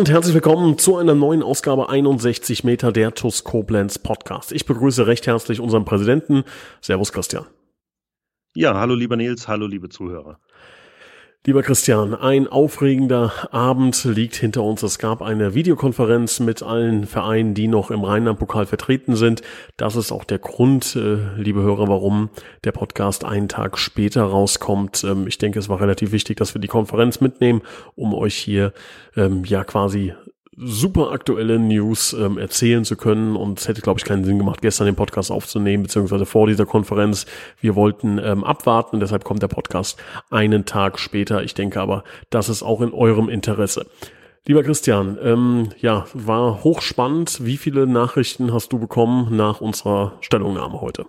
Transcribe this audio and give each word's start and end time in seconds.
Und 0.00 0.08
herzlich 0.08 0.32
willkommen 0.32 0.78
zu 0.78 0.96
einer 0.96 1.14
neuen 1.14 1.42
Ausgabe 1.42 1.90
61 1.90 2.64
Meter 2.64 2.90
der 2.90 3.12
TUS 3.12 3.44
Koblenz 3.44 3.98
Podcast. 3.98 4.50
Ich 4.50 4.64
begrüße 4.64 5.06
recht 5.06 5.26
herzlich 5.26 5.60
unseren 5.60 5.84
Präsidenten. 5.84 6.44
Servus 6.80 7.12
Christian. 7.12 7.44
Ja, 8.54 8.80
hallo 8.80 8.94
lieber 8.94 9.16
Nils, 9.16 9.46
hallo 9.46 9.66
liebe 9.66 9.90
Zuhörer. 9.90 10.40
Lieber 11.46 11.62
Christian, 11.62 12.14
ein 12.14 12.48
aufregender 12.48 13.32
Abend 13.50 14.04
liegt 14.04 14.36
hinter 14.36 14.62
uns. 14.62 14.82
Es 14.82 14.98
gab 14.98 15.22
eine 15.22 15.54
Videokonferenz 15.54 16.38
mit 16.40 16.62
allen 16.62 17.06
Vereinen, 17.06 17.54
die 17.54 17.66
noch 17.66 17.90
im 17.90 18.04
Rheinland-Pokal 18.04 18.66
vertreten 18.66 19.16
sind. 19.16 19.40
Das 19.78 19.96
ist 19.96 20.12
auch 20.12 20.24
der 20.24 20.38
Grund, 20.38 20.94
äh, 20.96 21.16
liebe 21.38 21.62
Hörer, 21.62 21.88
warum 21.88 22.28
der 22.64 22.72
Podcast 22.72 23.24
einen 23.24 23.48
Tag 23.48 23.78
später 23.78 24.24
rauskommt. 24.24 25.02
Ähm, 25.02 25.26
ich 25.26 25.38
denke, 25.38 25.58
es 25.58 25.70
war 25.70 25.80
relativ 25.80 26.12
wichtig, 26.12 26.36
dass 26.36 26.54
wir 26.54 26.60
die 26.60 26.68
Konferenz 26.68 27.22
mitnehmen, 27.22 27.62
um 27.94 28.12
euch 28.12 28.34
hier 28.34 28.74
ähm, 29.16 29.42
ja 29.46 29.64
quasi 29.64 30.12
super 30.62 31.10
aktuelle 31.10 31.58
News 31.58 32.12
ähm, 32.12 32.38
erzählen 32.38 32.84
zu 32.84 32.96
können. 32.96 33.36
Und 33.36 33.60
es 33.60 33.68
hätte, 33.68 33.80
glaube 33.80 33.98
ich, 33.98 34.04
keinen 34.04 34.24
Sinn 34.24 34.38
gemacht, 34.38 34.62
gestern 34.62 34.86
den 34.86 34.96
Podcast 34.96 35.30
aufzunehmen, 35.30 35.82
beziehungsweise 35.82 36.26
vor 36.26 36.46
dieser 36.46 36.66
Konferenz. 36.66 37.26
Wir 37.60 37.74
wollten 37.74 38.18
ähm, 38.18 38.44
abwarten, 38.44 39.00
deshalb 39.00 39.24
kommt 39.24 39.42
der 39.42 39.48
Podcast 39.48 39.98
einen 40.30 40.64
Tag 40.64 40.98
später. 40.98 41.42
Ich 41.42 41.54
denke 41.54 41.80
aber, 41.80 42.04
das 42.30 42.48
ist 42.48 42.62
auch 42.62 42.80
in 42.80 42.92
eurem 42.92 43.28
Interesse. 43.28 43.86
Lieber 44.46 44.62
Christian, 44.62 45.18
ähm, 45.22 45.68
ja, 45.78 46.06
war 46.14 46.64
hochspannend. 46.64 47.44
Wie 47.44 47.56
viele 47.56 47.86
Nachrichten 47.86 48.52
hast 48.52 48.72
du 48.72 48.78
bekommen 48.78 49.36
nach 49.36 49.60
unserer 49.60 50.16
Stellungnahme 50.20 50.80
heute? 50.80 51.06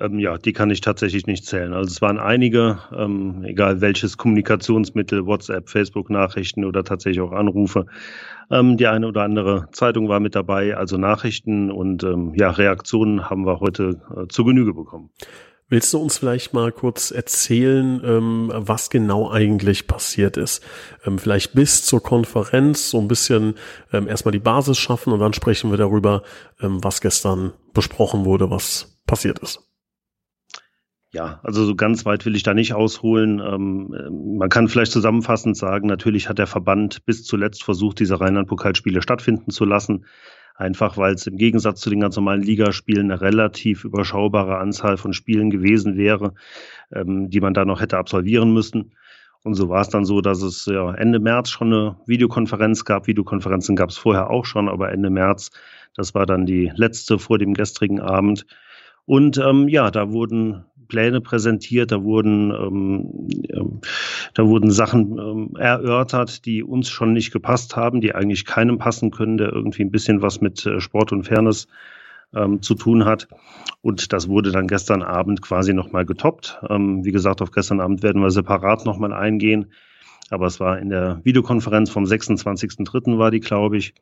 Ähm, 0.00 0.18
ja, 0.18 0.38
die 0.38 0.52
kann 0.52 0.70
ich 0.70 0.80
tatsächlich 0.80 1.26
nicht 1.26 1.44
zählen. 1.44 1.74
Also 1.74 1.88
es 1.88 2.00
waren 2.00 2.18
einige, 2.18 2.78
ähm, 2.96 3.44
egal 3.44 3.80
welches 3.80 4.16
Kommunikationsmittel, 4.16 5.26
WhatsApp, 5.26 5.68
Facebook-Nachrichten 5.68 6.64
oder 6.64 6.82
tatsächlich 6.84 7.20
auch 7.20 7.32
Anrufe. 7.32 7.86
Ähm, 8.50 8.78
die 8.78 8.86
eine 8.86 9.06
oder 9.06 9.22
andere 9.22 9.68
Zeitung 9.72 10.08
war 10.08 10.18
mit 10.18 10.34
dabei, 10.34 10.76
also 10.76 10.96
Nachrichten 10.96 11.70
und 11.70 12.02
ähm, 12.02 12.32
ja, 12.34 12.50
Reaktionen 12.50 13.28
haben 13.28 13.46
wir 13.46 13.60
heute 13.60 14.00
äh, 14.16 14.26
zu 14.28 14.44
Genüge 14.44 14.72
bekommen. 14.72 15.10
Willst 15.68 15.94
du 15.94 15.98
uns 15.98 16.18
vielleicht 16.18 16.52
mal 16.52 16.72
kurz 16.72 17.12
erzählen, 17.12 18.00
ähm, 18.04 18.50
was 18.52 18.90
genau 18.90 19.30
eigentlich 19.30 19.86
passiert 19.86 20.36
ist? 20.36 20.64
Ähm, 21.04 21.18
vielleicht 21.18 21.52
bis 21.52 21.84
zur 21.84 22.02
Konferenz 22.02 22.90
so 22.90 22.98
ein 22.98 23.06
bisschen 23.06 23.54
erstmal 23.92 24.32
die 24.32 24.40
Basis 24.40 24.78
schaffen 24.78 25.12
und 25.12 25.20
dann 25.20 25.32
sprechen 25.32 25.70
wir 25.70 25.78
darüber, 25.78 26.22
was 26.58 27.00
gestern 27.00 27.52
besprochen 27.72 28.24
wurde, 28.24 28.50
was 28.50 28.98
passiert 29.06 29.38
ist. 29.40 29.69
Ja, 31.12 31.40
also 31.42 31.64
so 31.64 31.74
ganz 31.74 32.06
weit 32.06 32.24
will 32.24 32.36
ich 32.36 32.44
da 32.44 32.54
nicht 32.54 32.72
ausholen. 32.72 33.40
Ähm, 33.40 34.36
man 34.38 34.48
kann 34.48 34.68
vielleicht 34.68 34.92
zusammenfassend 34.92 35.56
sagen, 35.56 35.88
natürlich 35.88 36.28
hat 36.28 36.38
der 36.38 36.46
Verband 36.46 37.04
bis 37.04 37.24
zuletzt 37.24 37.64
versucht, 37.64 37.98
diese 37.98 38.20
Rheinland-Pokalspiele 38.20 39.02
stattfinden 39.02 39.50
zu 39.50 39.64
lassen. 39.64 40.06
Einfach 40.54 40.98
weil 40.98 41.14
es 41.14 41.26
im 41.26 41.36
Gegensatz 41.36 41.80
zu 41.80 41.90
den 41.90 42.00
ganz 42.00 42.14
normalen 42.16 42.42
Ligaspielen 42.42 43.10
eine 43.10 43.20
relativ 43.20 43.84
überschaubare 43.84 44.58
Anzahl 44.58 44.98
von 44.98 45.12
Spielen 45.12 45.50
gewesen 45.50 45.96
wäre, 45.96 46.34
ähm, 46.92 47.28
die 47.28 47.40
man 47.40 47.54
da 47.54 47.64
noch 47.64 47.80
hätte 47.80 47.98
absolvieren 47.98 48.52
müssen. 48.52 48.92
Und 49.42 49.54
so 49.54 49.68
war 49.68 49.80
es 49.80 49.88
dann 49.88 50.04
so, 50.04 50.20
dass 50.20 50.42
es 50.42 50.66
ja, 50.66 50.94
Ende 50.94 51.18
März 51.18 51.50
schon 51.50 51.72
eine 51.72 51.96
Videokonferenz 52.06 52.84
gab. 52.84 53.06
Videokonferenzen 53.06 53.74
gab 53.74 53.88
es 53.88 53.96
vorher 53.96 54.30
auch 54.30 54.44
schon, 54.44 54.68
aber 54.68 54.92
Ende 54.92 55.10
März, 55.10 55.50
das 55.96 56.14
war 56.14 56.26
dann 56.26 56.46
die 56.46 56.70
letzte 56.76 57.18
vor 57.18 57.38
dem 57.38 57.54
gestrigen 57.54 58.00
Abend. 58.00 58.46
Und 59.06 59.38
ähm, 59.38 59.66
ja, 59.66 59.90
da 59.90 60.12
wurden 60.12 60.66
Pläne 60.90 61.22
präsentiert, 61.22 61.90
da 61.90 62.02
wurden, 62.02 62.50
ähm, 62.50 63.28
ähm, 63.48 63.80
da 64.34 64.46
wurden 64.46 64.70
Sachen 64.70 65.18
ähm, 65.18 65.56
erörtert, 65.56 66.44
die 66.44 66.62
uns 66.62 66.90
schon 66.90 67.14
nicht 67.14 67.32
gepasst 67.32 67.76
haben, 67.76 68.02
die 68.02 68.14
eigentlich 68.14 68.44
keinem 68.44 68.76
passen 68.76 69.10
können, 69.10 69.38
der 69.38 69.50
irgendwie 69.52 69.82
ein 69.82 69.90
bisschen 69.90 70.20
was 70.20 70.42
mit 70.42 70.66
äh, 70.66 70.80
Sport 70.80 71.12
und 71.12 71.24
Fairness 71.24 71.68
ähm, 72.34 72.60
zu 72.60 72.74
tun 72.74 73.06
hat. 73.06 73.28
Und 73.80 74.12
das 74.12 74.28
wurde 74.28 74.52
dann 74.52 74.66
gestern 74.66 75.02
Abend 75.02 75.40
quasi 75.40 75.72
nochmal 75.72 76.04
getoppt. 76.04 76.60
Ähm, 76.68 77.04
wie 77.04 77.12
gesagt, 77.12 77.40
auf 77.40 77.52
gestern 77.52 77.80
Abend 77.80 78.02
werden 78.02 78.20
wir 78.20 78.30
separat 78.30 78.84
nochmal 78.84 79.14
eingehen. 79.14 79.72
Aber 80.30 80.46
es 80.46 80.60
war 80.60 80.78
in 80.78 80.88
der 80.88 81.20
Videokonferenz 81.24 81.90
vom 81.90 82.04
26.03. 82.04 83.18
war 83.18 83.32
die, 83.32 83.40
glaube 83.40 83.76
ich. 83.76 83.94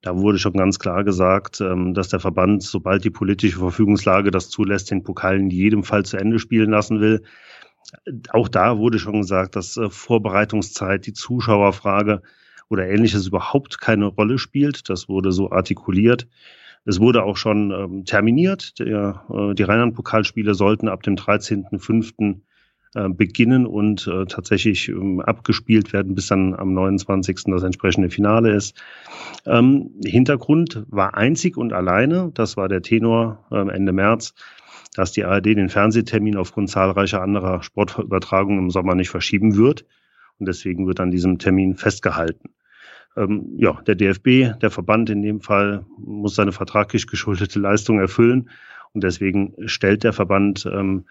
Da 0.00 0.16
wurde 0.16 0.38
schon 0.38 0.54
ganz 0.54 0.78
klar 0.78 1.04
gesagt, 1.04 1.60
ähm, 1.60 1.92
dass 1.92 2.08
der 2.08 2.20
Verband, 2.20 2.62
sobald 2.62 3.04
die 3.04 3.10
politische 3.10 3.58
Verfügungslage 3.58 4.30
das 4.30 4.48
zulässt, 4.48 4.90
den 4.90 5.02
Pokal 5.02 5.38
in 5.38 5.50
jedem 5.50 5.84
Fall 5.84 6.04
zu 6.04 6.16
Ende 6.16 6.38
spielen 6.38 6.70
lassen 6.70 7.00
will. 7.00 7.22
Auch 8.30 8.48
da 8.48 8.78
wurde 8.78 8.98
schon 8.98 9.20
gesagt, 9.20 9.56
dass 9.56 9.76
äh, 9.76 9.90
Vorbereitungszeit, 9.90 11.06
die 11.06 11.12
Zuschauerfrage 11.12 12.22
oder 12.70 12.88
ähnliches 12.88 13.26
überhaupt 13.26 13.78
keine 13.78 14.06
Rolle 14.06 14.38
spielt. 14.38 14.88
Das 14.88 15.08
wurde 15.10 15.32
so 15.32 15.50
artikuliert. 15.50 16.26
Es 16.86 16.98
wurde 16.98 17.24
auch 17.24 17.36
schon 17.36 17.70
ähm, 17.70 18.04
terminiert. 18.06 18.78
Der, 18.78 19.24
äh, 19.30 19.54
die 19.54 19.62
Rheinland-Pokalspiele 19.62 20.54
sollten 20.54 20.88
ab 20.88 21.02
dem 21.02 21.16
13.05. 21.16 22.40
Äh, 22.94 23.08
beginnen 23.08 23.66
und 23.66 24.06
äh, 24.06 24.24
tatsächlich 24.26 24.88
ähm, 24.88 25.18
abgespielt 25.18 25.92
werden, 25.92 26.14
bis 26.14 26.28
dann 26.28 26.54
am 26.54 26.74
29. 26.74 27.42
das 27.46 27.64
entsprechende 27.64 28.08
Finale 28.08 28.54
ist. 28.54 28.80
Ähm, 29.46 29.90
Hintergrund 30.04 30.84
war 30.90 31.16
einzig 31.16 31.56
und 31.56 31.72
alleine, 31.72 32.30
das 32.34 32.56
war 32.56 32.68
der 32.68 32.82
Tenor 32.82 33.46
äh, 33.50 33.68
Ende 33.68 33.92
März, 33.92 34.34
dass 34.94 35.10
die 35.10 35.24
ARD 35.24 35.46
den 35.46 35.70
Fernsehtermin 35.70 36.36
aufgrund 36.36 36.70
zahlreicher 36.70 37.20
anderer 37.20 37.64
Sportübertragungen 37.64 38.60
im 38.60 38.70
Sommer 38.70 38.94
nicht 38.94 39.10
verschieben 39.10 39.56
wird. 39.56 39.84
Und 40.38 40.46
deswegen 40.46 40.86
wird 40.86 41.00
an 41.00 41.10
diesem 41.10 41.38
Termin 41.38 41.74
festgehalten. 41.74 42.50
Ähm, 43.16 43.56
ja, 43.56 43.72
der 43.88 43.96
DFB, 43.96 44.56
der 44.60 44.70
Verband 44.70 45.10
in 45.10 45.22
dem 45.22 45.40
Fall, 45.40 45.84
muss 45.98 46.36
seine 46.36 46.52
vertraglich 46.52 47.08
geschuldete 47.08 47.58
Leistung 47.58 47.98
erfüllen. 47.98 48.50
Und 48.92 49.02
deswegen 49.02 49.54
stellt 49.66 50.04
der 50.04 50.12
Verband 50.12 50.64
ähm, 50.72 51.06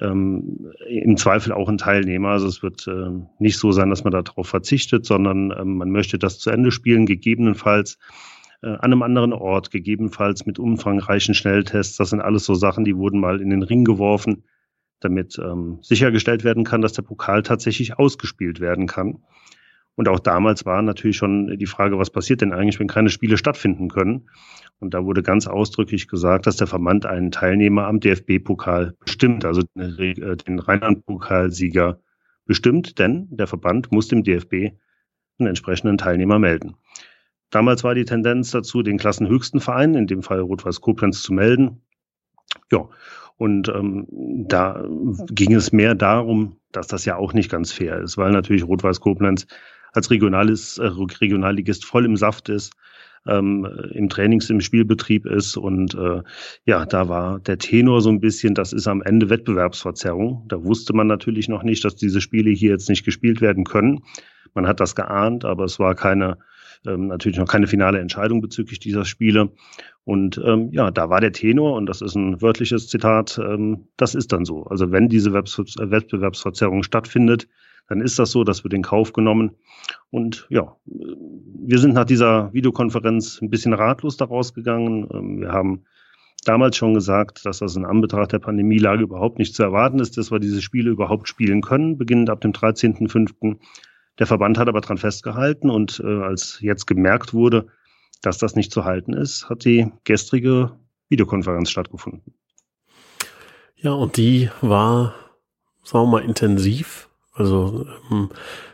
ähm, 0.00 0.72
im 0.88 1.16
Zweifel 1.16 1.52
auch 1.52 1.68
einen 1.68 1.78
Teilnehmer. 1.78 2.30
Also 2.30 2.46
es 2.46 2.62
wird 2.62 2.86
äh, 2.86 3.10
nicht 3.38 3.58
so 3.58 3.72
sein, 3.72 3.90
dass 3.90 4.04
man 4.04 4.12
darauf 4.12 4.48
verzichtet, 4.48 5.06
sondern 5.06 5.52
ähm, 5.58 5.76
man 5.76 5.90
möchte 5.90 6.18
das 6.18 6.38
zu 6.38 6.50
Ende 6.50 6.70
spielen, 6.72 7.06
gegebenenfalls 7.06 7.98
äh, 8.62 8.68
an 8.68 8.92
einem 8.92 9.02
anderen 9.02 9.32
Ort, 9.32 9.70
gegebenenfalls 9.70 10.46
mit 10.46 10.58
umfangreichen 10.58 11.34
Schnelltests. 11.34 11.96
Das 11.96 12.10
sind 12.10 12.20
alles 12.20 12.44
so 12.44 12.54
Sachen, 12.54 12.84
die 12.84 12.96
wurden 12.96 13.20
mal 13.20 13.40
in 13.40 13.50
den 13.50 13.62
Ring 13.62 13.84
geworfen, 13.84 14.44
damit 15.00 15.38
ähm, 15.38 15.78
sichergestellt 15.82 16.44
werden 16.44 16.64
kann, 16.64 16.82
dass 16.82 16.92
der 16.92 17.02
Pokal 17.02 17.42
tatsächlich 17.42 17.98
ausgespielt 17.98 18.60
werden 18.60 18.86
kann. 18.86 19.22
Und 20.00 20.08
auch 20.08 20.18
damals 20.18 20.64
war 20.64 20.80
natürlich 20.80 21.18
schon 21.18 21.58
die 21.58 21.66
Frage, 21.66 21.98
was 21.98 22.08
passiert 22.08 22.40
denn 22.40 22.54
eigentlich, 22.54 22.80
wenn 22.80 22.86
keine 22.86 23.10
Spiele 23.10 23.36
stattfinden 23.36 23.90
können? 23.90 24.30
Und 24.78 24.94
da 24.94 25.04
wurde 25.04 25.22
ganz 25.22 25.46
ausdrücklich 25.46 26.08
gesagt, 26.08 26.46
dass 26.46 26.56
der 26.56 26.68
Verband 26.68 27.04
einen 27.04 27.30
Teilnehmer 27.30 27.86
am 27.86 28.00
DFB-Pokal 28.00 28.94
bestimmt, 28.98 29.44
also 29.44 29.60
äh, 29.74 30.36
den 30.36 30.58
Rheinland-Pokalsieger 30.58 32.00
bestimmt, 32.46 32.98
denn 32.98 33.28
der 33.28 33.46
Verband 33.46 33.92
muss 33.92 34.08
dem 34.08 34.24
DFB 34.24 34.72
einen 35.38 35.48
entsprechenden 35.48 35.98
Teilnehmer 35.98 36.38
melden. 36.38 36.76
Damals 37.50 37.84
war 37.84 37.94
die 37.94 38.06
Tendenz 38.06 38.52
dazu, 38.52 38.82
den 38.82 38.96
klassenhöchsten 38.96 39.60
Verein, 39.60 39.92
in 39.92 40.06
dem 40.06 40.22
Fall 40.22 40.40
Rot-Weiß 40.40 40.80
Koblenz, 40.80 41.20
zu 41.22 41.34
melden. 41.34 41.82
Ja, 42.72 42.88
und 43.36 43.68
ähm, 43.68 44.06
da 44.48 44.82
ging 45.30 45.52
es 45.52 45.72
mehr 45.72 45.94
darum, 45.94 46.56
dass 46.72 46.86
das 46.86 47.04
ja 47.04 47.16
auch 47.16 47.34
nicht 47.34 47.50
ganz 47.50 47.70
fair 47.70 48.00
ist, 48.00 48.16
weil 48.16 48.30
natürlich 48.30 48.64
Rot-Weiß 48.64 49.00
Koblenz 49.00 49.46
als 49.92 50.10
Regionalis, 50.10 50.78
äh, 50.78 50.86
Regionalligist 50.86 51.84
voll 51.84 52.04
im 52.04 52.16
Saft 52.16 52.48
ist, 52.48 52.72
ähm, 53.26 53.66
im 53.92 54.08
Trainings, 54.08 54.50
im 54.50 54.60
Spielbetrieb 54.60 55.26
ist. 55.26 55.56
Und 55.56 55.94
äh, 55.94 56.22
ja, 56.64 56.86
da 56.86 57.08
war 57.08 57.40
der 57.40 57.58
Tenor 57.58 58.00
so 58.00 58.10
ein 58.10 58.20
bisschen, 58.20 58.54
das 58.54 58.72
ist 58.72 58.88
am 58.88 59.02
Ende 59.02 59.30
Wettbewerbsverzerrung. 59.30 60.44
Da 60.48 60.64
wusste 60.64 60.94
man 60.94 61.06
natürlich 61.06 61.48
noch 61.48 61.62
nicht, 61.62 61.84
dass 61.84 61.96
diese 61.96 62.20
Spiele 62.20 62.50
hier 62.50 62.70
jetzt 62.70 62.88
nicht 62.88 63.04
gespielt 63.04 63.40
werden 63.40 63.64
können. 63.64 64.00
Man 64.54 64.66
hat 64.66 64.80
das 64.80 64.94
geahnt, 64.94 65.44
aber 65.44 65.64
es 65.64 65.78
war 65.78 65.94
keine 65.94 66.38
ähm, 66.86 67.08
natürlich 67.08 67.38
noch 67.38 67.48
keine 67.48 67.66
finale 67.66 67.98
Entscheidung 67.98 68.40
bezüglich 68.40 68.78
dieser 68.78 69.04
Spiele. 69.04 69.50
Und 70.04 70.40
ähm, 70.44 70.70
ja, 70.72 70.90
da 70.90 71.10
war 71.10 71.20
der 71.20 71.32
Tenor, 71.32 71.76
und 71.76 71.86
das 71.86 72.00
ist 72.00 72.14
ein 72.14 72.40
wörtliches 72.40 72.88
Zitat, 72.88 73.38
ähm, 73.38 73.88
das 73.96 74.14
ist 74.14 74.32
dann 74.32 74.44
so. 74.44 74.64
Also 74.64 74.90
wenn 74.90 75.08
diese 75.08 75.32
Wettbewerbsverzerrung 75.32 76.82
stattfindet, 76.82 77.48
dann 77.88 78.00
ist 78.00 78.18
das 78.18 78.30
so, 78.30 78.44
das 78.44 78.64
wird 78.64 78.74
in 78.74 78.82
Kauf 78.82 79.12
genommen. 79.12 79.56
Und 80.10 80.46
ja, 80.50 80.76
wir 80.84 81.78
sind 81.78 81.94
nach 81.94 82.04
dieser 82.04 82.52
Videokonferenz 82.52 83.40
ein 83.42 83.50
bisschen 83.50 83.72
ratlos 83.72 84.16
daraus 84.16 84.54
gegangen. 84.54 85.08
Ähm, 85.12 85.40
wir 85.40 85.52
haben 85.52 85.84
damals 86.44 86.76
schon 86.76 86.94
gesagt, 86.94 87.44
dass 87.44 87.58
das 87.58 87.76
in 87.76 87.84
Anbetracht 87.84 88.32
der 88.32 88.38
Pandemielage 88.38 89.02
überhaupt 89.02 89.38
nicht 89.38 89.54
zu 89.54 89.62
erwarten 89.62 89.98
ist, 89.98 90.16
dass 90.16 90.30
wir 90.30 90.38
diese 90.38 90.62
Spiele 90.62 90.90
überhaupt 90.90 91.28
spielen 91.28 91.60
können, 91.60 91.98
beginnend 91.98 92.30
ab 92.30 92.40
dem 92.40 92.52
13.05. 92.52 93.56
Der 94.18 94.26
Verband 94.26 94.58
hat 94.58 94.68
aber 94.68 94.80
dran 94.80 94.98
festgehalten 94.98 95.70
und 95.70 96.02
äh, 96.04 96.22
als 96.22 96.58
jetzt 96.60 96.86
gemerkt 96.86 97.34
wurde, 97.34 97.68
dass 98.22 98.38
das 98.38 98.54
nicht 98.54 98.72
zu 98.72 98.84
halten 98.84 99.12
ist, 99.12 99.48
hat 99.48 99.64
die 99.64 99.90
gestrige 100.04 100.72
Videokonferenz 101.08 101.70
stattgefunden. 101.70 102.34
Ja, 103.76 103.92
und 103.92 104.16
die 104.16 104.50
war, 104.60 105.14
sagen 105.82 106.04
wir 106.06 106.10
mal, 106.12 106.24
intensiv. 106.24 107.09
Also 107.32 107.86
ähm, 108.10 108.30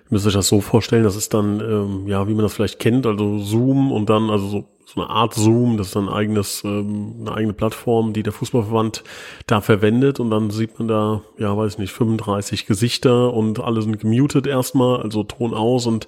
müsst 0.08 0.26
euch 0.26 0.34
das 0.34 0.48
so 0.48 0.60
vorstellen, 0.60 1.04
das 1.04 1.16
ist 1.16 1.34
dann, 1.34 1.60
ähm, 1.60 2.06
ja, 2.06 2.26
wie 2.28 2.34
man 2.34 2.42
das 2.42 2.54
vielleicht 2.54 2.78
kennt, 2.78 3.06
also 3.06 3.38
Zoom 3.38 3.92
und 3.92 4.08
dann, 4.08 4.30
also 4.30 4.48
so 4.48 4.68
so 4.86 5.00
eine 5.00 5.10
Art 5.10 5.34
Zoom, 5.34 5.78
das 5.78 5.88
ist 5.88 5.96
ein 5.96 6.08
eigenes, 6.08 6.62
ähm, 6.64 7.16
eine 7.20 7.32
eigene 7.32 7.52
Plattform, 7.52 8.12
die 8.12 8.22
der 8.22 8.32
Fußballverband 8.32 9.02
da 9.48 9.60
verwendet 9.60 10.20
und 10.20 10.30
dann 10.30 10.50
sieht 10.50 10.78
man 10.78 10.86
da, 10.86 11.22
ja, 11.38 11.56
weiß 11.56 11.78
nicht, 11.78 11.92
35 11.92 12.66
Gesichter 12.66 13.34
und 13.34 13.58
alle 13.58 13.82
sind 13.82 13.98
gemutet 13.98 14.46
erstmal, 14.46 15.02
also 15.02 15.24
Ton 15.24 15.54
aus 15.54 15.86
und 15.86 16.06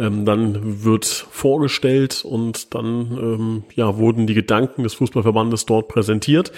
ähm, 0.00 0.24
dann 0.24 0.82
wird 0.82 1.04
vorgestellt 1.06 2.24
und 2.24 2.74
dann, 2.74 3.16
ähm, 3.16 3.64
ja, 3.76 3.96
wurden 3.96 4.26
die 4.26 4.34
Gedanken 4.34 4.82
des 4.82 4.94
Fußballverbandes 4.94 5.64
dort 5.64 5.86
präsentiert 5.86 6.50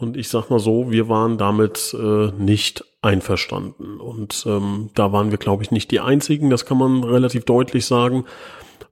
und 0.00 0.16
ich 0.16 0.28
sag 0.28 0.48
mal 0.48 0.58
so, 0.58 0.90
wir 0.90 1.08
waren 1.08 1.36
damit 1.36 1.94
äh, 1.98 2.32
nicht 2.38 2.84
einverstanden 3.02 4.00
und 4.00 4.44
ähm, 4.46 4.90
da 4.94 5.12
waren 5.12 5.30
wir, 5.30 5.38
glaube 5.38 5.62
ich, 5.62 5.70
nicht 5.70 5.90
die 5.90 6.00
einzigen, 6.00 6.48
das 6.48 6.64
kann 6.64 6.78
man 6.78 7.04
relativ 7.04 7.44
deutlich 7.44 7.84
sagen. 7.84 8.24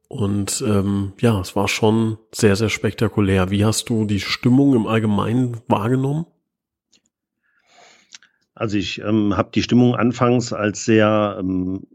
Und 0.09 0.65
ähm, 0.67 1.13
ja, 1.21 1.41
es 1.41 1.57
war 1.57 1.69
schon 1.69 2.19
sehr, 2.33 2.57
sehr 2.57 2.69
spektakulär. 2.71 3.51
Wie 3.51 3.65
hast 3.65 3.91
du 3.91 4.07
die 4.07 4.21
Stimmung 4.21 4.75
im 4.75 4.87
Allgemeinen 4.87 5.59
wahrgenommen? 5.67 6.27
Also 8.55 8.77
ich 8.77 9.01
ähm, 9.01 9.37
habe 9.37 9.51
die 9.55 9.63
Stimmung 9.63 9.95
anfangs 9.95 10.53
als 10.53 10.85
sehr 10.85 11.37
ähm, 11.41 11.87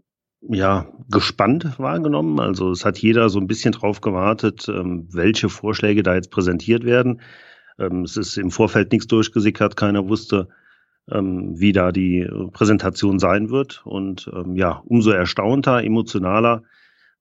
ja, 0.42 0.88
gespannt 1.10 1.78
wahrgenommen. 1.78 2.40
Also 2.40 2.72
es 2.72 2.86
hat 2.86 2.98
jeder 2.98 3.30
so 3.30 3.40
ein 3.40 3.48
bisschen 3.48 3.74
drauf 3.74 4.02
gewartet, 4.02 4.68
ähm, 4.70 5.08
welche 5.12 5.50
Vorschläge 5.50 6.04
da 6.04 6.16
jetzt 6.16 6.32
präsentiert 6.32 6.84
werden. 6.84 7.22
Ähm, 7.80 8.04
es 8.04 8.18
ist 8.18 8.38
im 8.38 8.52
Vorfeld 8.52 8.92
nichts 8.92 9.08
durchgesickert, 9.08 9.76
keiner 9.76 10.08
wusste, 10.08 10.48
ähm, 11.12 11.60
wie 11.60 11.72
da 11.72 11.92
die 11.92 12.28
Präsentation 12.52 13.20
sein 13.20 13.50
wird. 13.50 13.82
Und 13.86 14.30
ähm, 14.34 14.56
ja, 14.56 14.82
umso 14.86 15.12
erstaunter, 15.12 15.84
emotionaler 15.84 16.64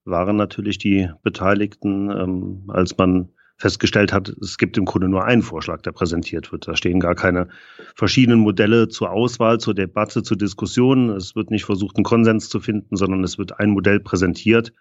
waren 0.04 0.36
natürlich 0.36 0.78
die 0.78 1.08
Beteiligten, 1.22 2.10
ähm, 2.10 2.64
als 2.68 2.96
man 2.98 3.30
festgestellt 3.56 4.12
hat, 4.12 4.28
es 4.40 4.58
gibt 4.58 4.76
im 4.76 4.84
Grunde 4.84 5.08
nur 5.08 5.24
einen 5.24 5.42
Vorschlag, 5.42 5.82
der 5.82 5.92
präsentiert 5.92 6.50
wird. 6.50 6.66
Da 6.66 6.74
stehen 6.74 6.98
gar 6.98 7.14
keine 7.14 7.48
verschiedenen 7.94 8.40
Modelle 8.40 8.88
zur 8.88 9.12
Auswahl, 9.12 9.58
zur 9.58 9.74
Debatte, 9.74 10.24
zur 10.24 10.36
Diskussion. 10.36 11.10
Es 11.10 11.36
wird 11.36 11.52
nicht 11.52 11.64
versucht, 11.64 11.96
einen 11.96 12.04
Konsens 12.04 12.48
zu 12.48 12.58
finden, 12.58 12.96
sondern 12.96 13.22
es 13.22 13.38
wird 13.38 13.60
ein 13.60 13.70
Modell 13.70 14.00
präsentiert. 14.00 14.72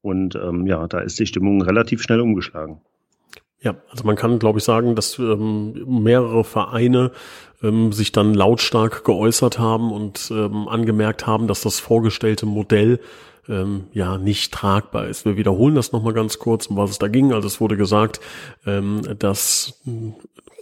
Und 0.00 0.36
ähm, 0.36 0.66
ja, 0.66 0.86
da 0.86 1.00
ist 1.00 1.18
die 1.18 1.26
Stimmung 1.26 1.60
relativ 1.62 2.02
schnell 2.02 2.20
umgeschlagen. 2.20 2.80
Ja, 3.62 3.74
also 3.90 4.04
man 4.04 4.16
kann, 4.16 4.38
glaube 4.38 4.58
ich, 4.58 4.64
sagen, 4.64 4.94
dass 4.94 5.18
ähm, 5.18 5.84
mehrere 5.86 6.44
Vereine 6.44 7.12
ähm, 7.62 7.92
sich 7.92 8.10
dann 8.10 8.32
lautstark 8.32 9.04
geäußert 9.04 9.58
haben 9.58 9.92
und 9.92 10.30
ähm, 10.30 10.66
angemerkt 10.66 11.26
haben, 11.26 11.46
dass 11.46 11.60
das 11.60 11.78
vorgestellte 11.78 12.46
Modell 12.46 13.00
ähm, 13.48 13.88
ja 13.92 14.16
nicht 14.16 14.52
tragbar 14.52 15.08
ist. 15.08 15.26
Wir 15.26 15.36
wiederholen 15.36 15.74
das 15.74 15.92
nochmal 15.92 16.14
ganz 16.14 16.38
kurz, 16.38 16.68
um 16.68 16.76
was 16.76 16.90
es 16.90 16.98
da 16.98 17.08
ging. 17.08 17.32
Also 17.32 17.48
es 17.48 17.60
wurde 17.60 17.76
gesagt, 17.76 18.20
ähm, 18.66 19.02
dass 19.18 19.80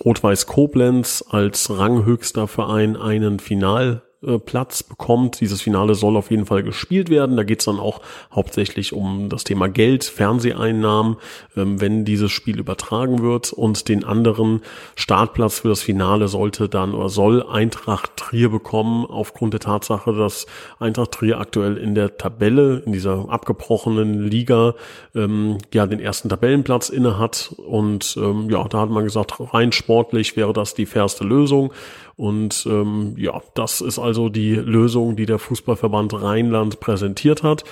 Rot-Weiß 0.04 0.46
Koblenz 0.46 1.24
als 1.28 1.70
ranghöchster 1.70 2.48
Verein 2.48 2.96
einen 2.96 3.38
Final 3.38 4.02
äh, 4.20 4.38
Platz 4.38 4.82
bekommt. 4.82 5.40
Dieses 5.40 5.62
Finale 5.62 5.94
soll 5.94 6.16
auf 6.16 6.30
jeden 6.32 6.46
Fall 6.46 6.64
gespielt 6.64 7.08
werden. 7.08 7.36
Da 7.36 7.44
geht 7.44 7.60
es 7.60 7.66
dann 7.66 7.78
auch 7.78 8.00
hauptsächlich 8.32 8.92
um 8.92 9.28
das 9.28 9.44
Thema 9.44 9.68
Geld, 9.68 10.02
Fernseheinnahmen, 10.02 11.18
ähm, 11.56 11.80
wenn 11.80 12.04
dieses 12.04 12.32
Spiel 12.32 12.58
übertragen 12.58 13.22
wird. 13.22 13.52
Und 13.52 13.88
den 13.88 14.04
anderen 14.04 14.62
Startplatz 14.96 15.60
für 15.60 15.68
das 15.68 15.82
Finale 15.82 16.26
sollte 16.26 16.68
dann 16.68 16.94
oder 16.94 17.08
soll 17.08 17.44
Eintracht 17.44 18.16
Trier 18.16 18.48
bekommen, 18.48 19.06
aufgrund 19.06 19.52
der 19.52 19.60
Tatsache, 19.60 20.12
dass 20.12 20.46
Eintracht 20.80 21.12
Trier 21.12 21.38
aktuell 21.38 21.76
in 21.76 21.94
der 21.94 22.16
Tabelle, 22.16 22.82
in 22.84 22.92
dieser 22.92 23.28
abgebrochenen 23.28 24.26
Liga, 24.26 24.74
ähm, 25.14 25.58
ja 25.72 25.86
den 25.86 26.00
ersten 26.00 26.28
Tabellenplatz 26.28 26.88
inne 26.88 27.18
hat. 27.18 27.54
Und 27.56 28.16
ähm, 28.20 28.50
ja, 28.50 28.66
da 28.66 28.80
hat 28.80 28.90
man 28.90 29.04
gesagt, 29.04 29.34
rein 29.54 29.70
sportlich 29.70 30.36
wäre 30.36 30.52
das 30.52 30.74
die 30.74 30.86
fairste 30.86 31.22
Lösung. 31.22 31.72
Und 32.18 32.66
ähm, 32.68 33.14
ja, 33.16 33.40
das 33.54 33.80
ist 33.80 34.00
also 34.00 34.28
die 34.28 34.56
Lösung, 34.56 35.14
die 35.14 35.24
der 35.24 35.38
Fußballverband 35.38 36.20
Rheinland 36.20 36.80
präsentiert 36.80 37.44
hat. 37.44 37.62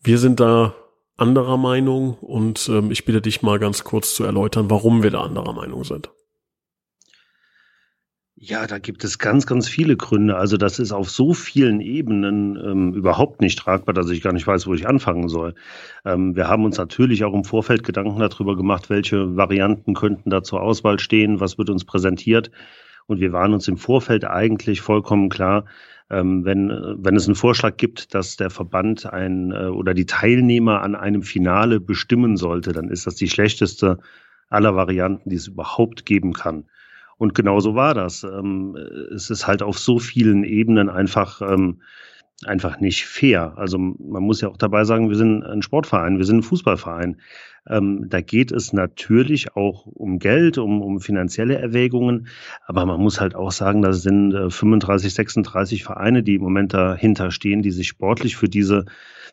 Wir 0.00 0.18
sind 0.18 0.38
da 0.38 0.76
anderer 1.16 1.56
Meinung 1.56 2.14
und 2.20 2.68
ähm, 2.68 2.92
ich 2.92 3.04
bitte 3.04 3.20
dich 3.20 3.42
mal 3.42 3.58
ganz 3.58 3.82
kurz 3.82 4.14
zu 4.14 4.22
erläutern, 4.22 4.70
warum 4.70 5.02
wir 5.02 5.10
da 5.10 5.22
anderer 5.22 5.52
Meinung 5.54 5.82
sind. 5.82 6.12
Ja, 8.36 8.68
da 8.68 8.78
gibt 8.78 9.02
es 9.02 9.18
ganz, 9.18 9.44
ganz 9.44 9.68
viele 9.68 9.96
Gründe. 9.96 10.36
Also 10.36 10.56
das 10.56 10.78
ist 10.78 10.92
auf 10.92 11.10
so 11.10 11.34
vielen 11.34 11.80
Ebenen 11.80 12.56
ähm, 12.56 12.94
überhaupt 12.94 13.40
nicht 13.40 13.58
tragbar, 13.58 13.92
dass 13.92 14.08
ich 14.08 14.22
gar 14.22 14.32
nicht 14.32 14.46
weiß, 14.46 14.68
wo 14.68 14.74
ich 14.74 14.86
anfangen 14.86 15.28
soll. 15.28 15.56
Ähm, 16.04 16.36
wir 16.36 16.46
haben 16.46 16.64
uns 16.64 16.78
natürlich 16.78 17.24
auch 17.24 17.34
im 17.34 17.42
Vorfeld 17.42 17.82
Gedanken 17.82 18.20
darüber 18.20 18.54
gemacht, 18.54 18.88
welche 18.88 19.36
Varianten 19.36 19.94
könnten 19.94 20.30
da 20.30 20.44
zur 20.44 20.62
Auswahl 20.62 21.00
stehen, 21.00 21.40
was 21.40 21.58
wird 21.58 21.70
uns 21.70 21.84
präsentiert. 21.84 22.52
Und 23.06 23.20
wir 23.20 23.32
waren 23.32 23.52
uns 23.52 23.68
im 23.68 23.76
Vorfeld 23.76 24.24
eigentlich 24.24 24.80
vollkommen 24.80 25.28
klar, 25.28 25.66
ähm, 26.10 26.44
wenn, 26.44 26.68
wenn 26.68 27.16
es 27.16 27.26
einen 27.26 27.34
Vorschlag 27.34 27.76
gibt, 27.76 28.14
dass 28.14 28.36
der 28.36 28.50
Verband 28.50 29.06
ein 29.06 29.52
äh, 29.52 29.66
oder 29.66 29.94
die 29.94 30.06
Teilnehmer 30.06 30.82
an 30.82 30.94
einem 30.94 31.22
Finale 31.22 31.80
bestimmen 31.80 32.36
sollte, 32.36 32.72
dann 32.72 32.88
ist 32.88 33.06
das 33.06 33.14
die 33.14 33.28
schlechteste 33.28 33.98
aller 34.48 34.76
Varianten, 34.76 35.30
die 35.30 35.36
es 35.36 35.48
überhaupt 35.48 36.04
geben 36.04 36.32
kann. 36.32 36.64
Und 37.16 37.34
genau 37.34 37.60
so 37.60 37.74
war 37.74 37.94
das. 37.94 38.24
Ähm, 38.24 38.76
es 39.14 39.30
ist 39.30 39.46
halt 39.46 39.62
auf 39.62 39.78
so 39.78 39.98
vielen 39.98 40.44
Ebenen 40.44 40.88
einfach 40.88 41.40
ähm, 41.40 41.80
einfach 42.44 42.80
nicht 42.80 43.06
fair. 43.06 43.54
Also 43.56 43.78
man 43.78 44.22
muss 44.22 44.40
ja 44.40 44.48
auch 44.48 44.56
dabei 44.56 44.84
sagen, 44.84 45.08
wir 45.08 45.16
sind 45.16 45.42
ein 45.44 45.62
Sportverein, 45.62 46.18
wir 46.18 46.24
sind 46.24 46.38
ein 46.38 46.42
Fußballverein. 46.42 47.20
Ähm, 47.68 48.06
da 48.08 48.20
geht 48.20 48.52
es 48.52 48.72
natürlich 48.72 49.56
auch 49.56 49.86
um 49.86 50.18
Geld, 50.18 50.58
um, 50.58 50.82
um 50.82 51.00
finanzielle 51.00 51.56
Erwägungen, 51.56 52.26
aber 52.66 52.84
man 52.84 53.00
muss 53.00 53.20
halt 53.20 53.34
auch 53.34 53.52
sagen, 53.52 53.80
da 53.80 53.94
sind 53.94 54.34
äh, 54.34 54.50
35, 54.50 55.14
36 55.14 55.84
Vereine, 55.84 56.22
die 56.22 56.34
im 56.34 56.42
Moment 56.42 56.74
dahinter 56.74 57.30
stehen, 57.30 57.62
die 57.62 57.70
sich 57.70 57.88
sportlich 57.88 58.36
für 58.36 58.48
diese 58.48 58.84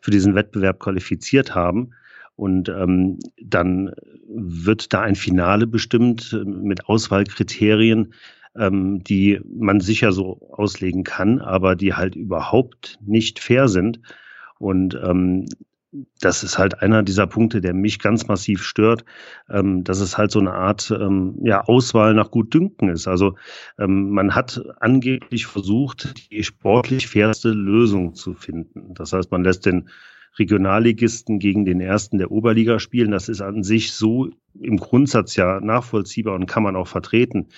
für 0.02 0.10
diesen 0.10 0.34
Wettbewerb 0.34 0.80
qualifiziert 0.80 1.54
haben. 1.54 1.94
Und 2.34 2.68
ähm, 2.68 3.18
dann 3.40 3.92
wird 4.26 4.92
da 4.92 5.02
ein 5.02 5.14
Finale 5.14 5.66
bestimmt 5.66 6.32
äh, 6.32 6.44
mit 6.44 6.86
Auswahlkriterien, 6.86 8.14
ähm, 8.56 9.02
die 9.02 9.40
man 9.44 9.80
sicher 9.80 10.12
so 10.12 10.40
auslegen 10.52 11.04
kann, 11.04 11.40
aber 11.40 11.76
die 11.76 11.94
halt 11.94 12.16
überhaupt 12.16 12.98
nicht 13.04 13.38
fair 13.38 13.68
sind. 13.68 14.00
Und 14.58 14.98
ähm, 15.02 15.46
das 16.20 16.42
ist 16.42 16.58
halt 16.58 16.80
einer 16.80 17.02
dieser 17.02 17.26
Punkte, 17.26 17.60
der 17.60 17.74
mich 17.74 17.98
ganz 17.98 18.26
massiv 18.26 18.62
stört, 18.62 19.04
ähm, 19.50 19.84
dass 19.84 20.00
es 20.00 20.16
halt 20.16 20.30
so 20.30 20.40
eine 20.40 20.54
Art 20.54 20.90
ähm, 20.90 21.38
ja, 21.42 21.64
Auswahl 21.64 22.14
nach 22.14 22.30
Gutdünken 22.30 22.88
ist. 22.88 23.06
Also 23.06 23.34
ähm, 23.78 24.10
man 24.10 24.34
hat 24.34 24.62
angeblich 24.80 25.46
versucht, 25.46 26.30
die 26.30 26.44
sportlich 26.44 27.08
fairste 27.08 27.50
Lösung 27.50 28.14
zu 28.14 28.32
finden. 28.34 28.94
Das 28.94 29.12
heißt, 29.12 29.30
man 29.30 29.44
lässt 29.44 29.66
den 29.66 29.90
Regionalligisten 30.38 31.38
gegen 31.38 31.64
den 31.64 31.80
ersten 31.80 32.18
der 32.18 32.30
Oberliga 32.30 32.78
spielen. 32.78 33.10
Das 33.10 33.28
ist 33.28 33.42
an 33.42 33.62
sich 33.62 33.92
so 33.92 34.30
im 34.60 34.78
Grundsatz 34.78 35.36
ja 35.36 35.60
nachvollziehbar 35.60 36.34
und 36.34 36.46
kann 36.46 36.62
man 36.62 36.76
auch 36.76 36.88
vertreten. 36.88 37.48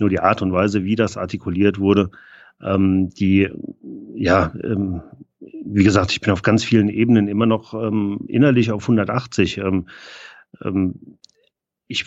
Nur 0.00 0.08
die 0.08 0.20
Art 0.20 0.42
und 0.42 0.52
Weise, 0.52 0.84
wie 0.84 0.96
das 0.96 1.16
artikuliert 1.16 1.78
wurde, 1.78 2.10
ähm, 2.62 3.10
die, 3.10 3.48
ja, 4.14 4.52
ähm, 4.62 5.02
wie 5.40 5.84
gesagt, 5.84 6.12
ich 6.12 6.20
bin 6.20 6.32
auf 6.32 6.42
ganz 6.42 6.64
vielen 6.64 6.88
Ebenen 6.88 7.28
immer 7.28 7.46
noch 7.46 7.74
ähm, 7.74 8.20
innerlich 8.28 8.70
auf 8.70 8.84
180. 8.84 9.58
Ähm, 9.58 9.88
ähm, 10.62 11.18
ich, 11.86 12.06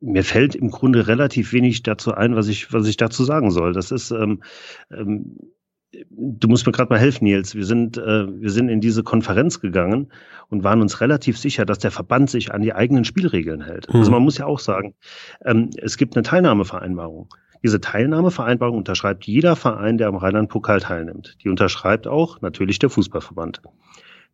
mir 0.00 0.22
fällt 0.22 0.54
im 0.54 0.70
Grunde 0.70 1.06
relativ 1.06 1.52
wenig 1.52 1.82
dazu 1.82 2.14
ein, 2.14 2.36
was 2.36 2.48
ich, 2.48 2.72
was 2.72 2.86
ich 2.86 2.96
dazu 2.96 3.24
sagen 3.24 3.50
soll. 3.50 3.72
Das 3.72 3.90
ist, 3.90 4.10
ähm, 4.10 4.42
ähm, 4.90 5.38
du 6.10 6.48
musst 6.48 6.66
mir 6.66 6.72
gerade 6.72 6.92
mal 6.92 6.98
helfen, 6.98 7.24
Nils. 7.24 7.54
Wir 7.54 7.64
sind, 7.64 7.96
äh, 7.96 8.40
wir 8.40 8.50
sind 8.50 8.68
in 8.68 8.80
diese 8.80 9.02
Konferenz 9.02 9.60
gegangen 9.60 10.12
und 10.48 10.64
waren 10.64 10.80
uns 10.80 11.00
relativ 11.00 11.38
sicher, 11.38 11.64
dass 11.64 11.78
der 11.78 11.90
Verband 11.90 12.30
sich 12.30 12.52
an 12.52 12.62
die 12.62 12.74
eigenen 12.74 13.04
Spielregeln 13.04 13.62
hält. 13.62 13.92
Mhm. 13.92 14.00
Also 14.00 14.10
man 14.10 14.22
muss 14.22 14.38
ja 14.38 14.46
auch 14.46 14.58
sagen, 14.58 14.94
ähm, 15.44 15.70
es 15.76 15.96
gibt 15.96 16.16
eine 16.16 16.22
Teilnahmevereinbarung. 16.22 17.28
Diese 17.62 17.80
Teilnahmevereinbarung 17.80 18.76
unterschreibt 18.76 19.24
jeder 19.24 19.56
Verein, 19.56 19.96
der 19.96 20.08
am 20.08 20.16
Rheinland-Pokal 20.16 20.80
teilnimmt. 20.80 21.38
Die 21.42 21.48
unterschreibt 21.48 22.06
auch 22.06 22.42
natürlich 22.42 22.78
der 22.78 22.90
Fußballverband. 22.90 23.62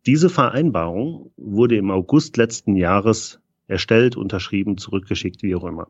Diese 0.05 0.29
Vereinbarung 0.29 1.31
wurde 1.37 1.77
im 1.77 1.91
August 1.91 2.35
letzten 2.37 2.75
Jahres 2.75 3.39
erstellt, 3.67 4.17
unterschrieben, 4.17 4.77
zurückgeschickt, 4.77 5.43
wie 5.43 5.55
auch 5.55 5.63
immer. 5.63 5.87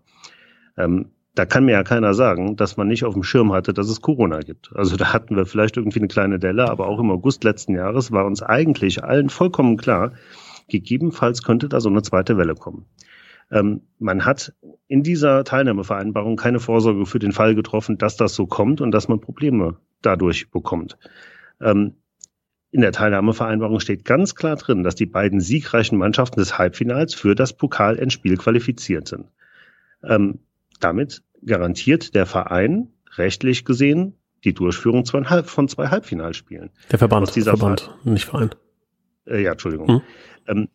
Ähm, 0.78 1.12
da 1.34 1.46
kann 1.46 1.66
mir 1.66 1.72
ja 1.72 1.84
keiner 1.84 2.14
sagen, 2.14 2.58
dass 2.58 2.76
man 2.78 2.88
nicht 2.88 3.06
auf 3.06 3.14
dem 3.14 3.24
Schirm 3.24 3.54
hatte, 3.54 3.74
dass 3.74 3.90
es 3.90 4.02
Corona 4.02 4.40
gibt. 4.40 4.72
Also 4.76 4.98
da 4.98 5.14
hatten 5.14 5.36
wir 5.36 5.46
vielleicht 5.46 5.78
irgendwie 5.78 6.00
eine 6.00 6.10
kleine 6.10 6.40
Delle, 6.40 6.70
aber 6.70 6.88
auch 6.88 7.00
im 7.00 7.10
August 7.10 7.44
letzten 7.44 7.76
Jahres 7.76 8.12
war 8.12 8.26
uns 8.26 8.42
eigentlich 8.42 9.04
allen 9.04 9.30
vollkommen 9.30 9.78
klar, 9.78 10.14
gegebenenfalls 10.68 11.44
könnte 11.44 11.70
da 11.70 11.80
so 11.80 11.90
eine 11.90 12.02
zweite 12.02 12.38
Welle 12.38 12.56
kommen. 12.56 12.86
Ähm, 13.50 13.82
man 14.00 14.26
hat 14.26 14.54
in 14.88 15.04
dieser 15.04 15.44
Teilnahmevereinbarung 15.44 16.36
keine 16.36 16.60
Vorsorge 16.60 17.06
für 17.06 17.20
den 17.20 17.32
Fall 17.32 17.56
getroffen, 17.56 17.98
dass 17.98 18.18
das 18.18 18.34
so 18.34 18.46
kommt 18.46 18.82
und 18.82 18.92
dass 18.92 19.08
man 19.08 19.22
Probleme 19.22 19.78
dadurch 20.02 20.52
bekommt. 20.52 20.98
Ähm, 21.62 21.96
in 22.72 22.82
der 22.82 22.94
Teilnahmevereinbarung 22.94 23.82
steht 23.82 24.06
ganz 24.06 24.36
klar 24.36 24.56
drin, 24.56 24.84
dass 24.84 24.96
die 24.96 25.06
beiden 25.06 25.42
siegreichen 25.42 25.98
Mannschaften 25.98 26.40
des 26.40 26.58
Halbfinals 26.58 27.14
für 27.14 27.36
das 27.36 27.52
Pokalendspiel 27.54 28.38
qualifiziert 28.38 29.10
sind. 29.10 29.26
Ähm, 30.04 30.40
damit 30.84 31.24
garantiert 31.46 32.16
der 32.16 32.26
Verein 32.26 32.90
rechtlich 33.18 33.66
gesehen 33.66 34.16
die 34.44 34.54
Durchführung 34.54 35.06
von 35.06 35.68
zwei 35.68 35.88
Halbfinalspielen. 35.88 36.72
Der 36.92 37.00
Verband, 37.00 37.28
Aus 37.28 37.34
dieser 37.34 37.58
Verband, 37.58 37.82
Ver 37.82 38.12
nicht 38.12 38.26
Verein. 38.26 38.50
Äh, 39.26 39.44
ja, 39.44 39.52
Entschuldigung. 39.52 39.88
Hm. 39.88 40.02
Ähm, 40.48 40.68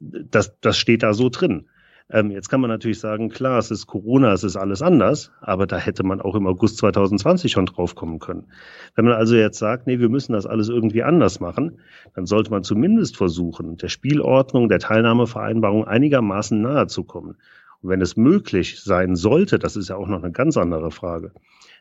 das, 0.00 0.58
das 0.60 0.78
steht 0.78 1.02
da 1.02 1.12
so 1.12 1.28
drin. 1.28 1.68
Ähm, 2.10 2.30
jetzt 2.30 2.48
kann 2.48 2.60
man 2.60 2.68
natürlich 2.68 3.00
sagen, 3.00 3.30
klar, 3.30 3.58
es 3.58 3.70
ist 3.70 3.86
Corona, 3.86 4.32
es 4.32 4.44
ist 4.44 4.56
alles 4.56 4.82
anders, 4.82 5.32
aber 5.40 5.66
da 5.66 5.78
hätte 5.78 6.02
man 6.02 6.20
auch 6.20 6.34
im 6.34 6.46
August 6.46 6.78
2020 6.78 7.52
schon 7.52 7.66
drauf 7.66 7.94
kommen 7.94 8.18
können. 8.18 8.48
Wenn 8.94 9.06
man 9.06 9.14
also 9.14 9.34
jetzt 9.34 9.58
sagt, 9.58 9.86
nee, 9.86 9.98
wir 9.98 10.10
müssen 10.10 10.32
das 10.32 10.44
alles 10.44 10.68
irgendwie 10.68 11.02
anders 11.02 11.40
machen, 11.40 11.78
dann 12.14 12.26
sollte 12.26 12.50
man 12.50 12.64
zumindest 12.64 13.16
versuchen, 13.16 13.76
der 13.76 13.88
Spielordnung, 13.88 14.68
der 14.68 14.78
Teilnahmevereinbarung 14.78 15.86
einigermaßen 15.86 16.60
nahe 16.60 16.86
zu 16.86 17.04
kommen. 17.04 17.36
Wenn 17.82 18.00
es 18.00 18.16
möglich 18.16 18.80
sein 18.80 19.16
sollte, 19.16 19.58
das 19.58 19.76
ist 19.76 19.88
ja 19.88 19.96
auch 19.96 20.06
noch 20.06 20.22
eine 20.22 20.32
ganz 20.32 20.56
andere 20.56 20.90
Frage, 20.90 21.32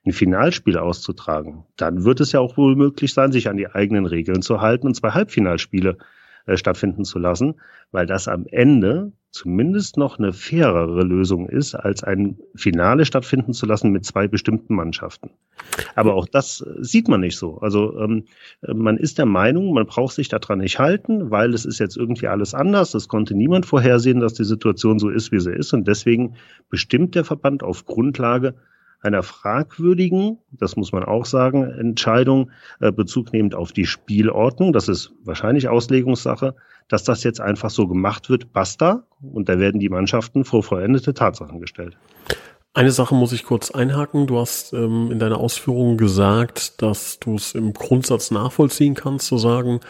ein 0.05 0.13
Finalspiel 0.13 0.77
auszutragen, 0.77 1.63
dann 1.77 2.03
wird 2.03 2.19
es 2.19 2.31
ja 2.31 2.39
auch 2.39 2.57
wohl 2.57 2.75
möglich 2.75 3.13
sein, 3.13 3.31
sich 3.31 3.49
an 3.49 3.57
die 3.57 3.67
eigenen 3.67 4.05
Regeln 4.05 4.41
zu 4.41 4.61
halten 4.61 4.87
und 4.87 4.95
zwei 4.95 5.11
Halbfinalspiele 5.11 5.91
äh, 5.91 6.03
stattfinden 6.55 7.05
zu 7.05 7.19
lassen, 7.19 7.55
weil 7.91 8.05
das 8.05 8.27
am 8.27 8.45
Ende 8.47 9.11
zumindest 9.31 9.95
noch 9.97 10.19
eine 10.19 10.33
fairere 10.33 11.03
Lösung 11.03 11.47
ist, 11.47 11.73
als 11.73 12.03
ein 12.03 12.37
Finale 12.53 13.05
stattfinden 13.05 13.53
zu 13.53 13.65
lassen 13.65 13.91
mit 13.91 14.05
zwei 14.05 14.27
bestimmten 14.27 14.75
Mannschaften. 14.75 15.31
Aber 15.95 16.15
auch 16.15 16.27
das 16.27 16.61
äh, 16.61 16.83
sieht 16.83 17.07
man 17.07 17.21
nicht 17.21 17.37
so. 17.37 17.57
Also 17.59 17.97
ähm, 17.97 18.25
man 18.67 18.97
ist 18.97 19.17
der 19.17 19.25
Meinung, 19.25 19.73
man 19.73 19.85
braucht 19.85 20.15
sich 20.15 20.27
daran 20.27 20.59
nicht 20.59 20.79
halten, 20.79 21.31
weil 21.31 21.53
es 21.53 21.65
ist 21.65 21.79
jetzt 21.79 21.95
irgendwie 21.95 22.27
alles 22.27 22.53
anders. 22.53 22.93
Es 22.93 23.07
konnte 23.07 23.33
niemand 23.33 23.65
vorhersehen, 23.65 24.19
dass 24.19 24.33
die 24.33 24.43
Situation 24.43 24.99
so 24.99 25.09
ist, 25.09 25.31
wie 25.31 25.39
sie 25.39 25.53
ist. 25.53 25.73
Und 25.73 25.87
deswegen 25.87 26.35
bestimmt 26.69 27.15
der 27.15 27.23
Verband 27.23 27.63
auf 27.63 27.85
Grundlage 27.85 28.55
einer 29.01 29.23
fragwürdigen, 29.23 30.37
das 30.51 30.75
muss 30.75 30.91
man 30.91 31.03
auch 31.03 31.25
sagen, 31.25 31.63
Entscheidung 31.63 32.51
äh, 32.79 32.91
Bezug 32.91 33.33
nehmend 33.33 33.55
auf 33.55 33.71
die 33.71 33.85
Spielordnung, 33.85 34.73
das 34.73 34.87
ist 34.87 35.11
wahrscheinlich 35.23 35.67
Auslegungssache, 35.67 36.55
dass 36.87 37.03
das 37.03 37.23
jetzt 37.23 37.41
einfach 37.41 37.69
so 37.69 37.87
gemacht 37.87 38.29
wird, 38.29 38.53
basta, 38.53 39.03
und 39.21 39.49
da 39.49 39.59
werden 39.59 39.79
die 39.79 39.89
Mannschaften 39.89 40.45
vor 40.45 40.63
vollendete 40.63 41.13
Tatsachen 41.13 41.59
gestellt. 41.59 41.97
Eine 42.73 42.91
Sache 42.91 43.15
muss 43.15 43.33
ich 43.33 43.43
kurz 43.43 43.69
einhaken. 43.69 44.27
Du 44.27 44.39
hast 44.39 44.71
ähm, 44.71 45.09
in 45.11 45.19
deiner 45.19 45.39
Ausführung 45.39 45.97
gesagt, 45.97 46.81
dass 46.81 47.19
du 47.19 47.35
es 47.35 47.53
im 47.53 47.73
Grundsatz 47.73 48.31
nachvollziehen 48.31 48.93
kannst, 48.93 49.27
zu 49.27 49.37
sagen, 49.37 49.81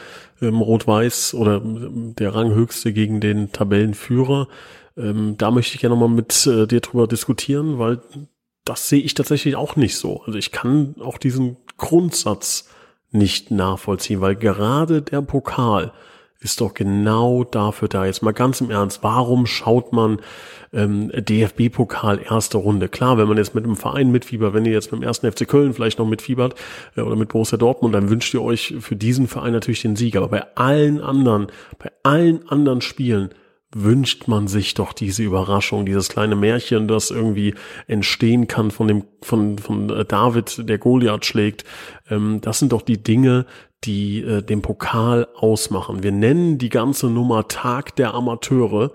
ähm, 0.42 0.62
Rot-Weiß 0.62 1.36
oder 1.36 1.58
ähm, 1.58 2.16
der 2.18 2.34
Ranghöchste 2.34 2.92
gegen 2.92 3.22
den 3.22 3.52
Tabellenführer. 3.52 4.48
Ähm, 4.98 5.36
da 5.38 5.52
möchte 5.52 5.76
ich 5.76 5.82
gerne 5.82 5.96
nochmal 5.96 6.10
mit 6.10 6.48
äh, 6.48 6.66
dir 6.66 6.80
drüber 6.80 7.06
diskutieren, 7.06 7.78
weil 7.78 8.02
das 8.66 8.90
sehe 8.90 9.02
ich 9.02 9.14
tatsächlich 9.14 9.56
auch 9.56 9.76
nicht 9.76 9.96
so. 9.96 10.22
Also 10.26 10.38
ich 10.38 10.52
kann 10.52 10.96
auch 11.00 11.18
diesen 11.18 11.58
Grundsatz 11.78 12.70
nicht 13.12 13.52
nachvollziehen, 13.52 14.22
weil 14.22 14.36
gerade 14.36 15.02
der 15.02 15.22
Pokal 15.22 15.92
ist 16.42 16.60
doch 16.60 16.74
genau 16.74 17.44
dafür 17.44 17.88
da. 17.88 18.06
Jetzt 18.06 18.24
mal 18.24 18.32
ganz 18.32 18.62
im 18.62 18.72
Ernst, 18.72 19.04
warum 19.04 19.46
schaut 19.46 19.94
man 19.94 20.20
ähm, 20.74 21.12
DFB-Pokal 21.14 22.20
erste 22.20 22.58
Runde? 22.58 22.90
Klar, 22.90 23.18
wenn 23.20 23.28
man 23.28 23.38
jetzt 23.38 23.54
mit 23.54 23.64
einem 23.64 23.76
Verein 23.76 24.12
mitfiebert, 24.12 24.54
wenn 24.54 24.66
ihr 24.66 24.72
jetzt 24.72 24.92
mit 24.92 25.02
dem 25.02 25.04
ersten 25.04 25.32
FC 25.32 25.48
Köln 25.48 25.74
vielleicht 25.74 26.00
noch 26.00 26.08
mitfiebert 26.08 26.56
äh, 26.96 27.02
oder 27.02 27.16
mit 27.16 27.30
Borussia 27.30 27.60
Dortmund, 27.60 27.94
dann 27.94 28.10
wünscht 28.10 28.34
ihr 28.34 28.42
euch 28.42 28.74
für 28.80 28.96
diesen 28.96 29.28
Verein 29.28 29.54
natürlich 29.54 29.84
den 29.84 29.96
Sieg. 29.96 30.16
Aber 30.16 30.30
bei 30.30 30.44
allen 30.56 31.00
anderen, 31.00 31.48
bei 31.78 31.92
allen 32.02 32.48
anderen 32.50 32.82
Spielen 32.82 33.30
wünscht 33.74 34.28
man 34.28 34.48
sich 34.48 34.74
doch 34.74 34.94
diese 34.94 35.24
Überraschung, 35.24 35.86
dieses 35.86 36.10
kleine 36.10 36.36
Märchen, 36.36 36.88
das 36.88 37.10
irgendwie 37.10 37.56
entstehen 37.88 38.48
kann 38.48 38.72
von 38.72 38.88
dem, 38.88 39.04
von, 39.22 39.58
von 39.58 39.90
äh, 39.90 40.06
David, 40.06 40.68
der 40.70 40.78
Goliath 40.78 41.26
schlägt. 41.26 41.64
Ähm, 42.10 42.40
das 42.42 42.60
sind 42.60 42.74
doch 42.74 42.82
die 42.82 43.02
Dinge, 43.02 43.46
die 43.84 44.22
äh, 44.22 44.42
den 44.42 44.62
Pokal 44.62 45.28
ausmachen. 45.36 46.04
Wir 46.04 46.12
nennen 46.12 46.58
die 46.58 46.70
ganze 46.70 47.08
Nummer 47.08 47.48
Tag 47.48 47.96
der 47.96 48.14
Amateure 48.14 48.92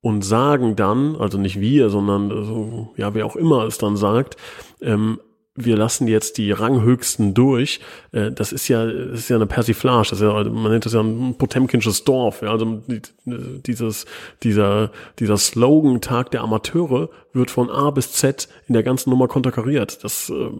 und 0.00 0.22
sagen 0.22 0.76
dann, 0.76 1.16
also 1.16 1.36
nicht 1.36 1.60
wir, 1.60 1.90
sondern 1.90 2.30
also, 2.30 2.94
ja, 2.96 3.14
wer 3.14 3.26
auch 3.26 3.36
immer 3.36 3.64
es 3.64 3.78
dann 3.78 3.96
sagt, 3.96 4.36
ähm, 4.80 5.20
wir 5.56 5.76
lassen 5.76 6.06
jetzt 6.06 6.38
die 6.38 6.52
Ranghöchsten 6.52 7.34
durch, 7.34 7.80
äh, 8.12 8.30
das 8.30 8.52
ist 8.52 8.68
ja, 8.68 8.86
das 8.86 9.20
ist 9.20 9.28
ja 9.28 9.36
eine 9.36 9.46
Persiflage, 9.46 10.10
das 10.10 10.20
ist 10.20 10.22
ja, 10.22 10.44
man 10.44 10.70
nennt 10.70 10.86
das 10.86 10.92
ja 10.92 11.00
ein 11.00 11.36
Potemkinsches 11.36 12.04
Dorf, 12.04 12.42
ja, 12.42 12.50
also 12.50 12.82
dieses, 13.26 14.06
dieser, 14.42 14.90
dieser 15.18 15.36
Slogan 15.36 16.00
Tag 16.00 16.30
der 16.30 16.42
Amateure 16.42 17.10
wird 17.32 17.50
von 17.50 17.70
A 17.70 17.90
bis 17.90 18.12
Z 18.12 18.48
in 18.66 18.74
der 18.74 18.82
ganzen 18.82 19.10
Nummer 19.10 19.28
konterkariert. 19.28 20.02
Das, 20.02 20.30
äh, 20.30 20.50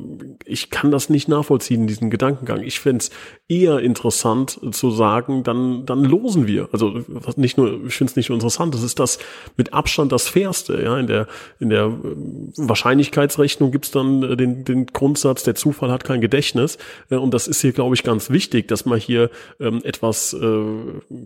ich 0.45 0.71
kann 0.71 0.91
das 0.91 1.11
nicht 1.11 1.29
nachvollziehen, 1.29 1.87
diesen 1.87 2.11
Gedankengang. 2.11 2.63
Ich 2.63 2.81
fände 2.81 2.99
es 2.99 3.11
eher 3.49 3.81
interessant 3.81 4.61
zu 4.73 4.91
sagen, 4.91 5.43
dann, 5.43 5.85
dann 5.85 6.05
losen 6.05 6.47
wir. 6.47 6.69
Also 6.73 7.01
nicht 7.37 7.59
nur, 7.59 7.87
ich 7.87 7.95
finde 7.95 8.13
es 8.13 8.17
nicht 8.17 8.29
nur 8.29 8.37
interessant, 8.37 8.75
das 8.75 8.83
ist 8.83 9.01
das 9.01 9.19
mit 9.57 9.73
Abstand 9.73 10.13
das 10.13 10.29
Fairste. 10.29 10.81
Ja, 10.83 10.99
in 10.99 11.07
der, 11.07 11.27
in 11.59 11.71
der 11.71 11.87
äh, 11.87 11.91
Wahrscheinlichkeitsrechnung 12.57 13.73
gibt's 13.73 13.91
dann 13.91 14.23
äh, 14.23 14.37
den, 14.37 14.65
den 14.81 14.93
Grundsatz, 14.93 15.43
der 15.43 15.55
Zufall 15.55 15.91
hat 15.91 16.05
kein 16.05 16.21
Gedächtnis. 16.21 16.79
Äh, 17.11 17.17
und 17.17 17.35
das 17.35 17.49
ist 17.49 17.61
hier, 17.61 17.73
glaube 17.73 17.95
ich, 17.95 18.03
ganz 18.03 18.31
wichtig, 18.31 18.69
dass 18.69 18.85
man 18.85 18.99
hier 18.99 19.31
ähm, 19.59 19.81
etwas 19.85 20.35
äh, 20.35 20.65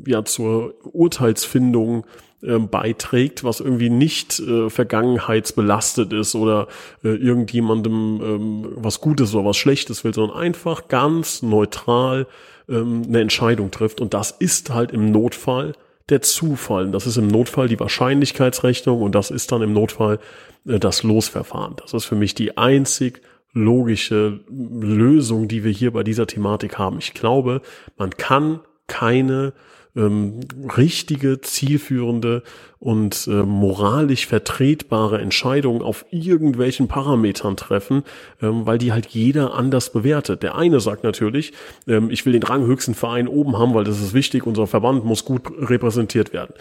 ja 0.06 0.25
zur 0.25 0.75
Urteilsfindung 0.92 2.04
äh, 2.42 2.58
beiträgt, 2.58 3.44
was 3.44 3.61
irgendwie 3.61 3.90
nicht 3.90 4.38
äh, 4.40 4.68
vergangenheitsbelastet 4.68 6.12
ist 6.12 6.34
oder 6.34 6.68
äh, 7.02 7.08
irgendjemandem 7.08 8.20
ähm, 8.23 8.68
was 8.76 9.00
Gutes 9.00 9.34
oder 9.34 9.46
was 9.46 9.56
Schlechtes 9.56 10.04
will, 10.04 10.12
sondern 10.12 10.37
einfach 10.37 10.88
ganz 10.88 11.42
neutral 11.42 12.26
ähm, 12.68 13.02
eine 13.08 13.20
Entscheidung 13.20 13.70
trifft. 13.70 14.00
Und 14.00 14.14
das 14.14 14.30
ist 14.30 14.70
halt 14.70 14.92
im 14.92 15.11
Notfall 15.11 15.73
der 16.11 16.20
Zufall. 16.20 16.90
Das 16.90 17.06
ist 17.06 17.16
im 17.16 17.28
Notfall 17.28 17.68
die 17.68 17.80
Wahrscheinlichkeitsrechnung 17.80 19.00
und 19.00 19.14
das 19.14 19.30
ist 19.30 19.50
dann 19.52 19.62
im 19.62 19.73
Notfall 19.73 20.18
äh, 20.66 20.78
das 20.78 21.02
Losverfahren. 21.02 21.76
Das 21.76 21.94
ist 21.94 22.04
für 22.04 22.16
mich 22.16 22.34
die 22.34 22.56
einzig 22.56 23.23
logische 23.54 24.40
Lösung, 24.50 25.49
die 25.49 25.64
wir 25.64 25.73
hier 25.73 25.92
bei 25.92 26.02
dieser 26.02 26.26
Thematik 26.26 26.78
haben. 26.78 26.99
Ich 26.99 27.14
glaube, 27.14 27.62
man 27.96 28.11
kann 28.11 28.61
keine 28.87 29.54
ähm, 29.96 30.40
richtige, 30.76 31.40
zielführende 31.40 32.42
und 32.80 33.28
äh, 33.28 33.44
moralisch 33.44 34.26
vertretbare 34.26 35.20
Entscheidungen 35.20 35.82
auf 35.82 36.04
irgendwelchen 36.11 36.88
Parametern 36.88 37.56
treffen, 37.56 38.02
ähm, 38.42 38.66
weil 38.66 38.78
die 38.78 38.92
halt 38.92 39.06
jeder 39.06 39.54
anders 39.54 39.92
bewertet. 39.92 40.42
Der 40.42 40.56
eine 40.56 40.80
sagt 40.80 41.04
natürlich, 41.04 41.52
ähm, 41.87 42.11
ich 42.11 42.26
will 42.26 42.32
den 42.32 42.42
ranghöchsten 42.42 42.94
Verein 42.94 43.28
oben 43.28 43.56
haben, 43.56 43.75
weil 43.75 43.84
das 43.84 44.00
ist 44.00 44.14
wichtig, 44.14 44.46
unser 44.46 44.66
Verband 44.66 45.04
muss 45.04 45.25
gut 45.25 45.42
repräsentiert 45.58 46.32
werden 46.32 46.54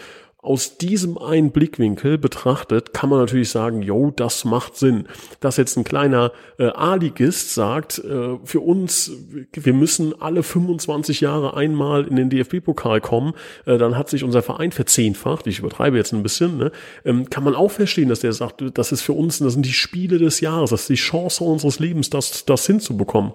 aus 0.44 0.76
diesem 0.76 1.16
einen 1.16 1.52
Blickwinkel 1.52 2.18
betrachtet, 2.18 2.92
kann 2.92 3.08
man 3.08 3.18
natürlich 3.18 3.48
sagen, 3.48 3.80
jo, 3.80 4.12
das 4.14 4.44
macht 4.44 4.76
Sinn. 4.76 5.08
Dass 5.40 5.56
jetzt 5.56 5.78
ein 5.78 5.84
kleiner 5.84 6.32
äh, 6.58 6.66
A-Ligist 6.66 7.54
sagt, 7.54 7.98
äh, 7.98 8.36
für 8.44 8.60
uns, 8.60 9.10
wir 9.52 9.72
müssen 9.72 10.20
alle 10.20 10.42
25 10.42 11.22
Jahre 11.22 11.56
einmal 11.56 12.06
in 12.06 12.16
den 12.16 12.28
DFB-Pokal 12.28 13.00
kommen, 13.00 13.32
äh, 13.64 13.78
dann 13.78 13.96
hat 13.96 14.10
sich 14.10 14.22
unser 14.22 14.42
Verein 14.42 14.70
verzehnfacht, 14.70 15.46
ich 15.46 15.60
übertreibe 15.60 15.96
jetzt 15.96 16.12
ein 16.12 16.22
bisschen, 16.22 16.58
ne? 16.58 16.72
ähm, 17.06 17.30
kann 17.30 17.42
man 17.42 17.54
auch 17.54 17.70
verstehen, 17.70 18.10
dass 18.10 18.20
der 18.20 18.34
sagt, 18.34 18.62
das 18.74 18.92
ist 18.92 19.00
für 19.00 19.14
uns, 19.14 19.38
das 19.38 19.54
sind 19.54 19.64
die 19.64 19.72
Spiele 19.72 20.18
des 20.18 20.40
Jahres, 20.40 20.70
das 20.70 20.82
ist 20.82 20.90
die 20.90 20.94
Chance 20.96 21.42
unseres 21.42 21.78
Lebens, 21.78 22.10
das, 22.10 22.44
das 22.44 22.66
hinzubekommen. 22.66 23.32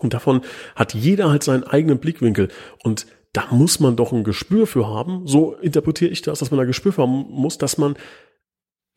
Und 0.00 0.14
davon 0.14 0.42
hat 0.74 0.94
jeder 0.94 1.30
halt 1.30 1.42
seinen 1.42 1.64
eigenen 1.64 1.98
Blickwinkel. 1.98 2.48
Und 2.82 3.06
da 3.38 3.54
muss 3.54 3.78
man 3.78 3.94
doch 3.94 4.12
ein 4.12 4.24
Gespür 4.24 4.66
für 4.66 4.88
haben. 4.88 5.26
So 5.26 5.54
interpretiere 5.54 6.10
ich 6.10 6.22
das, 6.22 6.40
dass 6.40 6.50
man 6.50 6.58
da 6.58 6.64
Gespür 6.64 6.92
für 6.92 7.02
haben 7.02 7.26
muss, 7.30 7.56
dass 7.56 7.78
man 7.78 7.94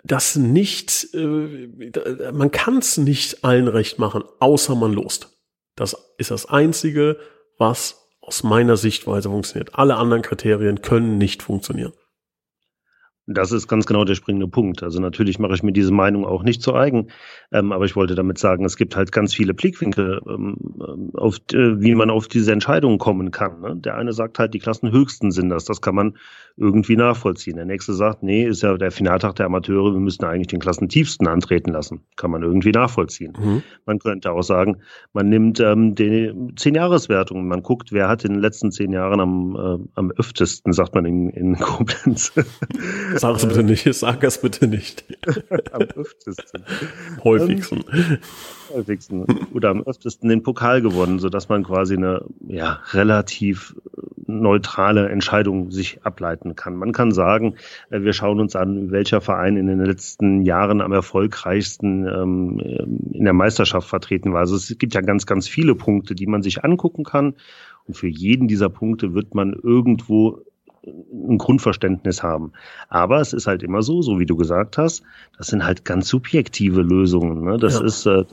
das 0.04 0.36
nicht, 0.36 1.14
äh, 1.14 2.32
man 2.34 2.50
kann 2.50 2.80
es 2.80 2.98
nicht 2.98 3.44
allen 3.44 3.68
recht 3.68 4.00
machen, 4.00 4.24
außer 4.40 4.74
man 4.74 4.94
lost. 4.94 5.30
Das 5.76 5.96
ist 6.18 6.32
das 6.32 6.48
Einzige, 6.48 7.18
was 7.60 8.10
aus 8.20 8.42
meiner 8.42 8.78
Sichtweise 8.78 9.30
funktioniert. 9.30 9.76
Alle 9.76 9.98
anderen 9.98 10.24
Kriterien 10.24 10.82
können 10.82 11.20
nicht 11.20 11.44
funktionieren. 11.44 11.94
Das 13.34 13.52
ist 13.52 13.68
ganz 13.68 13.86
genau 13.86 14.04
der 14.04 14.16
springende 14.16 14.48
Punkt. 14.48 14.84
Also 14.84 15.00
natürlich 15.00 15.40
mache 15.40 15.54
ich 15.54 15.64
mir 15.64 15.72
diese 15.72 15.92
Meinung 15.94 16.26
auch 16.26 16.44
nicht 16.44 16.62
zu 16.62 16.76
eigen, 16.76 17.08
ähm, 17.52 17.72
aber 17.72 17.86
ich 17.86 17.96
wollte 17.96 18.16
damit 18.16 18.38
sagen, 18.38 18.66
es 18.66 18.78
gibt 18.78 18.96
halt 18.96 19.12
ganz 19.12 19.34
viele 19.34 19.54
Blickwinkel, 19.54 20.22
ähm, 20.28 21.12
auf, 21.14 21.38
äh, 21.54 21.82
wie 21.82 21.96
man 21.96 22.10
auf 22.10 22.28
diese 22.28 22.52
Entscheidungen 22.52 22.98
kommen 22.98 23.32
kann. 23.32 23.62
Ne? 23.62 23.76
Der 23.76 23.96
eine 23.96 24.14
sagt 24.14 24.40
halt, 24.40 24.54
die 24.54 24.60
Klassenhöchsten 24.60 25.32
sind 25.32 25.50
das, 25.50 25.66
das 25.66 25.82
kann 25.82 25.96
man 25.96 26.16
irgendwie 26.58 26.96
nachvollziehen. 26.96 27.56
Der 27.56 27.66
nächste 27.66 27.94
sagt, 27.94 28.24
nee, 28.24 28.46
ist 28.46 28.62
ja 28.62 28.78
der 28.78 28.92
Finaltag 28.92 29.36
der 29.36 29.46
Amateure, 29.46 29.94
wir 29.94 30.00
müssten 30.00 30.26
eigentlich 30.26 30.48
den 30.48 30.60
Klassentiefsten 30.60 31.28
antreten 31.28 31.72
lassen. 31.72 32.02
Kann 32.18 32.32
man 32.32 32.44
irgendwie 32.44 32.72
nachvollziehen. 32.72 33.34
Mhm. 33.40 33.64
Man 33.86 34.00
könnte 34.00 34.32
auch 34.32 34.44
sagen, 34.44 34.78
man 35.14 35.30
nimmt 35.30 35.60
ähm, 35.60 35.96
die 35.96 36.32
Zehn-Jahreswertung, 36.56 37.48
man 37.48 37.64
guckt, 37.64 37.92
wer 37.92 38.08
hat 38.08 38.26
in 38.26 38.34
den 38.34 38.42
letzten 38.42 38.72
zehn 38.72 38.92
Jahren 38.92 39.20
am, 39.20 39.56
äh, 39.56 39.90
am 39.96 40.12
öftesten, 40.12 40.74
sagt 40.74 40.94
man 40.96 41.06
in, 41.06 41.30
in 41.30 41.58
Koblenz. 41.58 42.34
Sag 43.22 43.36
es 43.36 43.46
bitte 43.46 43.64
nicht, 43.64 43.94
sag 43.94 44.24
es 44.24 44.42
bitte 44.42 44.68
nicht. 44.68 45.06
am 45.74 45.84
öftesten. 45.96 46.64
Häufigsten. 47.24 47.84
häufigsten. 48.74 49.26
Oder 49.54 49.70
am 49.70 49.84
öftesten 49.84 50.28
den 50.28 50.42
Pokal 50.42 50.82
gewonnen, 50.82 51.20
sodass 51.20 51.48
man 51.48 51.64
quasi 51.64 51.98
eine 51.98 52.26
ja, 52.48 52.80
relativ 52.94 53.76
neutrale 54.26 55.10
Entscheidung 55.10 55.70
sich 55.70 56.04
ableiten 56.04 56.56
kann. 56.56 56.76
Man 56.76 56.94
kann 56.94 57.12
sagen, 57.12 57.58
äh, 57.92 58.02
wir 58.02 58.14
schauen 58.14 58.40
uns 58.40 58.56
an, 58.56 58.90
welcher 58.90 59.22
Verein 59.22 59.56
in 59.56 59.68
den 59.68 59.86
letzten 59.86 60.42
Jahren 60.42 60.82
am 60.82 60.92
erfolgreichsten 60.92 62.08
ähm, 62.08 62.60
in 63.14 63.24
der 63.24 63.34
Meisterschaft 63.34 63.88
vertreten 63.88 64.34
war. 64.34 64.40
Also 64.40 64.56
es 64.56 64.76
gibt 64.80 64.96
ja 64.96 65.02
ganz, 65.02 65.28
ganz 65.28 65.48
viele 65.48 65.76
Punkte, 65.76 66.16
die 66.16 66.26
man 66.26 66.42
sich 66.42 66.64
angucken 66.64 67.04
kann. 67.04 67.36
Und 67.86 67.98
für 67.98 68.08
jeden 68.08 68.48
dieser 68.48 68.70
Punkte 68.70 69.14
wird 69.14 69.36
man 69.36 69.54
irgendwo 69.54 70.42
ein 70.86 71.38
Grundverständnis 71.38 72.24
haben. 72.24 72.54
Aber 72.90 73.22
es 73.22 73.34
ist 73.34 73.46
halt 73.46 73.62
immer 73.62 73.84
so, 73.84 74.02
so 74.02 74.20
wie 74.20 74.26
du 74.26 74.36
gesagt 74.36 74.78
hast, 74.78 75.04
das 75.38 75.48
sind 75.48 75.64
halt 75.64 75.86
ganz 75.86 76.08
subjektive 76.08 76.82
Lösungen. 76.82 77.44
Ne? 77.44 77.58
Das 77.58 77.80
ja. 77.80 77.86
ist 77.86 78.06
äh, 78.06 78.24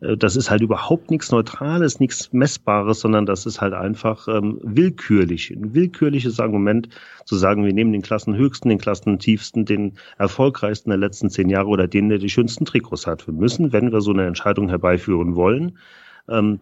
äh, 0.00 0.16
das 0.16 0.36
ist 0.36 0.50
halt 0.50 0.62
überhaupt 0.62 1.10
nichts 1.10 1.30
Neutrales, 1.30 2.00
nichts 2.00 2.32
Messbares, 2.32 3.00
sondern 3.00 3.26
das 3.26 3.46
ist 3.46 3.60
halt 3.60 3.74
einfach 3.74 4.28
ähm, 4.28 4.58
willkürlich, 4.62 5.50
ein 5.50 5.74
willkürliches 5.74 6.40
Argument 6.40 6.88
zu 7.24 7.36
sagen, 7.36 7.64
wir 7.64 7.72
nehmen 7.72 7.92
den 7.92 8.02
Klassenhöchsten, 8.02 8.68
den 8.70 8.78
Klassentiefsten, 8.78 9.64
den 9.64 9.94
erfolgreichsten 10.16 10.90
der 10.90 10.98
letzten 10.98 11.30
zehn 11.30 11.50
Jahre 11.50 11.68
oder 11.68 11.86
den, 11.86 12.08
der 12.08 12.18
die 12.18 12.30
schönsten 12.30 12.64
Trikots 12.64 13.06
hat. 13.06 13.26
Wir 13.26 13.34
müssen, 13.34 13.72
wenn 13.72 13.92
wir 13.92 14.00
so 14.00 14.12
eine 14.12 14.26
Entscheidung 14.26 14.68
herbeiführen 14.68 15.36
wollen, 15.36 15.78
ähm, 16.28 16.60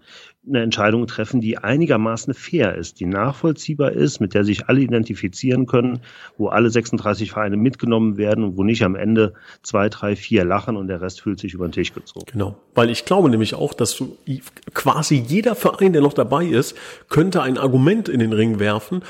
eine 0.48 0.62
Entscheidung 0.62 1.06
treffen, 1.06 1.40
die 1.40 1.58
einigermaßen 1.58 2.32
fair 2.34 2.76
ist, 2.76 3.00
die 3.00 3.06
nachvollziehbar 3.06 3.92
ist, 3.92 4.20
mit 4.20 4.34
der 4.34 4.44
sich 4.44 4.68
alle 4.68 4.80
identifizieren 4.80 5.66
können, 5.66 6.00
wo 6.38 6.48
alle 6.48 6.70
36 6.70 7.32
Vereine 7.32 7.56
mitgenommen 7.56 8.16
werden 8.16 8.44
und 8.44 8.56
wo 8.56 8.62
nicht 8.62 8.84
am 8.84 8.94
Ende 8.94 9.34
zwei, 9.62 9.88
drei, 9.88 10.14
vier 10.14 10.44
lachen 10.44 10.76
und 10.76 10.86
der 10.86 11.00
Rest 11.00 11.20
fühlt 11.20 11.40
sich 11.40 11.54
über 11.54 11.66
den 11.66 11.72
Tisch 11.72 11.92
gezogen. 11.92 12.26
Genau, 12.30 12.56
weil 12.74 12.90
ich 12.90 13.04
glaube 13.04 13.28
nämlich 13.28 13.54
auch, 13.54 13.74
dass 13.74 14.02
quasi 14.72 15.16
jeder 15.16 15.54
Verein, 15.54 15.92
der 15.92 16.02
noch 16.02 16.14
dabei 16.14 16.44
ist, 16.44 16.76
könnte 17.08 17.42
ein 17.42 17.58
Argument 17.58 18.08
in 18.08 18.20
den 18.20 18.32
Ring 18.32 18.58
werfen, 18.58 19.02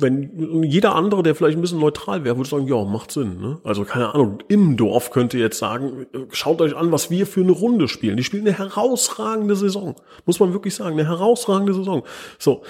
wenn 0.00 0.62
jeder 0.62 0.94
andere, 0.94 1.22
der 1.22 1.34
vielleicht 1.34 1.56
ein 1.56 1.60
bisschen 1.60 1.80
neutral 1.80 2.24
wäre, 2.24 2.36
würde 2.36 2.48
sagen, 2.48 2.66
ja, 2.66 2.84
macht 2.84 3.10
Sinn. 3.10 3.40
Ne? 3.40 3.58
Also 3.64 3.84
keine 3.84 4.14
Ahnung, 4.14 4.38
im 4.48 4.76
Dorf 4.76 5.10
könnte 5.10 5.38
jetzt 5.38 5.58
sagen, 5.58 6.06
schaut 6.30 6.60
euch 6.60 6.76
an, 6.76 6.92
was 6.92 7.10
wir 7.10 7.26
für 7.26 7.40
eine 7.40 7.52
Runde 7.52 7.88
spielen. 7.88 8.16
Die 8.16 8.24
spielen 8.24 8.46
eine 8.46 8.56
herausragende 8.56 9.56
Saison. 9.56 9.94
Muss 10.26 10.40
man 10.40 10.52
wirklich 10.52 10.74
sagen, 10.74 10.98
eine 10.98 11.08
herausragende 11.08 11.74
Saison. 11.74 12.02
So, 12.38 12.62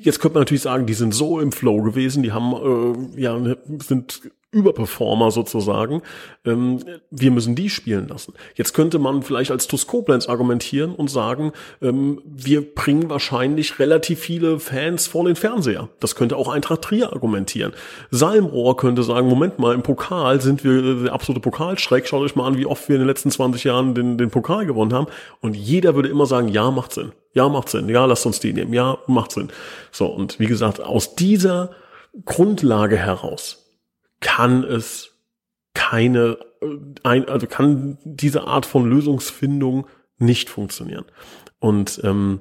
jetzt 0.00 0.20
könnte 0.20 0.34
man 0.34 0.42
natürlich 0.42 0.62
sagen, 0.62 0.86
die 0.86 0.94
sind 0.94 1.14
so 1.14 1.40
im 1.40 1.52
Flow 1.52 1.82
gewesen, 1.82 2.22
die 2.22 2.32
haben 2.32 3.14
äh, 3.16 3.20
ja 3.20 3.38
sind 3.86 4.30
Überperformer 4.52 5.30
sozusagen. 5.30 6.02
Ähm, 6.44 6.78
wir 7.10 7.30
müssen 7.30 7.54
die 7.54 7.70
spielen 7.70 8.06
lassen. 8.08 8.34
Jetzt 8.54 8.74
könnte 8.74 8.98
man 8.98 9.22
vielleicht 9.22 9.50
als 9.50 9.66
TuS 9.66 9.86
Koblenz 9.86 10.28
argumentieren 10.28 10.94
und 10.94 11.08
sagen, 11.08 11.52
ähm, 11.80 12.20
wir 12.24 12.74
bringen 12.74 13.08
wahrscheinlich 13.08 13.78
relativ 13.78 14.20
viele 14.20 14.60
Fans 14.60 15.06
vor 15.06 15.24
den 15.24 15.36
Fernseher. 15.36 15.88
Das 16.00 16.14
könnte 16.14 16.36
auch 16.36 16.48
Eintracht 16.48 16.82
Trier 16.82 17.12
argumentieren. 17.12 17.72
Salmrohr 18.10 18.76
könnte 18.76 19.02
sagen, 19.02 19.26
Moment 19.26 19.58
mal, 19.58 19.74
im 19.74 19.82
Pokal 19.82 20.40
sind 20.42 20.64
wir 20.64 21.02
der 21.02 21.14
absolute 21.14 21.40
Pokalschreck. 21.40 22.06
Schaut 22.06 22.22
euch 22.22 22.36
mal 22.36 22.46
an, 22.46 22.58
wie 22.58 22.66
oft 22.66 22.88
wir 22.90 22.96
in 22.96 23.00
den 23.00 23.08
letzten 23.08 23.30
20 23.30 23.64
Jahren 23.64 23.94
den, 23.94 24.18
den 24.18 24.30
Pokal 24.30 24.66
gewonnen 24.66 24.92
haben. 24.92 25.06
Und 25.40 25.56
jeder 25.56 25.94
würde 25.94 26.10
immer 26.10 26.26
sagen, 26.26 26.48
ja, 26.48 26.70
macht 26.70 26.92
Sinn. 26.92 27.12
Ja, 27.32 27.48
macht 27.48 27.70
Sinn. 27.70 27.88
Ja, 27.88 28.04
lasst 28.04 28.26
uns 28.26 28.38
die 28.38 28.52
nehmen. 28.52 28.74
Ja, 28.74 28.98
macht 29.06 29.32
Sinn. 29.32 29.48
So, 29.90 30.06
und 30.06 30.38
wie 30.38 30.46
gesagt, 30.46 30.80
aus 30.80 31.14
dieser 31.14 31.70
Grundlage 32.26 32.98
heraus 32.98 33.61
kann 34.22 34.64
es 34.64 35.10
keine, 35.74 36.38
äh, 36.62 36.66
ein, 37.02 37.28
also 37.28 37.46
kann 37.46 37.98
diese 38.04 38.44
Art 38.44 38.64
von 38.64 38.88
Lösungsfindung 38.88 39.86
nicht 40.18 40.48
funktionieren. 40.48 41.04
Und 41.58 42.00
ähm, 42.02 42.40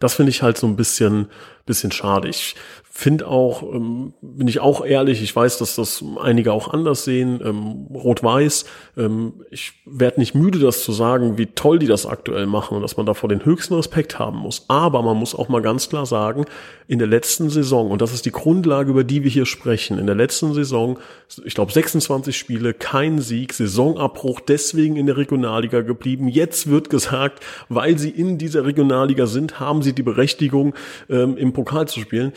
das 0.00 0.14
finde 0.14 0.30
ich 0.30 0.42
halt 0.42 0.58
so 0.58 0.66
ein 0.66 0.76
bisschen, 0.76 1.28
bisschen 1.64 1.92
schade. 1.92 2.28
Ich 2.28 2.56
finde 2.98 3.28
auch, 3.28 3.62
ähm, 3.62 4.12
bin 4.20 4.48
ich 4.48 4.58
auch 4.58 4.84
ehrlich, 4.84 5.22
ich 5.22 5.34
weiß, 5.34 5.58
dass 5.58 5.76
das 5.76 6.02
einige 6.20 6.52
auch 6.52 6.66
anders 6.66 7.04
sehen, 7.04 7.40
ähm, 7.44 7.86
rot-weiß. 7.94 8.64
Ähm, 8.96 9.34
ich 9.52 9.74
werde 9.86 10.18
nicht 10.18 10.34
müde, 10.34 10.58
das 10.58 10.82
zu 10.82 10.90
sagen, 10.90 11.38
wie 11.38 11.46
toll 11.46 11.78
die 11.78 11.86
das 11.86 12.06
aktuell 12.06 12.46
machen 12.46 12.74
und 12.74 12.82
dass 12.82 12.96
man 12.96 13.06
davor 13.06 13.28
den 13.28 13.44
höchsten 13.44 13.74
Respekt 13.74 14.18
haben 14.18 14.38
muss. 14.38 14.64
Aber 14.66 15.02
man 15.02 15.16
muss 15.16 15.36
auch 15.36 15.48
mal 15.48 15.62
ganz 15.62 15.88
klar 15.88 16.06
sagen, 16.06 16.44
in 16.88 16.98
der 16.98 17.06
letzten 17.06 17.50
Saison, 17.50 17.92
und 17.92 18.02
das 18.02 18.12
ist 18.12 18.26
die 18.26 18.32
Grundlage, 18.32 18.90
über 18.90 19.04
die 19.04 19.22
wir 19.22 19.30
hier 19.30 19.46
sprechen, 19.46 20.00
in 20.00 20.06
der 20.06 20.16
letzten 20.16 20.52
Saison, 20.52 20.98
ich 21.44 21.54
glaube 21.54 21.70
26 21.70 22.36
Spiele, 22.36 22.74
kein 22.74 23.20
Sieg, 23.20 23.52
Saisonabbruch, 23.52 24.40
deswegen 24.40 24.96
in 24.96 25.06
der 25.06 25.18
Regionalliga 25.18 25.82
geblieben. 25.82 26.26
Jetzt 26.26 26.68
wird 26.68 26.90
gesagt, 26.90 27.44
weil 27.68 27.96
sie 27.96 28.10
in 28.10 28.38
dieser 28.38 28.64
Regionalliga 28.64 29.26
sind, 29.26 29.60
haben 29.60 29.82
sie 29.82 29.92
die 29.92 30.02
Berechtigung, 30.02 30.74
ähm, 31.08 31.36
im 31.36 31.52
Pokal 31.52 31.86
zu 31.86 32.00
spielen 32.00 32.32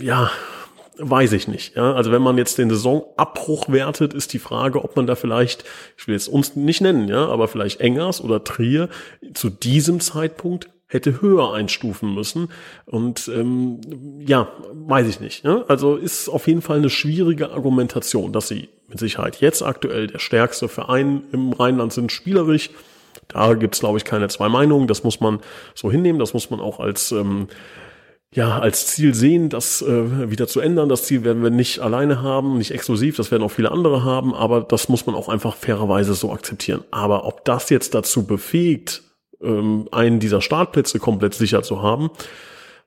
ja, 0.00 0.30
weiß 0.98 1.32
ich 1.32 1.48
nicht. 1.48 1.76
Ja, 1.76 1.92
also 1.92 2.12
wenn 2.12 2.22
man 2.22 2.38
jetzt 2.38 2.58
den 2.58 2.70
Saisonabbruch 2.70 3.68
wertet, 3.68 4.14
ist 4.14 4.32
die 4.32 4.38
Frage, 4.38 4.82
ob 4.82 4.96
man 4.96 5.06
da 5.06 5.14
vielleicht, 5.14 5.64
ich 5.96 6.06
will 6.06 6.14
jetzt 6.14 6.28
uns 6.28 6.56
nicht 6.56 6.80
nennen, 6.80 7.08
ja, 7.08 7.26
aber 7.26 7.48
vielleicht 7.48 7.80
Engers 7.80 8.20
oder 8.20 8.44
Trier 8.44 8.88
zu 9.34 9.50
diesem 9.50 10.00
Zeitpunkt 10.00 10.68
hätte 10.88 11.20
höher 11.20 11.52
einstufen 11.52 12.14
müssen. 12.14 12.48
Und 12.86 13.28
ähm, 13.28 13.80
ja, 14.26 14.48
weiß 14.72 15.06
ich 15.06 15.20
nicht. 15.20 15.44
Ja? 15.44 15.64
Also 15.68 15.96
ist 15.96 16.28
auf 16.28 16.46
jeden 16.46 16.62
Fall 16.62 16.78
eine 16.78 16.90
schwierige 16.90 17.50
Argumentation, 17.50 18.32
dass 18.32 18.48
sie 18.48 18.70
mit 18.88 18.98
Sicherheit 18.98 19.40
jetzt 19.40 19.62
aktuell 19.62 20.06
der 20.06 20.18
stärkste 20.18 20.66
Verein 20.66 21.24
im 21.32 21.52
Rheinland 21.52 21.92
sind, 21.92 22.10
spielerisch. 22.10 22.70
Da 23.28 23.52
gibt's 23.52 23.80
glaube 23.80 23.98
ich, 23.98 24.06
keine 24.06 24.28
zwei 24.28 24.48
Meinungen. 24.48 24.88
Das 24.88 25.04
muss 25.04 25.20
man 25.20 25.40
so 25.74 25.90
hinnehmen. 25.90 26.18
Das 26.18 26.32
muss 26.32 26.48
man 26.48 26.60
auch 26.60 26.80
als 26.80 27.12
ähm, 27.12 27.48
ja, 28.34 28.58
als 28.58 28.86
Ziel 28.86 29.14
sehen, 29.14 29.48
das 29.48 29.80
äh, 29.80 30.30
wieder 30.30 30.46
zu 30.46 30.60
ändern. 30.60 30.88
Das 30.88 31.04
Ziel 31.04 31.24
werden 31.24 31.42
wir 31.42 31.50
nicht 31.50 31.80
alleine 31.80 32.22
haben, 32.22 32.58
nicht 32.58 32.72
exklusiv, 32.72 33.16
das 33.16 33.30
werden 33.30 33.42
auch 33.42 33.50
viele 33.50 33.72
andere 33.72 34.04
haben, 34.04 34.34
aber 34.34 34.60
das 34.60 34.88
muss 34.88 35.06
man 35.06 35.14
auch 35.14 35.28
einfach 35.28 35.56
fairerweise 35.56 36.14
so 36.14 36.32
akzeptieren. 36.32 36.84
Aber 36.90 37.24
ob 37.24 37.44
das 37.44 37.70
jetzt 37.70 37.94
dazu 37.94 38.26
befähigt, 38.26 39.02
ähm, 39.42 39.88
einen 39.92 40.20
dieser 40.20 40.42
Startplätze 40.42 40.98
komplett 40.98 41.34
sicher 41.34 41.62
zu 41.62 41.80
haben, 41.82 42.10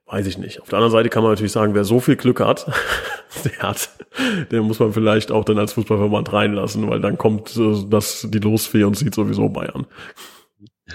weiß 0.05 0.27
ich 0.27 0.37
nicht. 0.37 0.61
Auf 0.61 0.69
der 0.69 0.77
anderen 0.77 0.91
Seite 0.91 1.09
kann 1.09 1.23
man 1.23 1.31
natürlich 1.31 1.53
sagen, 1.53 1.73
wer 1.73 1.85
so 1.85 1.99
viel 1.99 2.17
Glück 2.17 2.41
hat, 2.41 2.71
der 3.45 3.59
hat, 3.69 3.89
der 4.51 4.61
muss 4.61 4.79
man 4.79 4.93
vielleicht 4.93 5.31
auch 5.31 5.45
dann 5.45 5.57
als 5.57 5.73
Fußballverband 5.73 6.31
reinlassen, 6.31 6.87
weil 6.87 6.99
dann 6.99 7.17
kommt 7.17 7.55
äh, 7.57 7.83
das 7.89 8.27
die 8.29 8.39
Losfee 8.39 8.83
und 8.83 8.95
sieht 8.95 9.15
sowieso 9.15 9.49
Bayern. 9.49 9.87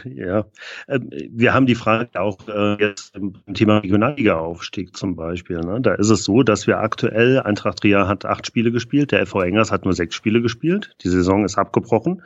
Ja, 0.04 0.46
ähm, 0.88 1.10
wir 1.30 1.54
haben 1.54 1.66
die 1.66 1.74
Frage 1.74 2.20
auch 2.20 2.38
äh, 2.48 2.76
jetzt 2.80 3.14
im 3.16 3.34
Thema 3.54 3.78
Regionalliga-Aufstieg 3.78 4.96
zum 4.96 5.16
Beispiel. 5.16 5.58
Ne? 5.60 5.80
Da 5.80 5.94
ist 5.94 6.10
es 6.10 6.24
so, 6.24 6.42
dass 6.42 6.66
wir 6.66 6.78
aktuell, 6.78 7.40
Eintracht 7.40 7.80
Trier 7.80 8.08
hat 8.08 8.24
acht 8.24 8.46
Spiele 8.46 8.72
gespielt, 8.72 9.12
der 9.12 9.26
FV 9.26 9.42
Engers 9.42 9.72
hat 9.72 9.84
nur 9.84 9.94
sechs 9.94 10.14
Spiele 10.14 10.42
gespielt. 10.42 10.94
Die 11.02 11.08
Saison 11.08 11.44
ist 11.44 11.58
abgebrochen 11.58 12.22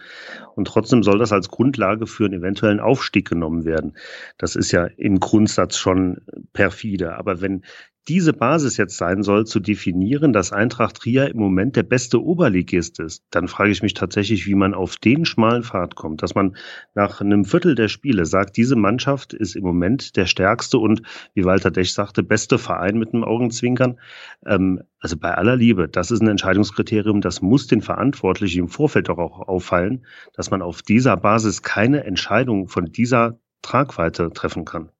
und 0.55 0.67
trotzdem 0.67 1.03
soll 1.03 1.19
das 1.19 1.33
als 1.33 1.49
Grundlage 1.49 2.07
für 2.07 2.25
einen 2.25 2.41
eventuellen 2.41 2.81
Aufstieg 2.81 3.29
genommen 3.29 3.65
werden. 3.65 3.97
Das 4.39 4.57
ist 4.57 4.73
ja 4.73 4.85
im 4.97 5.21
Grundsatz 5.21 5.77
schon 5.77 6.23
perfide. 6.53 7.17
Aber 7.17 7.41
wenn 7.41 7.63
diese 8.09 8.33
Basis 8.33 8.77
jetzt 8.77 8.97
sein 8.97 9.23
soll, 9.23 9.47
zu 9.47 9.61
definieren, 9.61 10.33
dass 10.33 10.53
Eintracht 10.53 10.97
Trier 10.97 11.29
im 11.29 11.39
Moment 11.39 11.77
der 11.77 11.83
beste 11.83 12.23
Oberligist 12.23 12.99
ist, 12.99 13.25
dann 13.31 13.47
frage 13.47 13.71
ich 13.71 13.83
mich 13.83 13.95
tatsächlich, 13.95 14.47
wie 14.47 14.55
man 14.55 14.75
auf 14.75 14.97
den 14.97 15.25
schmalen 15.25 15.63
Pfad 15.63 15.95
kommt, 15.95 16.23
dass 16.23 16.35
man 16.35 16.57
nach 16.95 17.21
einem 17.21 17.45
Viertel 17.45 17.75
der 17.75 17.89
Spiele 17.89 18.25
sagt, 18.25 18.57
diese 18.57 18.75
Mannschaft 18.75 19.33
ist 19.35 19.55
im 19.55 19.65
Moment 19.65 20.17
der 20.17 20.27
stärkste 20.27 20.79
und, 20.79 21.03
wie 21.35 21.45
Walter 21.45 21.71
Dech 21.71 21.93
sagte, 21.93 22.23
beste 22.23 22.59
Verein 22.59 22.99
mit 22.99 23.13
einem 23.13 23.25
Augenzwinkern. 23.25 24.01
Ähm, 24.47 24.83
also 24.99 25.17
bei 25.17 25.35
aller 25.35 25.57
Liebe, 25.57 25.89
das 25.89 26.11
ist 26.11 26.21
ein 26.21 26.29
Entscheidungskriterium, 26.29 27.21
das 27.21 27.43
muss 27.43 27.67
den 27.67 27.83
Verantwortlichen 27.83 28.61
im 28.61 28.69
Vorfeld 28.69 29.09
doch 29.09 29.19
auch 29.19 29.41
auffallen, 29.47 30.07
dass 30.35 30.51
man 30.51 30.63
auf 30.63 30.83
dieser 30.83 31.17
Basis 31.17 31.63
keine 31.63 32.05
Entscheidung 32.05 32.69
von 32.69 32.87
dieser 32.87 33.39
Tragweite 33.63 34.31
treffen 34.33 34.65
kann. 34.65 34.91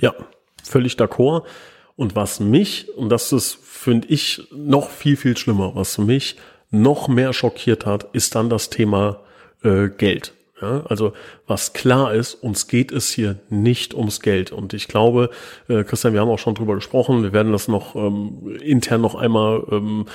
Ja, 0.00 0.14
völlig 0.62 0.94
d'accord. 0.94 1.44
Und 1.96 2.16
was 2.16 2.40
mich, 2.40 2.88
und 2.96 3.10
das 3.10 3.32
ist, 3.32 3.58
finde 3.62 4.08
ich, 4.08 4.48
noch 4.52 4.88
viel, 4.88 5.16
viel 5.16 5.36
schlimmer, 5.36 5.72
was 5.74 5.98
mich 5.98 6.36
noch 6.70 7.08
mehr 7.08 7.32
schockiert 7.32 7.84
hat, 7.84 8.08
ist 8.12 8.34
dann 8.34 8.48
das 8.48 8.70
Thema 8.70 9.20
äh, 9.62 9.88
Geld. 9.88 10.32
Ja, 10.60 10.84
also 10.88 11.12
was 11.46 11.72
klar 11.72 12.12
ist, 12.12 12.34
uns 12.34 12.68
geht 12.68 12.92
es 12.92 13.10
hier 13.10 13.38
nicht 13.48 13.94
ums 13.94 14.20
Geld. 14.20 14.52
Und 14.52 14.74
ich 14.74 14.88
glaube, 14.88 15.30
äh, 15.68 15.84
Christian, 15.84 16.12
wir 16.12 16.20
haben 16.20 16.28
auch 16.28 16.38
schon 16.38 16.54
drüber 16.54 16.74
gesprochen, 16.74 17.22
wir 17.22 17.32
werden 17.32 17.52
das 17.52 17.66
noch 17.66 17.96
ähm, 17.96 18.56
intern 18.62 19.00
noch 19.00 19.14
einmal 19.14 19.64
ähm, 19.70 20.06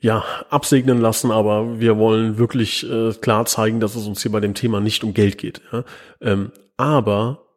ja, 0.00 0.24
absegnen 0.48 1.00
lassen, 1.00 1.30
aber 1.30 1.80
wir 1.80 1.98
wollen 1.98 2.38
wirklich 2.38 2.88
äh, 2.88 3.12
klar 3.14 3.44
zeigen, 3.46 3.80
dass 3.80 3.94
es 3.94 4.06
uns 4.06 4.22
hier 4.22 4.32
bei 4.32 4.40
dem 4.40 4.54
Thema 4.54 4.80
nicht 4.80 5.04
um 5.04 5.12
Geld 5.12 5.38
geht. 5.38 5.60
Ja? 5.72 5.84
Ähm, 6.20 6.52
aber 6.76 7.47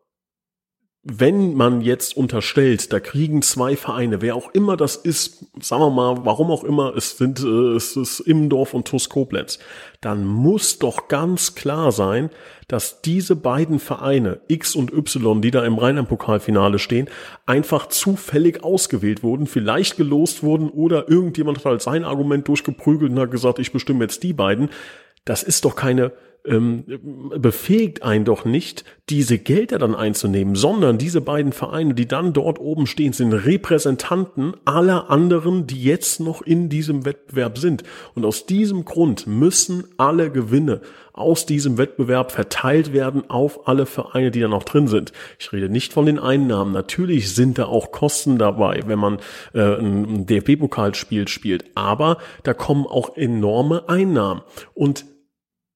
wenn 1.03 1.55
man 1.55 1.81
jetzt 1.81 2.15
unterstellt, 2.15 2.93
da 2.93 2.99
kriegen 2.99 3.41
zwei 3.41 3.75
Vereine, 3.75 4.21
wer 4.21 4.35
auch 4.35 4.51
immer 4.53 4.77
das 4.77 4.95
ist, 4.95 5.47
sagen 5.59 5.81
wir 5.81 5.89
mal, 5.89 6.25
warum 6.25 6.51
auch 6.51 6.63
immer, 6.63 6.95
es 6.95 7.17
sind 7.17 7.39
äh, 7.39 7.75
es 7.75 7.95
ist 7.95 8.19
Immendorf 8.19 8.75
und 8.75 8.87
TuS 8.87 9.09
Koblenz, 9.09 9.57
dann 9.99 10.25
muss 10.25 10.77
doch 10.77 11.07
ganz 11.07 11.55
klar 11.55 11.91
sein, 11.91 12.29
dass 12.67 13.01
diese 13.01 13.35
beiden 13.35 13.79
Vereine 13.79 14.41
X 14.47 14.75
und 14.75 14.93
Y, 14.93 15.41
die 15.41 15.49
da 15.49 15.65
im 15.65 15.79
Rheinland-Pokalfinale 15.79 16.77
stehen, 16.77 17.09
einfach 17.47 17.87
zufällig 17.87 18.63
ausgewählt 18.63 19.23
wurden, 19.23 19.47
vielleicht 19.47 19.97
gelost 19.97 20.43
wurden 20.43 20.69
oder 20.69 21.09
irgendjemand 21.09 21.57
hat 21.59 21.65
halt 21.65 21.81
sein 21.81 22.03
Argument 22.03 22.47
durchgeprügelt 22.47 23.11
und 23.11 23.19
hat 23.19 23.31
gesagt, 23.31 23.57
ich 23.57 23.71
bestimme 23.71 24.03
jetzt 24.03 24.21
die 24.21 24.33
beiden. 24.33 24.69
Das 25.25 25.41
ist 25.41 25.65
doch 25.65 25.75
keine 25.75 26.11
ähm, 26.45 26.83
befähigt 27.37 28.03
einen 28.03 28.25
doch 28.25 28.45
nicht, 28.45 28.83
diese 29.09 29.37
Gelder 29.37 29.77
dann 29.77 29.93
einzunehmen, 29.93 30.55
sondern 30.55 30.97
diese 30.97 31.21
beiden 31.21 31.51
Vereine, 31.51 31.93
die 31.93 32.07
dann 32.07 32.33
dort 32.33 32.59
oben 32.59 32.87
stehen, 32.87 33.13
sind 33.13 33.33
Repräsentanten 33.33 34.55
aller 34.65 35.09
anderen, 35.09 35.67
die 35.67 35.83
jetzt 35.83 36.19
noch 36.19 36.41
in 36.41 36.69
diesem 36.69 37.05
Wettbewerb 37.05 37.57
sind. 37.57 37.83
Und 38.15 38.25
aus 38.25 38.45
diesem 38.45 38.85
Grund 38.85 39.27
müssen 39.27 39.83
alle 39.97 40.31
Gewinne 40.31 40.81
aus 41.13 41.45
diesem 41.45 41.77
Wettbewerb 41.77 42.31
verteilt 42.31 42.93
werden 42.93 43.29
auf 43.29 43.67
alle 43.67 43.85
Vereine, 43.85 44.31
die 44.31 44.39
da 44.39 44.47
noch 44.47 44.63
drin 44.63 44.87
sind. 44.87 45.11
Ich 45.39 45.51
rede 45.51 45.69
nicht 45.69 45.91
von 45.91 46.05
den 46.05 46.19
Einnahmen. 46.19 46.71
Natürlich 46.71 47.35
sind 47.35 47.57
da 47.57 47.65
auch 47.65 47.91
Kosten 47.91 48.37
dabei, 48.37 48.81
wenn 48.85 48.97
man 48.97 49.19
äh, 49.53 49.75
ein 49.75 50.25
DFB-Pokalspiel 50.25 51.27
spielt. 51.27 51.65
Aber 51.75 52.17
da 52.43 52.53
kommen 52.53 52.87
auch 52.87 53.17
enorme 53.17 53.89
Einnahmen. 53.89 54.41
Und 54.73 55.05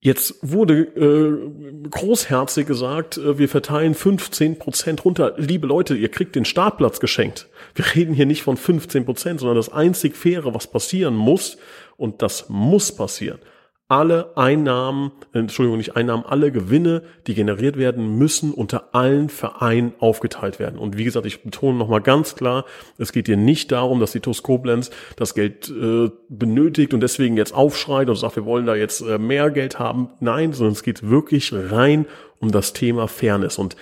Jetzt 0.05 0.35
wurde 0.43 0.81
äh, 0.83 1.89
großherzig 1.89 2.67
gesagt, 2.67 3.17
äh, 3.17 3.39
wir 3.39 3.49
verteilen 3.49 3.95
15 3.95 4.59
Prozent 4.59 5.03
runter. 5.03 5.33
Liebe 5.37 5.65
Leute, 5.65 5.95
ihr 5.95 6.09
kriegt 6.09 6.35
den 6.35 6.45
Startplatz 6.45 6.99
geschenkt. 6.99 7.49
Wir 7.73 7.85
reden 7.95 8.13
hier 8.13 8.27
nicht 8.27 8.43
von 8.43 8.55
15 8.55 9.03
Prozent, 9.03 9.39
sondern 9.39 9.55
das 9.57 9.73
einzig 9.73 10.15
Faire, 10.15 10.53
was 10.53 10.67
passieren 10.67 11.15
muss, 11.15 11.57
und 11.97 12.21
das 12.21 12.49
muss 12.49 12.95
passieren, 12.95 13.39
alle 13.87 14.35
Einnahmen, 14.35 15.11
äh, 15.33 15.39
Entschuldigung, 15.39 15.77
nicht 15.77 15.95
Einnahmen, 15.95 16.25
alle 16.25 16.51
Gewinne, 16.51 17.03
die 17.27 17.35
generiert 17.35 17.77
werden, 17.77 18.17
müssen 18.17 18.51
unter 18.51 18.95
allen 18.95 19.29
Vereinen 19.29 19.93
aufgeteilt 19.99 20.57
werden. 20.57 20.79
Und 20.79 20.97
wie 20.97 21.03
gesagt, 21.03 21.25
ich 21.25 21.43
betone 21.43 21.77
nochmal 21.77 22.01
ganz 22.01 22.35
klar, 22.35 22.65
es 22.97 23.11
geht 23.11 23.27
hier 23.27 23.37
nicht 23.37 23.71
darum, 23.71 23.99
dass 23.99 24.11
die 24.11 24.21
TuS 24.21 24.41
Koblenz 24.41 24.89
das 25.17 25.35
Geld 25.35 25.69
äh, 25.69 26.09
benötigt 26.29 26.93
und 26.93 27.01
deswegen 27.01 27.37
jetzt 27.37 27.53
aufschreit 27.53 28.09
und 28.09 28.15
sagt, 28.15 28.35
wir 28.35 28.45
wollen 28.45 28.65
da 28.65 28.75
jetzt 28.75 29.01
äh, 29.01 29.19
mehr 29.19 29.51
Geld 29.51 29.77
haben. 29.77 30.09
Nein, 30.19 30.53
sondern 30.53 30.73
es 30.73 30.83
geht 30.83 31.07
wirklich 31.07 31.53
rein 31.53 32.07
um 32.39 32.51
das 32.51 32.73
Thema 32.73 33.07
Fairness. 33.07 33.59
Und 33.59 33.75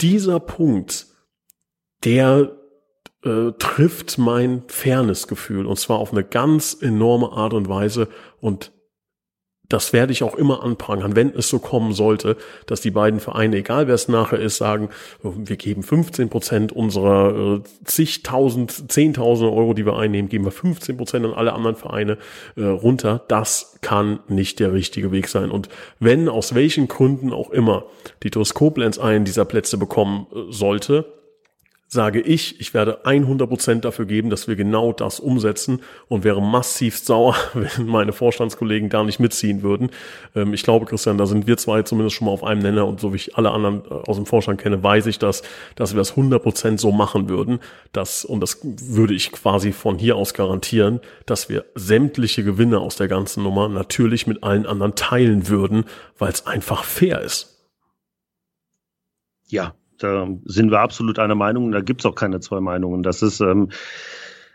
dieser 0.00 0.40
Punkt, 0.40 1.06
der 2.04 2.56
äh, 3.24 3.52
trifft 3.58 4.18
mein 4.18 4.64
Fairnessgefühl 4.66 5.66
und 5.66 5.78
zwar 5.78 5.98
auf 5.98 6.12
eine 6.12 6.24
ganz 6.24 6.76
enorme 6.80 7.30
Art 7.32 7.54
und 7.54 7.68
Weise 7.68 8.08
und 8.40 8.72
das 9.68 9.92
werde 9.92 10.12
ich 10.12 10.22
auch 10.22 10.34
immer 10.34 10.62
anprangern, 10.62 11.14
wenn 11.14 11.34
es 11.34 11.48
so 11.48 11.58
kommen 11.58 11.92
sollte, 11.92 12.36
dass 12.66 12.80
die 12.80 12.90
beiden 12.90 13.20
Vereine, 13.20 13.56
egal 13.56 13.86
wer 13.86 13.94
es 13.94 14.08
nachher 14.08 14.38
ist, 14.38 14.56
sagen, 14.56 14.88
wir 15.22 15.56
geben 15.56 15.82
15 15.82 16.30
Prozent 16.30 16.72
unserer 16.72 17.56
äh, 17.56 17.60
zigtausend, 17.84 18.90
zehntausend 18.90 19.50
Euro, 19.50 19.74
die 19.74 19.84
wir 19.84 19.98
einnehmen, 19.98 20.30
geben 20.30 20.44
wir 20.44 20.52
15 20.52 20.96
Prozent 20.96 21.26
an 21.26 21.34
alle 21.34 21.52
anderen 21.52 21.76
Vereine 21.76 22.16
äh, 22.56 22.64
runter. 22.64 23.24
Das 23.28 23.78
kann 23.82 24.20
nicht 24.28 24.58
der 24.58 24.72
richtige 24.72 25.12
Weg 25.12 25.28
sein. 25.28 25.50
Und 25.50 25.68
wenn 26.00 26.30
aus 26.30 26.54
welchen 26.54 26.88
Gründen 26.88 27.32
auch 27.34 27.50
immer 27.50 27.84
die 28.22 28.30
TuS 28.30 28.54
Koblenz 28.54 28.98
einen 28.98 29.26
dieser 29.26 29.44
Plätze 29.44 29.76
bekommen 29.76 30.26
äh, 30.34 30.50
sollte, 30.50 31.17
sage 31.90 32.20
ich, 32.20 32.60
ich 32.60 32.74
werde 32.74 33.04
100% 33.04 33.80
dafür 33.80 34.04
geben, 34.04 34.28
dass 34.28 34.46
wir 34.46 34.56
genau 34.56 34.92
das 34.92 35.20
umsetzen 35.20 35.80
und 36.06 36.22
wäre 36.22 36.42
massiv 36.42 36.98
sauer, 36.98 37.34
wenn 37.54 37.86
meine 37.86 38.12
Vorstandskollegen 38.12 38.90
da 38.90 39.02
nicht 39.02 39.18
mitziehen 39.18 39.62
würden. 39.62 39.90
Ähm, 40.36 40.52
ich 40.52 40.62
glaube, 40.62 40.84
Christian, 40.84 41.16
da 41.16 41.24
sind 41.26 41.46
wir 41.46 41.56
zwei 41.56 41.82
zumindest 41.82 42.16
schon 42.16 42.26
mal 42.26 42.32
auf 42.32 42.44
einem 42.44 42.60
Nenner 42.60 42.86
und 42.86 43.00
so 43.00 43.12
wie 43.12 43.16
ich 43.16 43.36
alle 43.36 43.50
anderen 43.50 43.82
äh, 43.86 43.94
aus 44.06 44.16
dem 44.16 44.26
Vorstand 44.26 44.60
kenne, 44.60 44.82
weiß 44.82 45.06
ich 45.06 45.18
das, 45.18 45.42
dass 45.76 45.94
wir 45.94 45.98
das 45.98 46.14
100% 46.14 46.78
so 46.78 46.92
machen 46.92 47.30
würden. 47.30 47.58
Das, 47.92 48.24
und 48.26 48.40
das 48.40 48.58
würde 48.62 49.14
ich 49.14 49.32
quasi 49.32 49.72
von 49.72 49.98
hier 49.98 50.16
aus 50.16 50.34
garantieren, 50.34 51.00
dass 51.24 51.48
wir 51.48 51.64
sämtliche 51.74 52.44
Gewinne 52.44 52.80
aus 52.80 52.96
der 52.96 53.08
ganzen 53.08 53.42
Nummer 53.42 53.68
natürlich 53.70 54.26
mit 54.26 54.42
allen 54.42 54.66
anderen 54.66 54.94
teilen 54.94 55.48
würden, 55.48 55.84
weil 56.18 56.30
es 56.30 56.46
einfach 56.46 56.84
fair 56.84 57.22
ist. 57.22 57.54
Ja, 59.46 59.74
da 59.98 60.28
sind 60.44 60.70
wir 60.70 60.80
absolut 60.80 61.18
einer 61.18 61.34
Meinung. 61.34 61.72
Da 61.72 61.80
gibt's 61.80 62.06
auch 62.06 62.14
keine 62.14 62.40
zwei 62.40 62.60
Meinungen. 62.60 63.02
Das 63.02 63.22
ist 63.22 63.40
ähm, 63.40 63.70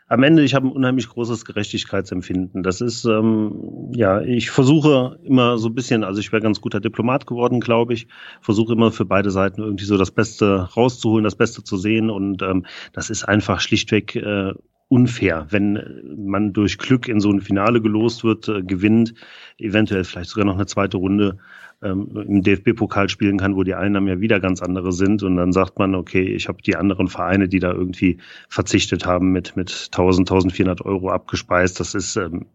am 0.08 0.21
Ende, 0.23 0.43
ich 0.43 0.53
habe 0.53 0.67
ein 0.67 0.71
unheimlich 0.71 1.10
großes 1.10 1.45
Gerechtigkeitsempfinden. 1.45 2.62
Das 2.62 2.82
ist, 2.82 3.06
ähm, 3.06 3.91
ja, 3.95 4.21
ich 4.21 4.51
versuche 4.51 5.17
immer 5.23 5.58
so 5.58 5.69
ein 5.69 5.75
bisschen, 5.75 6.03
also 6.03 6.19
ich 6.19 6.32
wäre 6.32 6.41
ganz 6.41 6.62
guter 6.62 6.79
Diplomat 6.79 7.25
geworden, 7.25 7.60
glaube 7.60 7.93
ich, 7.93 8.08
versuche 8.41 8.73
immer 8.73 8.91
für 8.91 9.06
beide 9.06 9.32
Seiten 9.32 9.62
irgendwie 9.62 9.86
so 9.86 9.97
das 9.97 10.12
Beste 10.12 10.69
rauszuholen, 10.75 11.23
das 11.23 11.36
Beste 11.36 11.63
zu 11.63 11.77
sehen. 11.77 12.10
Und 12.10 12.41
ähm, 12.41 12.65
das 12.91 13.10
ist 13.10 13.23
einfach 13.23 13.60
schlichtweg 13.60 14.15
äh, 14.15 14.53
unfair, 14.88 15.47
wenn 15.49 16.03
man 16.27 16.53
durch 16.53 16.77
Glück 16.77 17.08
in 17.08 17.19
so 17.19 17.32
ein 17.32 17.41
Finale 17.41 17.82
gelost 17.82 18.23
wird, 18.23 18.47
äh, 18.49 18.62
gewinnt, 18.62 19.15
eventuell 19.58 20.03
vielleicht 20.03 20.29
sogar 20.29 20.45
noch 20.45 20.56
eine 20.56 20.67
zweite 20.67 20.97
Runde 20.97 21.39
ähm, 21.84 22.10
im 22.15 22.41
DFB-Pokal 22.41 23.10
spielen 23.10 23.38
kann, 23.38 23.56
wo 23.56 23.63
die 23.63 23.76
Einnahmen 23.76 24.08
ja 24.08 24.19
wieder 24.19 24.39
ganz 24.39 24.62
andere 24.62 24.91
sind. 24.91 25.24
Und 25.24 25.36
dann 25.38 25.52
sagt 25.52 25.80
man, 25.80 25.96
okay, 25.96 26.24
ich 26.24 26.48
habe 26.48 26.62
die 26.62 26.76
anderen 26.76 27.08
Vereine, 27.08 27.48
die 27.48 27.60
da 27.60 27.72
irgendwie 27.72 28.17
verzichtet 28.50 29.06
haben, 29.06 29.32
mit, 29.32 29.56
mit 29.56 29.89
1000, 29.91 30.30
1400 30.30 30.82
Euro 30.82 31.10
abgespeist. 31.10 31.80
Das 31.80 31.93
ist, 31.93 32.15
ähm, 32.15 32.46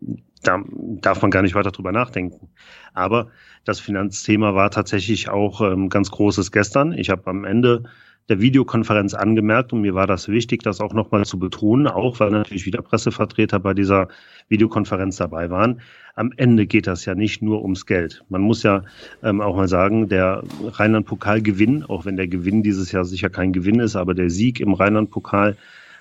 da 0.42 0.62
darf 1.00 1.22
man 1.22 1.30
gar 1.30 1.42
nicht 1.42 1.54
weiter 1.54 1.70
drüber 1.70 1.92
nachdenken. 1.92 2.48
Aber 2.94 3.30
das 3.64 3.80
Finanzthema 3.80 4.54
war 4.54 4.70
tatsächlich 4.70 5.28
auch 5.28 5.60
ähm, 5.60 5.88
ganz 5.88 6.10
großes 6.10 6.52
gestern. 6.52 6.92
Ich 6.92 7.10
habe 7.10 7.26
am 7.26 7.44
Ende 7.44 7.84
der 8.28 8.40
Videokonferenz 8.40 9.14
angemerkt 9.14 9.72
und 9.72 9.80
mir 9.80 9.94
war 9.94 10.06
das 10.06 10.28
wichtig, 10.28 10.62
das 10.62 10.80
auch 10.80 10.92
nochmal 10.92 11.24
zu 11.24 11.38
betonen, 11.38 11.86
auch 11.86 12.20
weil 12.20 12.30
natürlich 12.30 12.66
wieder 12.66 12.82
Pressevertreter 12.82 13.58
bei 13.58 13.74
dieser 13.74 14.08
Videokonferenz 14.48 15.16
dabei 15.16 15.50
waren. 15.50 15.80
Am 16.14 16.32
Ende 16.36 16.66
geht 16.66 16.86
das 16.86 17.04
ja 17.04 17.14
nicht 17.14 17.42
nur 17.42 17.62
ums 17.62 17.86
Geld. 17.86 18.24
Man 18.28 18.42
muss 18.42 18.62
ja 18.62 18.82
ähm, 19.22 19.40
auch 19.40 19.56
mal 19.56 19.68
sagen, 19.68 20.08
der 20.08 20.42
Rheinland-Pokal-Gewinn, 20.64 21.84
auch 21.84 22.04
wenn 22.04 22.16
der 22.16 22.28
Gewinn 22.28 22.62
dieses 22.62 22.92
Jahr 22.92 23.04
sicher 23.04 23.30
kein 23.30 23.52
Gewinn 23.52 23.80
ist, 23.80 23.96
aber 23.96 24.14
der 24.14 24.28
Sieg 24.28 24.60
im 24.60 24.74
Rheinland-Pokal 24.74 25.56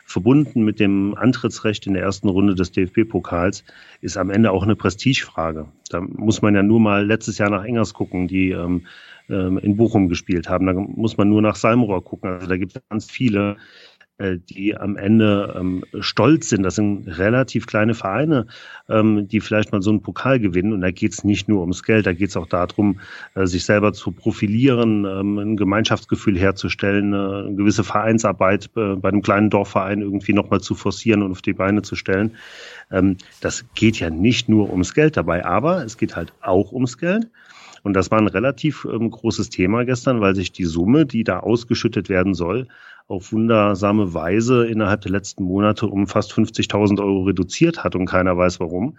verbunden 0.07 0.63
mit 0.63 0.79
dem 0.79 1.15
Antrittsrecht 1.17 1.85
in 1.85 1.93
der 1.93 2.03
ersten 2.03 2.29
Runde 2.29 2.55
des 2.55 2.71
DFB-Pokals 2.71 3.65
ist 3.99 4.17
am 4.17 4.29
Ende 4.29 4.51
auch 4.51 4.63
eine 4.63 4.77
Prestigefrage. 4.77 5.67
Da 5.89 5.99
muss 5.99 6.41
man 6.41 6.55
ja 6.55 6.63
nur 6.63 6.79
mal 6.79 7.05
letztes 7.05 7.37
Jahr 7.37 7.49
nach 7.49 7.65
Engers 7.65 7.93
gucken, 7.93 8.27
die 8.27 8.51
ähm, 8.51 8.85
ähm, 9.29 9.57
in 9.57 9.77
Bochum 9.77 10.09
gespielt 10.09 10.49
haben. 10.49 10.65
Da 10.65 10.73
muss 10.73 11.17
man 11.17 11.29
nur 11.29 11.41
nach 11.41 11.55
Salmrohr 11.55 12.03
gucken. 12.03 12.29
Also 12.29 12.47
da 12.47 12.57
gibt 12.57 12.75
es 12.75 12.81
ganz 12.89 13.09
viele, 13.09 13.57
äh, 14.19 14.37
die 14.49 14.75
am 14.75 14.97
Ende 14.97 15.55
ähm, 15.59 15.83
stolz 15.99 16.49
sind. 16.49 16.63
Das 16.63 16.75
sind 16.75 17.07
relativ 17.07 17.67
kleine 17.67 17.93
Vereine, 17.93 18.47
ähm, 18.89 19.27
die 19.27 19.39
vielleicht 19.39 19.71
mal 19.71 19.83
so 19.83 19.91
einen 19.91 20.01
Pokal 20.01 20.39
gewinnen. 20.39 20.73
Und 20.73 20.81
da 20.81 20.89
geht 20.89 21.13
es 21.13 21.23
nicht 21.23 21.47
nur 21.47 21.61
ums 21.61 21.83
Geld, 21.83 22.07
da 22.07 22.13
geht 22.13 22.29
es 22.29 22.37
auch 22.37 22.47
darum, 22.47 22.99
äh, 23.35 23.45
sich 23.45 23.63
selber 23.63 23.93
zu 23.93 24.11
profilieren, 24.11 25.05
ähm, 25.05 25.37
ein 25.37 25.55
Gemeinschaftsgefühl 25.55 26.35
herzustellen, 26.35 27.13
äh, 27.13 27.17
eine 27.17 27.55
gewisse 27.55 27.83
Vereinsarbeit 27.83 28.71
äh, 28.75 28.95
bei 28.95 29.09
einem 29.09 29.21
kleinen 29.21 29.51
Dorfverein 29.51 30.01
irgendwie 30.01 30.33
nochmal 30.33 30.61
zu 30.61 30.73
forcieren 30.73 31.21
und 31.21 31.31
auf 31.31 31.43
die 31.43 31.53
Beine 31.53 31.83
zu 31.83 31.95
stellen. 31.95 32.35
Ähm, 32.89 33.17
das 33.41 33.65
geht 33.75 33.99
ja 33.99 34.09
nicht 34.09 34.49
nur 34.49 34.71
ums 34.71 34.95
Geld 34.95 35.15
dabei, 35.15 35.45
aber 35.45 35.85
es 35.85 35.95
geht 35.95 36.15
halt 36.15 36.33
auch 36.41 36.71
ums 36.71 36.97
Geld. 36.97 37.29
Und 37.87 37.93
das 37.93 38.11
war 38.11 38.19
ein 38.19 38.27
relativ 38.27 38.85
ähm, 38.91 39.09
großes 39.09 39.49
Thema 39.49 39.85
gestern, 39.85 40.19
weil 40.19 40.35
sich 40.35 40.51
die 40.51 40.65
Summe, 40.65 41.05
die 41.05 41.23
da 41.23 41.39
ausgeschüttet 41.39 42.09
werden 42.09 42.33
soll, 42.33 42.67
auf 43.07 43.31
wundersame 43.31 44.13
Weise 44.13 44.67
innerhalb 44.67 44.99
der 44.99 45.11
letzten 45.11 45.45
Monate 45.45 45.87
um 45.87 46.05
fast 46.05 46.33
50.000 46.33 46.99
Euro 46.99 47.23
reduziert 47.23 47.85
hat 47.85 47.95
und 47.95 48.05
keiner 48.05 48.35
weiß 48.35 48.59
warum. 48.59 48.97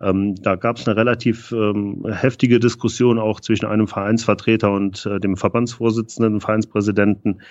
Ähm, 0.00 0.34
da 0.36 0.56
gab 0.56 0.78
es 0.78 0.88
eine 0.88 0.96
relativ 0.96 1.52
ähm, 1.52 2.06
heftige 2.10 2.58
Diskussion 2.58 3.18
auch 3.18 3.38
zwischen 3.38 3.66
einem 3.66 3.86
Vereinsvertreter 3.86 4.72
und 4.72 5.04
äh, 5.04 5.20
dem 5.20 5.36
Verbandsvorsitzenden, 5.36 6.40
Vereinspräsidenten. 6.40 7.42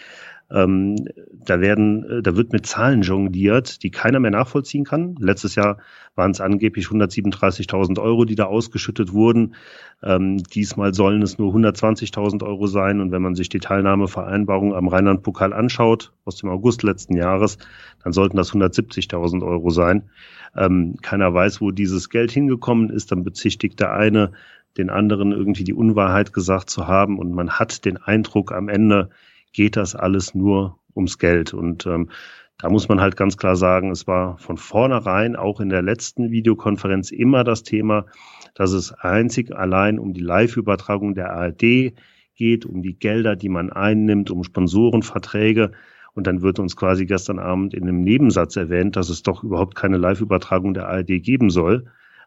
Ähm, 0.53 1.07
da 1.45 1.61
werden, 1.61 2.03
äh, 2.03 2.21
da 2.21 2.35
wird 2.35 2.51
mit 2.51 2.65
Zahlen 2.65 3.01
jongliert, 3.01 3.83
die 3.83 3.89
keiner 3.89 4.19
mehr 4.19 4.31
nachvollziehen 4.31 4.83
kann. 4.83 5.15
Letztes 5.19 5.55
Jahr 5.55 5.77
waren 6.15 6.31
es 6.31 6.41
angeblich 6.41 6.87
137.000 6.87 7.99
Euro, 7.99 8.25
die 8.25 8.35
da 8.35 8.45
ausgeschüttet 8.45 9.13
wurden. 9.13 9.55
Ähm, 10.03 10.43
diesmal 10.43 10.93
sollen 10.93 11.21
es 11.21 11.37
nur 11.37 11.53
120.000 11.53 12.43
Euro 12.43 12.67
sein. 12.67 12.99
Und 12.99 13.11
wenn 13.11 13.21
man 13.21 13.35
sich 13.35 13.47
die 13.49 13.59
Teilnahmevereinbarung 13.59 14.75
am 14.75 14.87
Rheinland-Pokal 14.89 15.53
anschaut, 15.53 16.11
aus 16.25 16.35
dem 16.35 16.49
August 16.49 16.83
letzten 16.83 17.15
Jahres, 17.15 17.57
dann 18.03 18.11
sollten 18.11 18.35
das 18.35 18.51
170.000 18.51 19.45
Euro 19.45 19.69
sein. 19.69 20.09
Ähm, 20.55 20.95
keiner 21.01 21.33
weiß, 21.33 21.61
wo 21.61 21.71
dieses 21.71 22.09
Geld 22.09 22.31
hingekommen 22.31 22.89
ist. 22.89 23.11
Dann 23.11 23.23
bezichtigt 23.23 23.79
der 23.79 23.93
eine 23.93 24.33
den 24.77 24.89
anderen 24.89 25.31
irgendwie 25.31 25.63
die 25.63 25.73
Unwahrheit 25.73 26.33
gesagt 26.33 26.69
zu 26.69 26.87
haben. 26.87 27.19
Und 27.19 27.31
man 27.33 27.51
hat 27.51 27.85
den 27.85 27.97
Eindruck, 27.97 28.51
am 28.51 28.67
Ende 28.67 29.09
geht 29.53 29.75
das 29.77 29.95
alles 29.95 30.35
nur 30.35 30.79
ums 30.95 31.17
Geld. 31.17 31.53
Und 31.53 31.85
ähm, 31.85 32.09
da 32.57 32.69
muss 32.69 32.87
man 32.87 33.01
halt 33.01 33.17
ganz 33.17 33.37
klar 33.37 33.55
sagen, 33.55 33.91
es 33.91 34.05
war 34.07 34.37
von 34.37 34.57
vornherein 34.57 35.35
auch 35.35 35.59
in 35.59 35.69
der 35.69 35.81
letzten 35.81 36.29
Videokonferenz 36.29 37.11
immer 37.11 37.43
das 37.43 37.63
Thema, 37.63 38.05
dass 38.53 38.71
es 38.71 38.93
einzig 38.93 39.55
allein 39.55 39.97
um 39.97 40.13
die 40.13 40.21
Live-Übertragung 40.21 41.15
der 41.15 41.31
ARD 41.31 41.93
geht, 42.35 42.65
um 42.65 42.81
die 42.81 42.97
Gelder, 42.97 43.35
die 43.35 43.49
man 43.49 43.71
einnimmt, 43.71 44.29
um 44.29 44.43
Sponsorenverträge. 44.43 45.71
Und 46.13 46.27
dann 46.27 46.41
wird 46.41 46.59
uns 46.59 46.75
quasi 46.75 47.05
gestern 47.05 47.39
Abend 47.39 47.73
in 47.73 47.83
einem 47.83 48.01
Nebensatz 48.01 48.57
erwähnt, 48.57 48.95
dass 48.95 49.09
es 49.09 49.23
doch 49.23 49.43
überhaupt 49.43 49.75
keine 49.75 49.97
Live-Übertragung 49.97 50.73
der 50.73 50.87
ARD 50.87 51.23
geben 51.23 51.49
soll. 51.49 51.85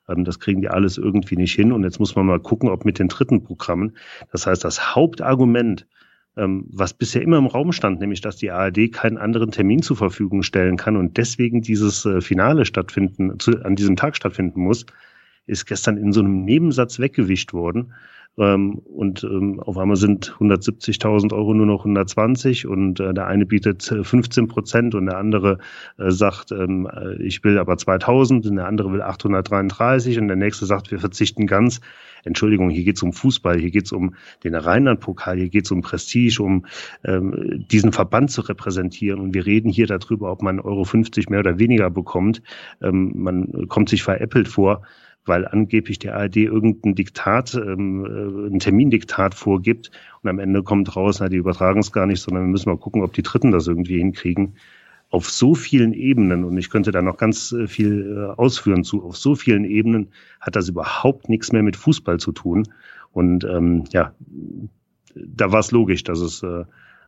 Ähm, 0.09 0.25
das 0.25 0.41
kriegen 0.41 0.63
die 0.63 0.69
alles 0.69 0.99
irgendwie 0.99 1.37
nicht 1.37 1.55
hin. 1.55 1.71
Und 1.71 1.85
jetzt 1.85 2.01
muss 2.01 2.17
man 2.17 2.27
mal 2.27 2.41
gucken, 2.41 2.71
ob 2.71 2.85
mit 2.85 2.99
den 2.99 3.09
dritten 3.09 3.45
Programmen. 3.45 3.97
Das 4.33 4.47
heißt, 4.47 4.65
das 4.65 4.95
Hauptargument, 4.95 5.87
was 6.37 6.95
bisher 6.95 7.23
immer 7.23 7.39
im 7.39 7.47
Raum 7.47 7.73
stand, 7.73 8.01
nämlich 8.01 8.21
dass 8.21 8.37
die 8.37 8.51
ARD 8.51 8.93
keinen 8.93 9.19
anderen 9.19 9.51
Termin 9.51 9.83
zur 9.83 9.97
Verfügung 9.97 10.43
stellen 10.43 10.77
kann 10.77 10.97
und 10.97 11.17
deswegen 11.17 11.63
dieses 11.63 12.05
äh, 12.05 12.21
Finale 12.21 12.65
stattfinden, 12.65 13.39
zu, 13.39 13.65
an 13.65 13.77
diesem 13.77 13.97
Tag 13.97 14.17
stattfinden 14.17 14.61
muss, 14.61 14.85
ist 15.47 15.67
gestern 15.67 15.97
in 15.97 16.13
so 16.13 16.21
einem 16.21 16.45
Nebensatz 16.45 16.99
weggewischt 16.99 17.53
worden. 17.53 17.93
Ähm, 18.37 18.79
und 18.79 19.23
ähm, 19.23 19.61
auf 19.61 19.79
einmal 19.79 19.97
sind 19.97 20.35
170.000 20.41 21.33
Euro 21.33 21.55
nur 21.55 21.67
noch 21.67 21.81
120 21.81 22.67
und 22.67 22.99
äh, 22.99 23.15
der 23.15 23.29
eine 23.29 23.47
bietet 23.47 23.85
15 23.85 24.45
äh, 24.45 24.47
Prozent 24.49 24.95
und 24.97 25.07
der 25.07 25.19
andere 25.19 25.59
äh, 25.99 26.11
sagt, 26.11 26.51
ähm, 26.51 26.89
äh, 26.93 27.23
ich 27.23 27.45
will 27.45 27.59
aber 27.59 27.77
2000 27.77 28.47
und 28.47 28.57
der 28.57 28.67
andere 28.67 28.93
will 28.93 29.03
833 29.03 30.19
und 30.19 30.27
der 30.27 30.37
nächste 30.37 30.67
sagt, 30.67 30.91
wir 30.91 30.99
verzichten 30.99 31.47
ganz. 31.47 31.81
Entschuldigung, 32.25 32.71
hier 32.71 32.85
geht 32.85 32.97
es 32.97 33.03
um 33.03 33.13
Fußball, 33.13 33.59
hier 33.59 33.71
geht 33.71 33.85
es 33.85 33.93
um 33.93 34.15
den 34.43 34.55
Rheinland-Pokal, 34.55 35.37
hier 35.37 35.51
geht 35.51 35.67
es 35.67 35.71
um 35.71 35.83
Prestige, 35.83 36.43
um 36.43 36.65
ähm, 37.05 37.65
diesen 37.71 37.93
Verband 37.93 38.31
zu 38.31 38.41
repräsentieren. 38.41 39.21
Und 39.21 39.35
wir 39.35 39.47
reden 39.47 39.71
hier 39.71 39.87
darüber, 39.87 40.33
ob 40.33 40.43
man 40.43 40.59
Euro 40.59 40.85
50 40.85 41.29
mehr 41.29 41.41
oder 41.41 41.59
weniger 41.59 41.91
bekommt. 41.91 42.43
Ähm, 42.83 43.13
man 43.15 43.69
kommt 43.69 43.91
sich 43.91 44.03
veräppelt 44.03 44.49
vor 44.49 44.83
weil 45.27 45.47
angeblich 45.47 45.99
der 45.99 46.17
ARD 46.17 46.37
irgendein 46.37 46.95
Diktat, 46.95 47.55
ähm, 47.55 48.05
äh, 48.05 48.55
ein 48.55 48.59
Termindiktat 48.59 49.35
vorgibt 49.35 49.91
und 50.23 50.31
am 50.31 50.39
Ende 50.39 50.63
kommt 50.63 50.95
raus, 50.97 51.19
na, 51.21 51.29
die 51.29 51.37
übertragen 51.37 51.81
es 51.81 51.93
gar 51.93 52.07
nicht, 52.07 52.21
sondern 52.21 52.45
wir 52.45 52.51
müssen 52.51 52.69
mal 52.69 52.79
gucken, 52.79 53.03
ob 53.03 53.13
die 53.13 53.23
Dritten 53.23 53.51
das 53.51 53.67
irgendwie 53.67 53.99
hinkriegen. 53.99 54.57
Auf 55.11 55.31
so 55.31 55.55
vielen 55.55 55.93
Ebenen, 55.93 56.45
und 56.45 56.57
ich 56.59 56.71
könnte 56.71 56.91
da 56.91 57.01
noch 57.01 57.17
ganz 57.17 57.53
äh, 57.53 57.67
viel 57.67 58.17
äh, 58.17 58.39
ausführen 58.39 58.85
zu, 58.85 59.03
auf 59.05 59.17
so 59.17 59.35
vielen 59.35 59.65
Ebenen 59.65 60.09
hat 60.41 60.57
das 60.57 60.69
überhaupt 60.69 61.29
nichts 61.29 61.53
mehr 61.53 61.63
mit 61.63 61.77
Fußball 61.77 62.19
zu 62.19 62.33
tun. 62.33 62.65
Und 63.13 63.45
ähm, 63.45 63.85
ja, 63.91 64.13
da 65.15 65.53
war 65.53 65.61
es 65.61 65.71
logisch, 65.71 66.03
dass 66.05 66.21
es 66.21 66.43
äh, 66.43 66.65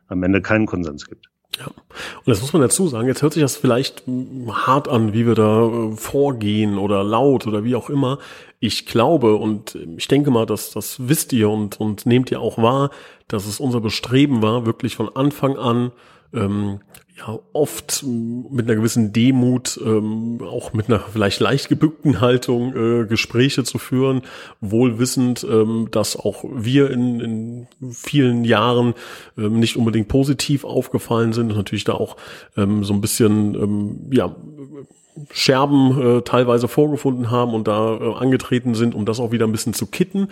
am 0.07 0.23
Ende 0.23 0.41
keinen 0.41 0.65
Konsens 0.65 1.05
gibt. 1.05 1.29
Ja, 1.57 1.65
und 1.65 2.27
das 2.27 2.41
muss 2.41 2.53
man 2.53 2.61
dazu 2.61 2.87
sagen, 2.87 3.07
jetzt 3.07 3.21
hört 3.21 3.33
sich 3.33 3.41
das 3.41 3.55
vielleicht 3.55 4.03
hart 4.47 4.87
an, 4.87 5.13
wie 5.13 5.25
wir 5.25 5.33
da 5.33 5.65
äh, 5.65 5.95
vorgehen 5.95 6.77
oder 6.77 7.03
laut 7.03 7.47
oder 7.47 7.63
wie 7.63 7.75
auch 7.75 7.89
immer. 7.89 8.19
Ich 8.59 8.85
glaube 8.85 9.35
und 9.35 9.77
ich 9.97 10.07
denke 10.07 10.29
mal, 10.29 10.45
dass 10.45 10.71
das 10.71 11.07
wisst 11.07 11.33
ihr 11.33 11.49
und, 11.49 11.79
und 11.79 12.05
nehmt 12.05 12.31
ihr 12.31 12.41
auch 12.41 12.57
wahr, 12.57 12.91
dass 13.27 13.45
es 13.45 13.59
unser 13.59 13.81
Bestreben 13.81 14.41
war, 14.41 14.65
wirklich 14.65 14.95
von 14.95 15.15
Anfang 15.15 15.57
an 15.57 15.91
ähm, 16.33 16.79
ja 17.17 17.39
oft 17.53 18.03
mit 18.03 18.65
einer 18.65 18.75
gewissen 18.75 19.11
Demut, 19.11 19.79
ähm, 19.83 20.39
auch 20.43 20.73
mit 20.73 20.87
einer 20.87 20.99
vielleicht 20.99 21.39
leicht 21.39 21.67
gebückten 21.67 22.21
Haltung 22.21 22.75
äh, 22.75 23.05
Gespräche 23.05 23.63
zu 23.63 23.79
führen, 23.79 24.21
wohl 24.61 24.99
wissend, 24.99 25.45
ähm, 25.49 25.87
dass 25.91 26.15
auch 26.15 26.43
wir 26.47 26.91
in, 26.91 27.19
in 27.19 27.67
vielen 27.91 28.43
Jahren 28.43 28.93
ähm, 29.37 29.59
nicht 29.59 29.77
unbedingt 29.77 30.07
positiv 30.07 30.63
aufgefallen 30.63 31.33
sind 31.33 31.49
und 31.49 31.57
natürlich 31.57 31.85
da 31.85 31.93
auch 31.93 32.17
ähm, 32.55 32.83
so 32.83 32.93
ein 32.93 33.01
bisschen 33.01 33.55
ähm, 33.55 34.09
ja 34.11 34.35
Scherben 35.31 35.99
äh, 35.99 36.21
teilweise 36.21 36.67
vorgefunden 36.67 37.31
haben 37.31 37.53
und 37.53 37.67
da 37.67 37.97
äh, 37.97 38.13
angetreten 38.13 38.75
sind, 38.75 38.93
um 38.93 39.05
das 39.05 39.19
auch 39.19 39.31
wieder 39.31 39.47
ein 39.47 39.51
bisschen 39.51 39.73
zu 39.73 39.87
kitten. 39.87 40.27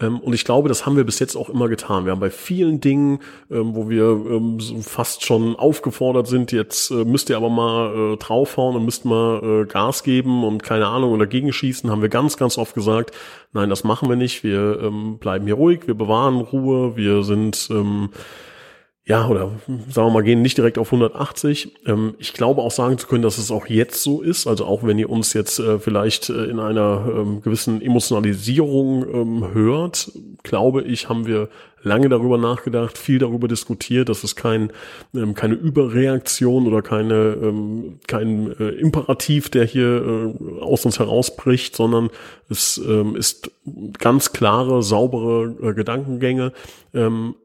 Ähm, 0.00 0.18
und 0.20 0.32
ich 0.32 0.44
glaube, 0.44 0.68
das 0.68 0.86
haben 0.86 0.96
wir 0.96 1.04
bis 1.04 1.18
jetzt 1.20 1.36
auch 1.36 1.48
immer 1.48 1.68
getan. 1.68 2.04
Wir 2.04 2.12
haben 2.12 2.20
bei 2.20 2.30
vielen 2.30 2.80
Dingen, 2.80 3.20
ähm, 3.50 3.74
wo 3.74 3.88
wir 3.88 4.04
ähm, 4.04 4.58
so 4.58 4.80
fast 4.80 5.24
schon 5.24 5.54
aufgefordert 5.56 6.26
sind, 6.26 6.50
jetzt 6.52 6.90
äh, 6.90 7.04
müsst 7.04 7.30
ihr 7.30 7.36
aber 7.36 7.50
mal 7.50 8.14
äh, 8.14 8.16
draufhauen 8.16 8.76
und 8.76 8.84
müsst 8.84 9.04
mal 9.04 9.62
äh, 9.62 9.66
Gas 9.66 10.02
geben 10.02 10.44
und 10.44 10.62
keine 10.62 10.88
Ahnung 10.88 11.12
und 11.12 11.20
dagegen 11.20 11.52
schießen, 11.52 11.90
haben 11.90 12.02
wir 12.02 12.08
ganz, 12.08 12.36
ganz 12.36 12.58
oft 12.58 12.74
gesagt, 12.74 13.12
nein, 13.52 13.70
das 13.70 13.84
machen 13.84 14.08
wir 14.08 14.16
nicht. 14.16 14.42
Wir 14.42 14.90
bleiben 15.20 15.46
hier 15.46 15.54
ruhig, 15.54 15.86
wir 15.86 15.94
bewahren 15.94 16.40
Ruhe, 16.40 16.96
wir 16.96 17.22
sind 17.22 17.68
ja, 19.06 19.28
oder 19.28 19.50
sagen 19.90 20.08
wir 20.08 20.10
mal, 20.10 20.22
gehen 20.22 20.40
nicht 20.40 20.56
direkt 20.56 20.78
auf 20.78 20.88
180. 20.88 21.74
Ähm, 21.86 22.14
ich 22.18 22.32
glaube 22.32 22.62
auch 22.62 22.70
sagen 22.70 22.96
zu 22.96 23.06
können, 23.06 23.22
dass 23.22 23.36
es 23.36 23.50
auch 23.50 23.66
jetzt 23.66 24.02
so 24.02 24.22
ist. 24.22 24.46
Also 24.46 24.64
auch 24.64 24.82
wenn 24.82 24.98
ihr 24.98 25.10
uns 25.10 25.34
jetzt 25.34 25.58
äh, 25.58 25.78
vielleicht 25.78 26.30
äh, 26.30 26.44
in 26.44 26.58
einer 26.58 27.06
ähm, 27.14 27.42
gewissen 27.42 27.82
Emotionalisierung 27.82 29.04
ähm, 29.12 29.52
hört, 29.52 30.10
glaube 30.42 30.82
ich, 30.84 31.10
haben 31.10 31.26
wir 31.26 31.50
lange 31.82 32.08
darüber 32.08 32.38
nachgedacht, 32.38 32.96
viel 32.96 33.18
darüber 33.18 33.46
diskutiert, 33.46 34.08
dass 34.08 34.24
es 34.24 34.36
kein, 34.36 34.72
keine 35.34 35.52
Überreaktion 35.52 36.66
oder 36.66 36.80
keine, 36.80 37.92
kein 38.06 38.58
äh, 38.58 38.68
Imperativ, 38.70 39.50
der 39.50 39.66
hier 39.66 40.32
aus 40.62 40.86
uns 40.86 40.98
herausbricht, 40.98 41.76
sondern 41.76 42.08
es 42.48 42.78
ist 42.78 43.50
ganz 43.98 44.32
klare, 44.32 44.82
saubere 44.82 45.74
Gedankengänge. 45.74 46.54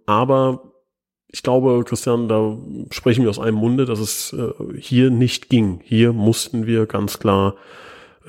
Aber 0.05 0.68
ich 1.31 1.43
glaube, 1.43 1.83
Christian, 1.85 2.27
da 2.27 2.57
sprechen 2.91 3.23
wir 3.23 3.29
aus 3.29 3.39
einem 3.39 3.57
Munde, 3.57 3.85
dass 3.85 3.99
es 3.99 4.33
äh, 4.33 4.51
hier 4.79 5.11
nicht 5.11 5.49
ging. 5.49 5.79
Hier 5.83 6.11
mussten 6.11 6.65
wir 6.65 6.87
ganz 6.87 7.19
klar 7.19 7.55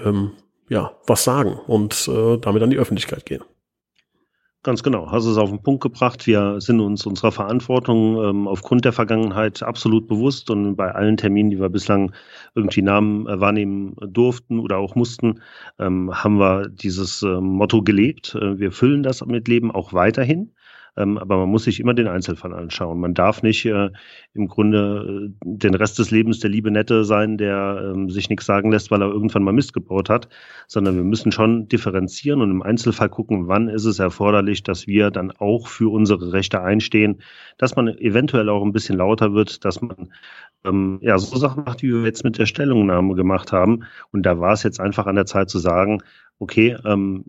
ähm, 0.04 0.32
ja 0.68 0.92
was 1.06 1.24
sagen 1.24 1.58
und 1.66 2.08
äh, 2.08 2.36
damit 2.38 2.62
an 2.62 2.70
die 2.70 2.78
Öffentlichkeit 2.78 3.24
gehen. 3.24 3.42
Ganz 4.62 4.82
genau, 4.82 5.10
hast 5.10 5.24
es 5.24 5.38
auf 5.38 5.48
den 5.48 5.62
Punkt 5.62 5.82
gebracht. 5.82 6.26
Wir 6.26 6.60
sind 6.60 6.80
uns 6.80 7.06
unserer 7.06 7.32
Verantwortung 7.32 8.22
ähm, 8.22 8.46
aufgrund 8.46 8.84
der 8.84 8.92
Vergangenheit 8.92 9.62
absolut 9.62 10.06
bewusst 10.06 10.50
und 10.50 10.76
bei 10.76 10.94
allen 10.94 11.16
Terminen, 11.16 11.48
die 11.48 11.58
wir 11.58 11.70
bislang 11.70 12.12
irgendwie 12.54 12.82
Namen 12.82 13.26
äh, 13.26 13.40
wahrnehmen 13.40 13.96
durften 14.02 14.60
oder 14.60 14.76
auch 14.76 14.94
mussten, 14.94 15.40
ähm, 15.78 16.10
haben 16.12 16.38
wir 16.38 16.68
dieses 16.68 17.22
äh, 17.22 17.40
Motto 17.40 17.80
gelebt. 17.80 18.34
Äh, 18.34 18.58
wir 18.58 18.70
füllen 18.70 19.02
das 19.02 19.24
mit 19.24 19.48
Leben 19.48 19.70
auch 19.70 19.94
weiterhin. 19.94 20.52
Ähm, 20.96 21.18
aber 21.18 21.38
man 21.38 21.48
muss 21.48 21.64
sich 21.64 21.80
immer 21.80 21.94
den 21.94 22.08
Einzelfall 22.08 22.52
anschauen. 22.52 23.00
Man 23.00 23.14
darf 23.14 23.42
nicht 23.42 23.64
äh, 23.66 23.90
im 24.34 24.48
Grunde 24.48 25.30
äh, 25.30 25.34
den 25.44 25.74
Rest 25.74 25.98
des 25.98 26.10
Lebens 26.10 26.40
der 26.40 26.50
liebe 26.50 26.70
Nette 26.70 27.04
sein, 27.04 27.38
der 27.38 27.92
ähm, 27.94 28.10
sich 28.10 28.28
nichts 28.28 28.46
sagen 28.46 28.70
lässt, 28.70 28.90
weil 28.90 29.02
er 29.02 29.10
irgendwann 29.10 29.42
mal 29.42 29.52
Mist 29.52 29.72
gebaut 29.72 30.08
hat, 30.10 30.28
sondern 30.66 30.96
wir 30.96 31.04
müssen 31.04 31.32
schon 31.32 31.68
differenzieren 31.68 32.40
und 32.40 32.50
im 32.50 32.62
Einzelfall 32.62 33.08
gucken, 33.08 33.48
wann 33.48 33.68
ist 33.68 33.84
es 33.84 33.98
erforderlich, 33.98 34.62
dass 34.62 34.86
wir 34.86 35.10
dann 35.10 35.30
auch 35.30 35.68
für 35.68 35.92
unsere 35.92 36.32
Rechte 36.32 36.62
einstehen, 36.62 37.22
dass 37.58 37.76
man 37.76 37.88
eventuell 37.88 38.48
auch 38.48 38.62
ein 38.62 38.72
bisschen 38.72 38.96
lauter 38.98 39.32
wird, 39.34 39.64
dass 39.64 39.80
man 39.80 40.12
ähm, 40.64 40.98
ja 41.02 41.18
so 41.18 41.36
Sachen 41.36 41.64
macht, 41.64 41.82
wie 41.82 41.92
wir 41.92 42.04
jetzt 42.04 42.24
mit 42.24 42.38
der 42.38 42.46
Stellungnahme 42.46 43.14
gemacht 43.14 43.52
haben. 43.52 43.84
Und 44.12 44.24
da 44.24 44.38
war 44.40 44.52
es 44.52 44.62
jetzt 44.62 44.80
einfach 44.80 45.06
an 45.06 45.16
der 45.16 45.26
Zeit 45.26 45.50
zu 45.50 45.58
sagen, 45.58 46.02
okay, 46.38 46.76
ähm, 46.84 47.24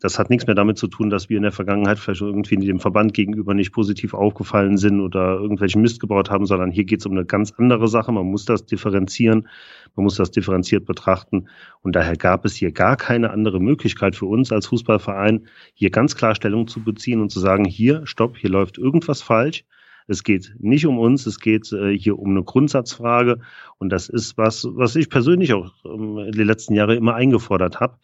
das 0.00 0.18
hat 0.18 0.28
nichts 0.28 0.46
mehr 0.46 0.54
damit 0.54 0.76
zu 0.76 0.88
tun, 0.88 1.08
dass 1.08 1.30
wir 1.30 1.38
in 1.38 1.42
der 1.42 1.52
Vergangenheit 1.52 1.98
vielleicht 1.98 2.20
irgendwie 2.20 2.56
dem 2.56 2.80
Verband 2.80 3.14
gegenüber 3.14 3.54
nicht 3.54 3.72
positiv 3.72 4.12
aufgefallen 4.12 4.76
sind 4.76 5.00
oder 5.00 5.38
irgendwelchen 5.38 5.80
Mist 5.80 6.00
gebaut 6.00 6.28
haben, 6.30 6.44
sondern 6.44 6.70
hier 6.70 6.84
geht 6.84 7.00
es 7.00 7.06
um 7.06 7.12
eine 7.12 7.24
ganz 7.24 7.52
andere 7.56 7.88
Sache. 7.88 8.12
Man 8.12 8.26
muss 8.26 8.44
das 8.44 8.66
differenzieren, 8.66 9.48
man 9.94 10.04
muss 10.04 10.16
das 10.16 10.30
differenziert 10.30 10.84
betrachten. 10.84 11.48
Und 11.80 11.96
daher 11.96 12.16
gab 12.16 12.44
es 12.44 12.54
hier 12.54 12.72
gar 12.72 12.96
keine 12.96 13.30
andere 13.30 13.58
Möglichkeit 13.58 14.16
für 14.16 14.26
uns 14.26 14.52
als 14.52 14.66
Fußballverein, 14.66 15.46
hier 15.72 15.90
ganz 15.90 16.14
klar 16.14 16.34
Stellung 16.34 16.68
zu 16.68 16.84
beziehen 16.84 17.22
und 17.22 17.30
zu 17.30 17.40
sagen, 17.40 17.64
hier, 17.64 18.02
stopp, 18.04 18.36
hier 18.36 18.50
läuft 18.50 18.76
irgendwas 18.76 19.22
falsch. 19.22 19.64
Es 20.08 20.22
geht 20.22 20.54
nicht 20.60 20.86
um 20.86 20.98
uns, 20.98 21.26
es 21.26 21.40
geht 21.40 21.72
äh, 21.72 21.96
hier 21.98 22.18
um 22.18 22.30
eine 22.30 22.44
Grundsatzfrage. 22.44 23.40
Und 23.78 23.90
das 23.90 24.08
ist 24.08 24.36
was, 24.36 24.68
was 24.70 24.94
ich 24.94 25.08
persönlich 25.08 25.52
auch 25.54 25.72
ähm, 25.84 26.30
die 26.32 26.44
letzten 26.44 26.74
Jahre 26.74 26.94
immer 26.94 27.14
eingefordert 27.14 27.80
habe 27.80 27.96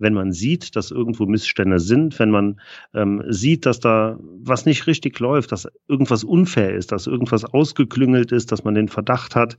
wenn 0.00 0.14
man 0.14 0.32
sieht, 0.32 0.74
dass 0.74 0.90
irgendwo 0.90 1.26
Missstände 1.26 1.78
sind, 1.78 2.18
wenn 2.18 2.30
man 2.30 2.60
ähm, 2.94 3.22
sieht, 3.28 3.66
dass 3.66 3.78
da 3.78 4.18
was 4.20 4.66
nicht 4.66 4.86
richtig 4.86 5.20
läuft, 5.20 5.52
dass 5.52 5.68
irgendwas 5.86 6.24
unfair 6.24 6.74
ist, 6.74 6.90
dass 6.90 7.06
irgendwas 7.06 7.44
ausgeklüngelt 7.44 8.32
ist, 8.32 8.50
dass 8.50 8.64
man 8.64 8.74
den 8.74 8.88
Verdacht 8.88 9.36
hat 9.36 9.56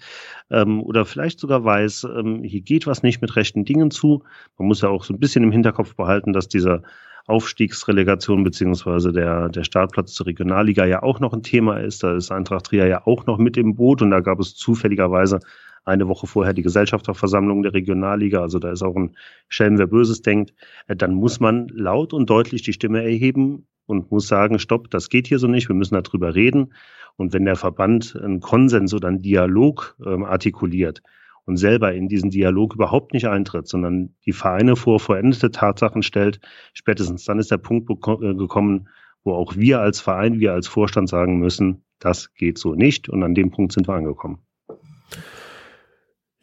ähm, 0.50 0.82
oder 0.82 1.06
vielleicht 1.06 1.40
sogar 1.40 1.64
weiß, 1.64 2.08
ähm, 2.16 2.44
hier 2.44 2.62
geht 2.62 2.88
was 2.88 3.04
nicht 3.04 3.22
mit 3.22 3.36
rechten 3.36 3.64
Dingen 3.64 3.92
zu. 3.92 4.24
Man 4.58 4.68
muss 4.68 4.82
ja 4.82 4.90
auch 4.90 5.04
so 5.04 5.14
ein 5.14 5.20
bisschen 5.20 5.44
im 5.44 5.52
Hinterkopf 5.52 5.96
behalten, 5.96 6.34
dass 6.34 6.48
dieser 6.48 6.82
Aufstiegsrelegation 7.28 8.44
beziehungsweise 8.44 9.12
der, 9.12 9.50
der 9.50 9.64
Startplatz 9.64 10.14
zur 10.14 10.26
Regionalliga 10.26 10.86
ja 10.86 11.04
auch 11.04 11.20
noch 11.20 11.34
ein 11.34 11.44
Thema 11.44 11.78
ist. 11.78 12.04
Da 12.04 12.16
ist 12.16 12.32
Eintracht 12.32 12.66
Trier 12.66 12.88
ja 12.88 13.06
auch 13.06 13.26
noch 13.28 13.38
mit 13.38 13.58
im 13.58 13.76
Boot 13.76 14.02
und 14.02 14.12
da 14.12 14.22
gab 14.22 14.40
es 14.40 14.56
zufälligerweise 14.56 15.40
eine 15.86 16.08
Woche 16.08 16.28
vorher 16.28 16.54
die 16.54 16.62
Gesellschafterversammlung 16.62 17.64
der 17.64 17.74
Regionalliga, 17.74 18.42
also 18.42 18.60
da 18.60 18.72
ist 18.72 18.84
auch 18.84 18.96
ein 18.96 19.16
Schelm, 19.48 19.78
wer 19.78 19.88
Böses 19.88 20.22
denkt, 20.22 20.54
äh, 20.88 20.96
dann 20.96 21.14
muss 21.14 21.40
man 21.40 21.68
laut 21.70 22.14
und 22.14 22.30
deutlich 22.30 22.62
die 22.62 22.74
Stimme 22.74 23.04
erheben 23.04 23.68
und 23.86 24.12
muss 24.12 24.28
sagen, 24.28 24.60
stopp, 24.60 24.90
das 24.90 25.10
geht 25.10 25.28
hier 25.28 25.40
so 25.40 25.48
nicht, 25.48 25.70
wir 25.70 25.76
müssen 25.76 26.02
darüber 26.02 26.36
reden. 26.36 26.74
Und 27.18 27.34
wenn 27.34 27.46
der 27.46 27.56
Verband 27.56 28.16
einen 28.16 28.40
Konsens 28.40 28.94
oder 28.94 29.10
einen 29.10 29.22
Dialog 29.22 29.98
ähm, 30.06 30.24
artikuliert 30.24 31.02
und 31.46 31.58
selber 31.58 31.94
in 31.94 32.08
diesen 32.08 32.30
Dialog 32.30 32.76
überhaupt 32.76 33.14
nicht 33.14 33.28
eintritt, 33.28 33.68
sondern 33.68 34.16
die 34.26 34.32
Vereine 34.32 34.76
vor 34.76 35.00
vollendete 35.00 35.52
Tatsachen 35.52 36.04
stellt, 36.04 36.40
spätestens 36.74 37.26
dann 37.26 37.40
ist 37.40 37.52
der 37.52 37.58
Punkt 37.58 37.90
äh, 37.90 38.34
gekommen, 38.36 38.88
wo 39.24 39.34
auch 39.34 39.56
wir 39.56 39.82
als 39.82 40.00
Verein, 40.00 40.40
wir 40.40 40.54
als 40.54 40.68
Vorstand 40.68 41.10
sagen 41.10 41.40
müssen, 41.40 41.84
das 42.00 42.34
geht 42.34 42.58
so 42.58 42.76
nicht. 42.76 43.10
Und 43.10 43.24
an 43.24 43.36
dem 43.36 43.52
Punkt 43.52 43.74
sind 43.74 43.88
wir 43.88 43.94
angekommen. 43.94 44.40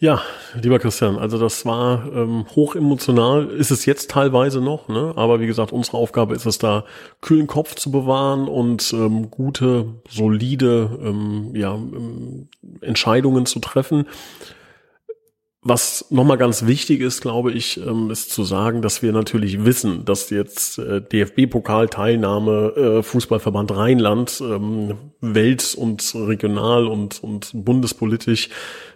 Ja, 0.00 0.22
lieber 0.54 0.78
Christian, 0.78 1.18
also 1.18 1.38
das 1.40 1.66
war 1.66 2.06
ähm, 2.14 2.46
hoch 2.54 2.76
emotional, 2.76 3.50
ist 3.50 3.72
es 3.72 3.84
jetzt 3.84 4.12
teilweise 4.12 4.60
noch, 4.60 4.86
ne? 4.86 5.12
aber 5.16 5.40
wie 5.40 5.48
gesagt, 5.48 5.72
unsere 5.72 5.96
Aufgabe 5.96 6.36
ist 6.36 6.46
es 6.46 6.58
da, 6.58 6.84
kühlen 7.20 7.48
Kopf 7.48 7.74
zu 7.74 7.90
bewahren 7.90 8.46
und 8.46 8.92
ähm, 8.92 9.28
gute, 9.28 9.86
solide 10.08 11.00
ähm, 11.02 11.50
ja, 11.56 11.74
ähm, 11.74 12.46
Entscheidungen 12.80 13.44
zu 13.44 13.58
treffen. 13.58 14.06
Was 15.62 16.06
nochmal 16.10 16.38
ganz 16.38 16.66
wichtig 16.66 17.00
ist, 17.00 17.20
glaube 17.20 17.50
ich, 17.50 17.84
ähm, 17.84 18.12
ist 18.12 18.30
zu 18.30 18.44
sagen, 18.44 18.80
dass 18.80 19.02
wir 19.02 19.12
natürlich 19.12 19.64
wissen, 19.64 20.04
dass 20.04 20.30
jetzt 20.30 20.78
äh, 20.78 21.02
DFB-Pokal-Teilnahme, 21.02 22.72
äh, 22.76 23.02
Fußballverband 23.02 23.76
Rheinland, 23.76 24.40
ähm, 24.40 24.94
Welt- 25.20 25.74
und 25.76 26.14
regional- 26.14 26.86
und, 26.86 27.22
und 27.24 27.50
bundespolitisch 27.52 28.50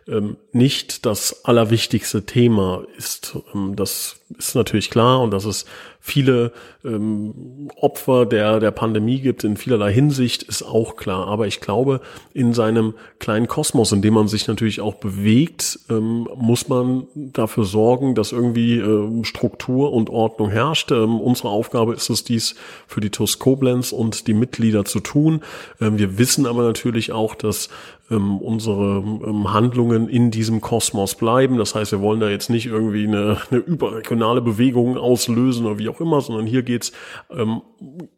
ähm, 0.09 0.37
nicht 0.53 1.07
das 1.07 1.45
allerwichtigste 1.45 2.25
Thema 2.25 2.85
ist. 2.97 3.37
Ähm, 3.55 3.77
das 3.77 4.17
ist 4.38 4.55
natürlich 4.55 4.91
klar 4.91 5.21
und 5.21 5.31
dass 5.31 5.45
es 5.45 5.65
viele 6.05 6.53
ähm, 6.85 7.69
Opfer 7.77 8.27
der, 8.27 8.59
der 8.59 8.73
Pandemie 8.73 9.21
gibt 9.21 9.45
in 9.45 9.57
vielerlei 9.57 9.93
Hinsicht, 9.93 10.43
ist 10.43 10.65
auch 10.65 10.97
klar. 10.97 11.29
Aber 11.29 11.47
ich 11.47 11.61
glaube, 11.61 12.01
in 12.35 12.55
seinem 12.55 12.95
kleinen 13.21 13.47
Kosmos, 13.47 13.93
in 13.93 14.03
dem 14.03 14.15
man 14.15 14.27
sich 14.27 14.49
natürlich 14.49 14.81
auch 14.81 14.95
bewegt, 14.95 15.79
ähm, 15.88 16.29
muss 16.35 16.69
man 16.69 17.07
dafür 17.15 17.65
sorgen, 17.65 18.17
dass 18.17 18.33
irgendwie 18.33 18.79
ähm, 18.79 19.23
Struktur 19.25 19.93
und 19.93 20.11
Ordnung 20.11 20.51
herrscht. 20.51 20.91
Ähm, 20.91 21.21
unsere 21.21 21.51
Aufgabe 21.51 21.95
ist 21.95 22.11
es, 22.11 22.25
dies 22.25 22.57
für 22.88 23.01
die 23.01 23.11
TUS 23.11 23.38
Koblenz 23.38 23.93
und 23.93 24.27
die 24.27 24.35
Mitglieder 24.35 24.85
zu 24.85 24.99
tun. 24.99 25.43
Ähm, 25.81 25.99
wir 25.99 26.19
wissen 26.19 26.47
aber 26.47 26.65
natürlich 26.65 27.12
auch, 27.12 27.37
dass 27.37 27.69
ähm, 28.11 28.38
unsere 28.38 28.99
ähm, 28.99 29.53
Handlungen 29.53 29.91
in 29.94 30.31
diesem 30.31 30.61
Kosmos 30.61 31.14
bleiben. 31.14 31.59
Das 31.59 31.74
heißt, 31.74 31.92
wir 31.92 32.00
wollen 32.00 32.20
da 32.20 32.28
jetzt 32.28 32.50
nicht 32.50 32.66
irgendwie 32.66 33.07
eine, 33.07 33.38
eine 33.50 33.61
überregionale 33.61 34.40
Bewegung 34.40 34.96
auslösen 34.96 35.66
oder 35.66 35.78
wie 35.78 35.88
auch 35.88 36.00
immer, 36.00 36.20
sondern 36.20 36.46
hier 36.46 36.62
geht's 36.62 36.92
ähm, 37.31 37.62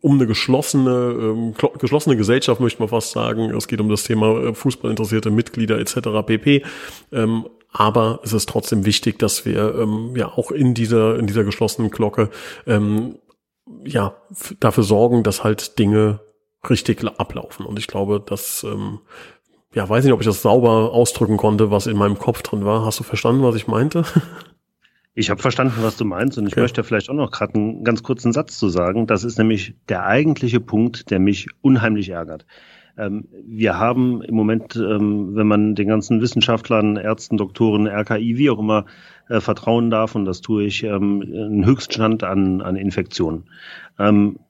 um 0.01 0.15
eine 0.15 0.27
geschlossene, 0.27 0.91
ähm, 0.91 1.55
geschlossene 1.79 2.17
Gesellschaft, 2.17 2.61
möchte 2.61 2.81
man 2.81 2.89
fast 2.89 3.13
sagen. 3.13 3.55
Es 3.55 3.69
geht 3.69 3.81
um 3.81 3.89
das 3.89 4.05
Thema 4.05 4.39
äh, 4.43 4.55
Fußballinteressierte 4.55 5.31
Mitglieder 5.31 5.79
etc. 5.79 6.27
pp. 6.27 6.65
Ähm, 7.13 7.47
aber 7.71 8.21
es 8.23 8.33
ist 8.33 8.49
trotzdem 8.49 8.87
wichtig, 8.87 9.19
dass 9.19 9.45
wir 9.45 9.75
ähm, 9.75 10.15
ja 10.17 10.29
auch 10.29 10.53
in 10.53 10.75
dieser 10.75 11.19
in 11.19 11.27
dieser 11.27 11.43
geschlossenen 11.43 11.91
Glocke 11.91 12.31
ähm, 12.67 13.19
ja 13.85 14.15
dafür 14.61 14.85
sorgen, 14.85 15.25
dass 15.25 15.43
halt 15.43 15.79
Dinge 15.79 16.21
richtig 16.71 17.05
ablaufen. 17.19 17.67
Und 17.67 17.79
ich 17.79 17.87
glaube, 17.87 18.23
dass 18.25 18.65
ähm, 18.65 19.01
ja, 19.75 19.89
weiß 19.89 20.05
nicht, 20.05 20.13
ob 20.13 20.21
ich 20.21 20.27
das 20.27 20.43
sauber 20.43 20.93
ausdrücken 20.93 21.37
konnte, 21.37 21.71
was 21.71 21.87
in 21.87 21.97
meinem 21.97 22.19
Kopf 22.19 22.43
drin 22.43 22.65
war. 22.65 22.85
Hast 22.85 23.01
du 23.01 23.05
verstanden, 23.05 23.43
was 23.43 23.57
ich 23.57 23.67
meinte? 23.67 24.05
Ich 25.17 25.31
habe 25.31 25.41
verstanden, 25.41 25.77
was 25.83 25.97
du 25.97 26.05
meinst 26.05 26.39
und 26.39 26.49
ich 26.49 26.55
okay. 26.55 26.63
möchte 26.63 26.83
vielleicht 26.83 27.09
auch 27.09 27.15
noch 27.15 27.31
gerade 27.31 27.55
einen 27.55 27.85
ganz 27.85 28.03
kurzen 28.03 28.33
Satz 28.33 28.59
zu 28.59 28.69
sagen. 28.69 29.07
Das 29.07 29.23
ist 29.23 29.39
nämlich 29.39 29.77
der 29.89 30.05
eigentliche 30.05 30.59
Punkt, 30.59 31.09
der 31.13 31.21
mich 31.21 31.47
unheimlich 31.63 32.09
ärgert. 32.09 32.45
Ähm, 32.97 33.29
wir 33.47 33.79
haben 33.79 34.23
im 34.23 34.35
Moment, 34.35 34.75
ähm, 34.75 35.37
wenn 35.37 35.47
man 35.47 35.77
den 35.77 35.87
ganzen 35.87 36.21
Wissenschaftlern, 36.21 36.97
Ärzten, 36.97 37.37
Doktoren, 37.37 37.87
RKI, 37.87 38.39
wie 38.39 38.51
auch 38.51 38.59
immer, 38.59 38.87
äh, 39.29 39.41
vertrauen 39.41 39.91
darf, 39.91 40.17
und 40.17 40.25
das 40.25 40.41
tue 40.41 40.65
ich, 40.65 40.83
ähm, 40.83 41.23
einen 41.23 41.65
Höchststand 41.65 42.25
an, 42.25 42.61
an 42.61 42.75
Infektionen. 42.75 43.45
Ähm, 44.01 44.41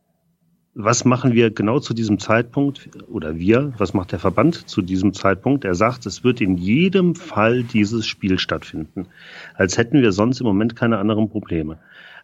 was 0.75 1.05
machen 1.05 1.35
wir 1.35 1.51
genau 1.51 1.79
zu 1.79 1.95
diesem 1.95 2.19
Zeitpunkt 2.19 2.89
oder 3.09 3.37
wir, 3.39 3.73
was 3.79 3.95
macht 3.95 4.13
der 4.13 4.19
Verband 4.19 4.69
zu 4.69 4.83
diesem 4.83 5.13
Zeitpunkt? 5.13 5.65
Er 5.65 5.75
sagt, 5.75 6.05
es 6.07 6.25
wird 6.25 6.41
in 6.41 6.57
jedem 6.57 7.15
Fall 7.15 7.63
dieses 7.63 8.07
Spiel 8.07 8.39
stattfinden, 8.39 9.07
als 9.55 9.79
hätten 9.79 10.03
wir 10.03 10.13
sonst 10.13 10.41
im 10.41 10.47
Moment 10.47 10.75
keine 10.75 10.99
anderen 10.99 11.31
Probleme. 11.31 11.79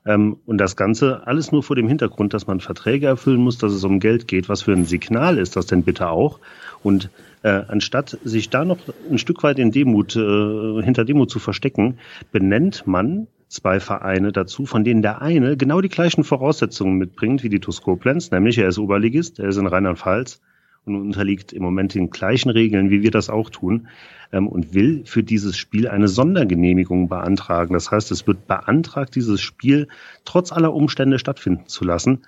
Ähm, 0.05 0.39
und 0.47 0.59
das 0.59 0.77
Ganze 0.77 1.27
alles 1.27 1.53
nur 1.53 1.63
vor 1.63 1.77
dem 1.77 1.87
Hintergrund, 1.87 2.35
dass 2.35 2.47
man 2.47 2.61
Verträge 2.61 3.07
erfüllen 3.07 3.41
muss, 3.41 3.59
dass 3.59 3.73
es 3.73 3.85
um 3.85 4.01
Geld 4.01 4.27
geht. 4.27 4.49
Was 4.49 4.63
für 4.63 4.73
ein 4.73 4.87
Signal 4.87 5.39
ist 5.39 5.57
das 5.57 5.67
denn 5.67 5.83
bitte 5.83 6.09
auch? 6.09 6.41
Und 6.83 7.11
äh, 7.43 7.63
anstatt 7.69 8.19
sich 8.25 8.51
da 8.51 8.65
noch 8.65 8.79
ein 9.11 9.19
Stück 9.19 9.43
weit 9.43 9.59
in 9.59 9.71
Demut, 9.71 10.17
äh, 10.17 10.83
hinter 10.83 11.05
Demut 11.05 11.31
zu 11.31 11.39
verstecken, 11.39 11.99
benennt 12.33 12.87
man 12.87 13.27
zwei 13.51 13.81
Vereine 13.81 14.33
dazu, 14.33 14.65
von 14.65 14.85
denen 14.85 15.03
der 15.03 15.21
eine 15.21 15.57
genau 15.57 15.81
die 15.81 15.89
gleichen 15.89 16.25
Voraussetzungen 16.25 16.97
mitbringt 16.97 17.43
wie 17.43 17.49
die 17.49 17.61
TuS 17.61 17.83
Koblenz, 17.83 18.31
nämlich 18.31 18.57
er 18.59 18.69
ist 18.69 18.79
Oberligist, 18.79 19.41
er 19.41 19.49
ist 19.49 19.57
in 19.57 19.67
Rheinland-Pfalz 19.67 20.41
und 20.85 20.95
unterliegt 20.97 21.53
im 21.53 21.63
Moment 21.63 21.95
den 21.95 22.11
gleichen 22.11 22.51
Regeln, 22.51 22.91
wie 22.91 23.03
wir 23.03 23.11
das 23.11 23.29
auch 23.29 23.51
tun, 23.51 23.89
ähm, 24.33 24.47
und 24.47 24.73
will 24.73 25.03
für 25.05 25.23
dieses 25.23 25.57
Spiel 25.57 25.89
eine 25.89 26.09
Sondergenehmigung 26.09 27.09
beantragen. 27.09 27.75
Das 27.75 27.91
heißt, 27.91 28.11
es 28.13 28.27
wird 28.27 28.47
beantragt, 28.47 29.15
dieses 29.17 29.41
Spiel 29.41 29.89
trotz 30.25 30.53
aller 30.53 30.73
Umstände 30.73 31.19
stattfinden 31.19 31.67
zu 31.67 31.85
lassen. 31.85 32.23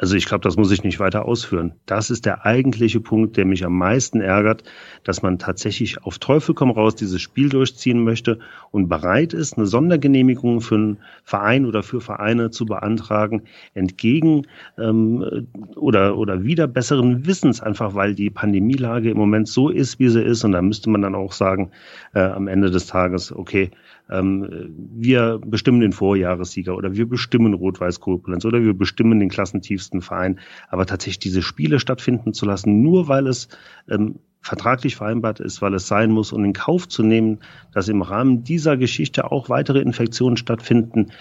Also 0.00 0.16
ich 0.16 0.24
glaube, 0.24 0.40
das 0.40 0.56
muss 0.56 0.70
ich 0.70 0.82
nicht 0.82 0.98
weiter 0.98 1.26
ausführen. 1.26 1.74
Das 1.84 2.08
ist 2.08 2.24
der 2.24 2.46
eigentliche 2.46 3.00
Punkt, 3.00 3.36
der 3.36 3.44
mich 3.44 3.66
am 3.66 3.76
meisten 3.76 4.22
ärgert, 4.22 4.64
dass 5.04 5.20
man 5.20 5.38
tatsächlich 5.38 6.02
auf 6.02 6.18
Teufel 6.18 6.54
komm 6.54 6.70
raus 6.70 6.94
dieses 6.94 7.20
Spiel 7.20 7.50
durchziehen 7.50 8.02
möchte 8.02 8.38
und 8.70 8.88
bereit 8.88 9.34
ist, 9.34 9.58
eine 9.58 9.66
Sondergenehmigung 9.66 10.62
für 10.62 10.76
einen 10.76 10.98
Verein 11.22 11.66
oder 11.66 11.82
für 11.82 12.00
Vereine 12.00 12.50
zu 12.50 12.64
beantragen, 12.64 13.42
entgegen 13.74 14.46
ähm, 14.78 15.46
oder 15.76 16.16
oder 16.16 16.44
wieder 16.44 16.66
besseren 16.66 17.26
Wissens, 17.26 17.60
einfach 17.60 17.94
weil 17.94 18.14
die 18.14 18.30
Pandemielage 18.30 19.10
im 19.10 19.18
Moment 19.18 19.48
so 19.48 19.68
ist, 19.68 19.98
wie 19.98 20.08
sie 20.08 20.22
ist. 20.22 20.44
Und 20.44 20.52
da 20.52 20.62
müsste 20.62 20.88
man 20.88 21.02
dann 21.02 21.14
auch 21.14 21.32
sagen, 21.32 21.72
äh, 22.14 22.20
am 22.20 22.48
Ende 22.48 22.70
des 22.70 22.86
Tages, 22.86 23.32
okay, 23.36 23.70
ähm, 24.10 24.74
wir 24.94 25.40
bestimmen 25.44 25.80
den 25.80 25.92
Vorjahressieger 25.92 26.76
oder 26.76 26.94
wir 26.94 27.08
bestimmen 27.08 27.54
Rot-Weiß 27.54 28.00
Koblenz 28.00 28.44
oder 28.44 28.62
wir 28.62 28.74
bestimmen 28.74 29.20
den 29.20 29.28
klassentiefsten 29.28 30.02
Verein. 30.02 30.38
Aber 30.68 30.86
tatsächlich 30.86 31.20
diese 31.20 31.42
Spiele 31.42 31.80
stattfinden 31.80 32.32
zu 32.32 32.46
lassen, 32.46 32.82
nur 32.82 33.08
weil 33.08 33.26
es 33.26 33.48
ähm, 33.88 34.20
vertraglich 34.40 34.96
vereinbart 34.96 35.40
ist, 35.40 35.60
weil 35.62 35.74
es 35.74 35.86
sein 35.86 36.10
muss 36.10 36.32
und 36.32 36.44
in 36.44 36.52
Kauf 36.52 36.88
zu 36.88 37.02
nehmen, 37.02 37.40
dass 37.72 37.88
im 37.88 38.02
Rahmen 38.02 38.42
dieser 38.42 38.76
Geschichte 38.76 39.30
auch 39.30 39.48
weitere 39.48 39.80
Infektionen 39.80 40.36
stattfinden, 40.36 41.12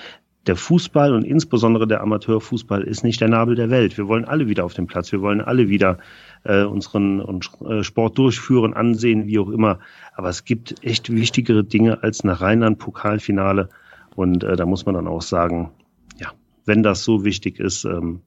der 0.48 0.56
Fußball 0.56 1.14
und 1.14 1.24
insbesondere 1.24 1.86
der 1.88 2.02
Amateurfußball 2.02 2.82
ist 2.84 3.04
nicht 3.04 3.20
der 3.22 3.28
Nabel 3.28 3.56
der 3.56 3.70
Welt. 3.70 3.98
Wir 3.98 4.08
wollen 4.08 4.26
alle 4.26 4.48
wieder 4.48 4.66
auf 4.66 4.74
dem 4.74 4.88
Platz. 4.88 5.12
Wir 5.12 5.22
wollen 5.22 5.42
alle 5.42 5.70
wieder 5.70 6.00
äh, 6.44 6.64
unseren, 6.64 7.42
äh, 7.68 7.84
Sport 7.84 8.18
durchführen, 8.18 8.74
ansehen, 8.74 9.28
wie 9.28 9.40
auch 9.40 9.50
immer. 9.50 9.80
Aber 10.16 10.30
es 10.30 10.46
gibt 10.46 10.84
echt 10.84 11.12
wichtigere 11.14 11.64
Dinge 11.64 12.04
als 12.04 12.22
eine 12.22 12.40
Rheinland-Pokalfinale. 12.40 13.70
Und 14.16 14.44
äh, 14.44 14.56
da 14.56 14.66
muss 14.66 14.86
man 14.86 14.96
dann 14.96 15.08
auch 15.08 15.22
sagen, 15.22 15.72
ja, 16.18 16.32
wenn 16.66 16.84
das 16.84 17.04
so 17.04 17.26
wichtig 17.26 17.60
ist, 17.60 17.84
ähm, 17.84 18.22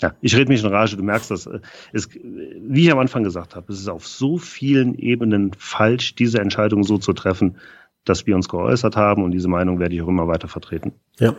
ja, 0.00 0.14
ich 0.20 0.34
rede 0.34 0.50
mich 0.50 0.62
in 0.62 0.68
Rage, 0.68 0.96
du 0.96 1.02
merkst 1.02 1.30
das. 1.30 1.46
Äh, 1.46 1.60
wie 1.92 2.84
ich 2.84 2.92
am 2.92 2.98
Anfang 2.98 3.22
gesagt 3.22 3.56
habe, 3.56 3.72
es 3.72 3.80
ist 3.80 3.88
auf 3.88 4.06
so 4.06 4.36
vielen 4.36 4.94
Ebenen 4.94 5.52
falsch, 5.56 6.14
diese 6.14 6.40
Entscheidung 6.40 6.84
so 6.84 6.98
zu 6.98 7.12
treffen, 7.12 7.56
dass 8.04 8.26
wir 8.26 8.34
uns 8.34 8.48
geäußert 8.48 8.96
haben 8.96 9.24
und 9.24 9.30
diese 9.30 9.48
Meinung 9.48 9.78
werde 9.78 9.94
ich 9.94 10.02
auch 10.02 10.08
immer 10.08 10.28
weiter 10.28 10.48
vertreten. 10.48 10.92
Ja, 11.18 11.36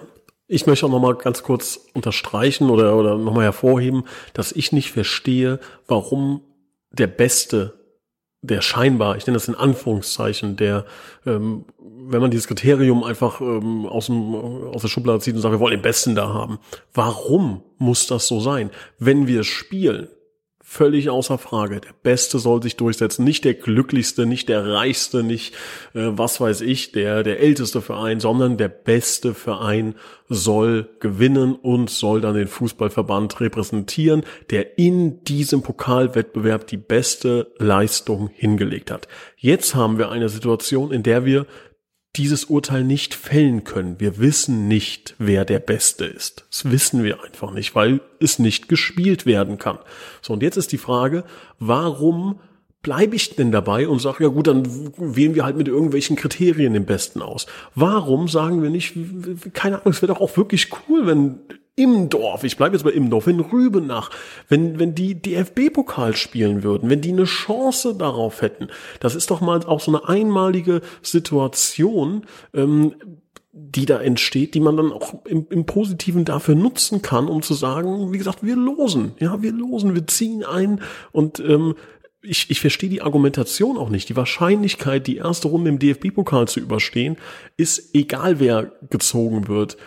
ich 0.47 0.65
möchte 0.65 0.85
auch 0.85 0.91
nochmal 0.91 1.15
ganz 1.15 1.43
kurz 1.43 1.87
unterstreichen 1.93 2.69
oder, 2.69 2.95
oder 2.95 3.17
nochmal 3.17 3.45
hervorheben, 3.45 4.03
dass 4.33 4.51
ich 4.51 4.71
nicht 4.71 4.91
verstehe, 4.91 5.59
warum 5.87 6.41
der 6.91 7.07
beste 7.07 7.73
der 8.43 8.61
scheinbar, 8.61 9.15
ich 9.15 9.25
nenne 9.25 9.37
das 9.37 9.47
in 9.47 9.55
Anführungszeichen, 9.55 10.57
der, 10.57 10.85
ähm, 11.25 11.63
wenn 11.79 12.19
man 12.19 12.29
dieses 12.29 12.47
Kriterium 12.47 13.03
einfach 13.03 13.39
ähm, 13.39 13.85
aus, 13.85 14.07
dem, 14.07 14.35
aus 14.35 14.81
der 14.81 14.89
Schublade 14.89 15.19
zieht 15.19 15.33
und 15.33 15.41
sagt, 15.41 15.53
wir 15.53 15.61
wollen 15.61 15.77
den 15.77 15.81
Besten 15.81 16.13
da 16.13 16.33
haben. 16.33 16.59
Warum 16.93 17.63
muss 17.77 18.05
das 18.05 18.27
so 18.27 18.41
sein? 18.41 18.69
Wenn 18.99 19.27
wir 19.27 19.45
spielen, 19.45 20.09
völlig 20.73 21.09
außer 21.09 21.37
Frage. 21.37 21.79
Der 21.79 21.93
Beste 22.01 22.39
soll 22.39 22.63
sich 22.63 22.75
durchsetzen. 22.75 23.23
Nicht 23.23 23.45
der 23.45 23.53
glücklichste, 23.53 24.25
nicht 24.25 24.49
der 24.49 24.65
reichste, 24.65 25.23
nicht 25.23 25.53
äh, 25.93 26.09
was 26.11 26.41
weiß 26.41 26.61
ich, 26.61 26.91
der, 26.91 27.21
der 27.21 27.39
älteste 27.39 27.81
Verein, 27.81 28.19
sondern 28.19 28.57
der 28.57 28.69
beste 28.69 29.35
Verein 29.35 29.93
soll 30.29 30.89
gewinnen 30.99 31.53
und 31.53 31.91
soll 31.91 32.21
dann 32.21 32.33
den 32.33 32.47
Fußballverband 32.47 33.39
repräsentieren, 33.39 34.23
der 34.49 34.79
in 34.79 35.23
diesem 35.25 35.61
Pokalwettbewerb 35.61 36.65
die 36.65 36.77
beste 36.77 37.53
Leistung 37.59 38.29
hingelegt 38.33 38.89
hat. 38.89 39.07
Jetzt 39.37 39.75
haben 39.75 39.99
wir 39.99 40.09
eine 40.09 40.29
Situation, 40.29 40.91
in 40.91 41.03
der 41.03 41.23
wir 41.23 41.45
dieses 42.15 42.45
Urteil 42.45 42.83
nicht 42.83 43.15
fällen 43.15 43.63
können. 43.63 43.99
Wir 43.99 44.19
wissen 44.19 44.67
nicht, 44.67 45.15
wer 45.17 45.45
der 45.45 45.59
Beste 45.59 46.05
ist. 46.05 46.45
Das 46.49 46.69
wissen 46.71 47.03
wir 47.03 47.23
einfach 47.23 47.51
nicht, 47.51 47.73
weil 47.73 48.01
es 48.19 48.37
nicht 48.37 48.69
gespielt 48.69 49.25
werden 49.25 49.57
kann. 49.57 49.79
So, 50.21 50.33
und 50.33 50.43
jetzt 50.43 50.57
ist 50.57 50.71
die 50.71 50.77
Frage, 50.77 51.23
warum 51.57 52.39
bleibe 52.83 53.15
ich 53.15 53.35
denn 53.35 53.51
dabei 53.51 53.87
und 53.87 53.99
sage, 53.99 54.25
ja 54.25 54.29
gut, 54.29 54.47
dann 54.47 54.67
wählen 54.97 55.35
wir 55.35 55.45
halt 55.45 55.57
mit 55.57 55.67
irgendwelchen 55.67 56.17
Kriterien 56.17 56.73
den 56.73 56.85
Besten 56.85 57.21
aus. 57.21 57.47
Warum 57.73 58.27
sagen 58.27 58.61
wir 58.61 58.69
nicht, 58.69 58.93
keine 59.53 59.77
Ahnung, 59.77 59.93
es 59.93 60.01
wäre 60.01 60.13
doch 60.13 60.21
auch 60.21 60.37
wirklich 60.37 60.69
cool, 60.87 61.07
wenn 61.07 61.39
im 61.75 62.09
Dorf, 62.09 62.43
ich 62.43 62.57
bleibe 62.57 62.75
jetzt 62.75 62.83
bei 62.83 62.91
im 62.91 63.09
Dorf, 63.09 63.25
wenn 63.25 63.39
Rübenach, 63.39 64.11
wenn, 64.47 64.77
wenn 64.77 64.93
die 64.93 65.19
DFB-Pokal 65.19 66.15
spielen 66.15 66.61
würden, 66.61 66.89
wenn 66.89 67.01
die 67.01 67.11
eine 67.11 67.23
Chance 67.23 67.95
darauf 67.95 68.43
hätten, 68.43 68.67
das 68.99 69.15
ist 69.15 69.31
doch 69.31 69.41
mal 69.41 69.65
auch 69.65 69.79
so 69.79 69.89
eine 69.89 70.07
einmalige 70.07 70.81
Situation, 71.01 72.25
ähm, 72.53 72.93
die 73.51 73.85
da 73.85 73.99
entsteht, 73.99 74.55
die 74.55 74.59
man 74.59 74.77
dann 74.77 74.91
auch 74.91 75.25
im, 75.25 75.47
im 75.49 75.65
Positiven 75.65 76.25
dafür 76.25 76.55
nutzen 76.55 77.01
kann, 77.01 77.27
um 77.27 77.41
zu 77.41 77.53
sagen, 77.53 78.11
wie 78.11 78.17
gesagt, 78.17 78.43
wir 78.43 78.55
losen, 78.55 79.13
ja, 79.19 79.41
wir 79.41 79.51
losen, 79.51 79.95
wir 79.95 80.05
ziehen 80.05 80.43
ein 80.43 80.81
und 81.11 81.39
ähm, 81.39 81.75
ich, 82.23 82.49
ich 82.49 82.61
verstehe 82.61 82.89
die 82.89 83.01
Argumentation 83.01 83.77
auch 83.77 83.89
nicht. 83.89 84.09
Die 84.09 84.15
Wahrscheinlichkeit, 84.15 85.07
die 85.07 85.17
erste 85.17 85.49
Runde 85.49 85.69
im 85.69 85.79
DFB-Pokal 85.79 86.47
zu 86.47 86.61
überstehen, 86.61 87.17
ist, 87.57 87.93
egal 87.93 88.39
wer 88.39 88.71
gezogen 88.89 89.47
wird, 89.47 89.77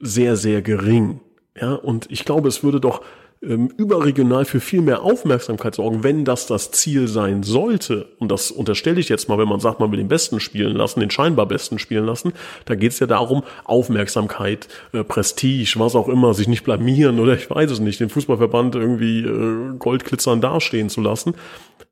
sehr, 0.00 0.36
sehr 0.36 0.62
gering. 0.62 1.20
Ja, 1.60 1.74
und 1.74 2.10
ich 2.10 2.24
glaube, 2.24 2.48
es 2.48 2.62
würde 2.62 2.80
doch 2.80 3.02
ähm, 3.42 3.70
überregional 3.76 4.44
für 4.44 4.60
viel 4.60 4.82
mehr 4.82 5.02
Aufmerksamkeit 5.02 5.74
sorgen, 5.74 6.04
wenn 6.04 6.24
das 6.24 6.46
das 6.46 6.70
Ziel 6.70 7.08
sein 7.08 7.42
sollte. 7.42 8.08
Und 8.18 8.30
das 8.30 8.50
unterstelle 8.50 9.00
ich 9.00 9.08
jetzt 9.08 9.28
mal, 9.28 9.38
wenn 9.38 9.48
man 9.48 9.60
sagt, 9.60 9.80
man 9.80 9.90
will 9.90 9.98
den 9.98 10.08
Besten 10.08 10.38
spielen 10.38 10.76
lassen, 10.76 11.00
den 11.00 11.10
scheinbar 11.10 11.46
Besten 11.46 11.78
spielen 11.78 12.06
lassen. 12.06 12.32
Da 12.66 12.74
geht 12.74 12.92
es 12.92 13.00
ja 13.00 13.06
darum, 13.06 13.42
Aufmerksamkeit, 13.64 14.68
äh, 14.92 15.02
Prestige, 15.02 15.74
was 15.78 15.96
auch 15.96 16.08
immer, 16.08 16.34
sich 16.34 16.46
nicht 16.46 16.64
blamieren 16.64 17.18
oder 17.18 17.34
ich 17.34 17.50
weiß 17.50 17.70
es 17.70 17.80
nicht, 17.80 17.98
den 18.00 18.10
Fußballverband 18.10 18.76
irgendwie 18.76 19.20
äh, 19.20 19.76
goldglitzern 19.76 20.40
dastehen 20.40 20.88
zu 20.88 21.00
lassen. 21.00 21.34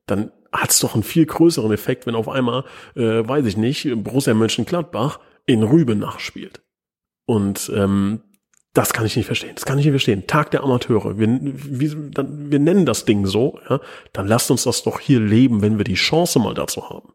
Dann 0.06 0.30
hat 0.52 0.70
es 0.70 0.80
doch 0.80 0.94
einen 0.94 1.02
viel 1.02 1.26
größeren 1.26 1.72
Effekt, 1.72 2.06
wenn 2.06 2.14
auf 2.14 2.28
einmal, 2.28 2.64
äh, 2.94 3.26
weiß 3.26 3.46
ich 3.46 3.56
nicht, 3.56 3.88
Borussia 4.04 4.34
Mönchengladbach 4.34 5.18
in 5.46 5.62
Rübenach 5.62 6.20
spielt. 6.20 6.62
Und 7.26 7.70
ähm, 7.74 8.22
das 8.72 8.92
kann 8.92 9.04
ich 9.04 9.16
nicht 9.16 9.26
verstehen. 9.26 9.52
Das 9.54 9.64
kann 9.64 9.78
ich 9.78 9.84
nicht 9.84 9.92
verstehen. 9.92 10.26
Tag 10.26 10.52
der 10.52 10.62
Amateure. 10.62 11.18
Wir, 11.18 11.38
wir, 11.42 12.10
dann, 12.10 12.52
wir 12.52 12.60
nennen 12.60 12.86
das 12.86 13.04
Ding 13.04 13.26
so. 13.26 13.58
Ja? 13.68 13.80
Dann 14.12 14.28
lasst 14.28 14.50
uns 14.50 14.62
das 14.62 14.84
doch 14.84 15.00
hier 15.00 15.20
leben, 15.20 15.60
wenn 15.60 15.78
wir 15.78 15.84
die 15.84 15.94
Chance 15.94 16.38
mal 16.38 16.54
dazu 16.54 16.88
haben. 16.88 17.12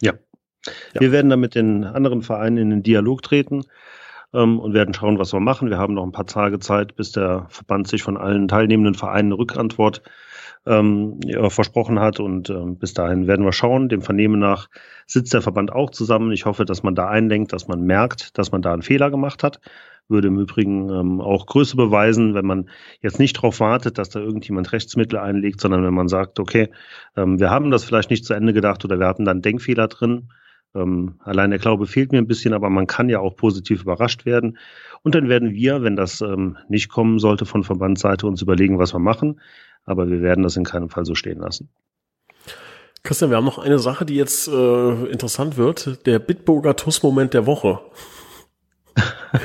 Ja. 0.00 0.14
ja. 0.94 1.00
Wir 1.00 1.12
werden 1.12 1.28
da 1.28 1.36
mit 1.36 1.54
den 1.54 1.84
anderen 1.84 2.22
Vereinen 2.22 2.56
in 2.56 2.70
den 2.70 2.82
Dialog 2.82 3.22
treten 3.22 3.64
ähm, 4.32 4.58
und 4.58 4.72
werden 4.72 4.94
schauen, 4.94 5.18
was 5.18 5.34
wir 5.34 5.40
machen. 5.40 5.68
Wir 5.68 5.78
haben 5.78 5.94
noch 5.94 6.04
ein 6.04 6.12
paar 6.12 6.26
Tage 6.26 6.58
Zeit, 6.58 6.96
bis 6.96 7.12
der 7.12 7.46
Verband 7.50 7.88
sich 7.88 8.02
von 8.02 8.16
allen 8.16 8.48
teilnehmenden 8.48 8.94
Vereinen 8.94 9.32
eine 9.32 9.38
Rückantwort 9.38 10.02
ähm, 10.66 11.20
ja, 11.24 11.48
versprochen 11.50 12.00
hat. 12.00 12.20
Und 12.20 12.50
ähm, 12.50 12.76
bis 12.76 12.94
dahin 12.94 13.26
werden 13.26 13.44
wir 13.44 13.52
schauen. 13.52 13.88
Dem 13.88 14.02
Vernehmen 14.02 14.38
nach 14.38 14.68
sitzt 15.06 15.32
der 15.34 15.42
Verband 15.42 15.72
auch 15.72 15.90
zusammen. 15.90 16.32
Ich 16.32 16.46
hoffe, 16.46 16.64
dass 16.64 16.82
man 16.82 16.94
da 16.94 17.08
einlenkt, 17.08 17.52
dass 17.52 17.68
man 17.68 17.82
merkt, 17.82 18.36
dass 18.38 18.52
man 18.52 18.62
da 18.62 18.72
einen 18.72 18.82
Fehler 18.82 19.10
gemacht 19.10 19.42
hat. 19.42 19.60
Würde 20.08 20.28
im 20.28 20.40
Übrigen 20.40 20.90
ähm, 20.90 21.20
auch 21.20 21.46
Größe 21.46 21.76
beweisen, 21.76 22.34
wenn 22.34 22.44
man 22.44 22.68
jetzt 23.00 23.20
nicht 23.20 23.36
darauf 23.36 23.60
wartet, 23.60 23.96
dass 23.96 24.08
da 24.08 24.18
irgendjemand 24.18 24.72
Rechtsmittel 24.72 25.18
einlegt, 25.18 25.60
sondern 25.60 25.84
wenn 25.84 25.94
man 25.94 26.08
sagt, 26.08 26.40
okay, 26.40 26.70
ähm, 27.16 27.38
wir 27.38 27.50
haben 27.50 27.70
das 27.70 27.84
vielleicht 27.84 28.10
nicht 28.10 28.24
zu 28.24 28.34
Ende 28.34 28.52
gedacht 28.52 28.84
oder 28.84 28.98
wir 28.98 29.06
hatten 29.06 29.24
da 29.24 29.30
einen 29.30 29.42
Denkfehler 29.42 29.86
drin. 29.86 30.30
Ähm, 30.74 31.14
allein 31.20 31.50
der 31.50 31.60
Glaube 31.60 31.86
fehlt 31.86 32.10
mir 32.10 32.18
ein 32.18 32.26
bisschen, 32.26 32.54
aber 32.54 32.70
man 32.70 32.88
kann 32.88 33.08
ja 33.08 33.20
auch 33.20 33.36
positiv 33.36 33.82
überrascht 33.82 34.26
werden. 34.26 34.58
Und 35.02 35.14
dann 35.14 35.28
werden 35.28 35.52
wir, 35.54 35.82
wenn 35.82 35.96
das 35.96 36.20
ähm, 36.20 36.58
nicht 36.68 36.88
kommen 36.88 37.20
sollte 37.20 37.46
von 37.46 37.62
Verbandsseite, 37.62 38.26
uns 38.26 38.42
überlegen, 38.42 38.78
was 38.78 38.92
wir 38.92 39.00
machen 39.00 39.40
aber 39.90 40.08
wir 40.08 40.22
werden 40.22 40.44
das 40.44 40.56
in 40.56 40.64
keinem 40.64 40.88
Fall 40.88 41.04
so 41.04 41.14
stehen 41.14 41.40
lassen. 41.40 41.68
Christian, 43.02 43.30
wir 43.30 43.36
haben 43.36 43.44
noch 43.44 43.58
eine 43.58 43.78
Sache, 43.78 44.04
die 44.04 44.14
jetzt 44.14 44.46
äh, 44.46 45.04
interessant 45.06 45.56
wird. 45.56 46.06
Der 46.06 46.18
Bitburger 46.18 46.76
TUS-Moment 46.76 47.34
der 47.34 47.46
Woche. 47.46 47.80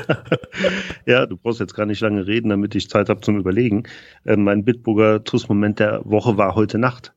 ja, 1.05 1.25
du 1.25 1.37
brauchst 1.37 1.61
jetzt 1.61 1.73
gar 1.73 1.85
nicht 1.85 2.01
lange 2.01 2.27
reden, 2.27 2.49
damit 2.49 2.75
ich 2.75 2.89
Zeit 2.89 3.09
habe 3.09 3.21
zum 3.21 3.39
Überlegen. 3.39 3.83
Äh, 4.23 4.35
mein 4.35 4.65
Bitburger 4.65 5.23
TUS-Moment 5.23 5.79
der 5.79 6.01
Woche 6.03 6.37
war 6.37 6.55
heute 6.55 6.77
Nacht. 6.77 7.13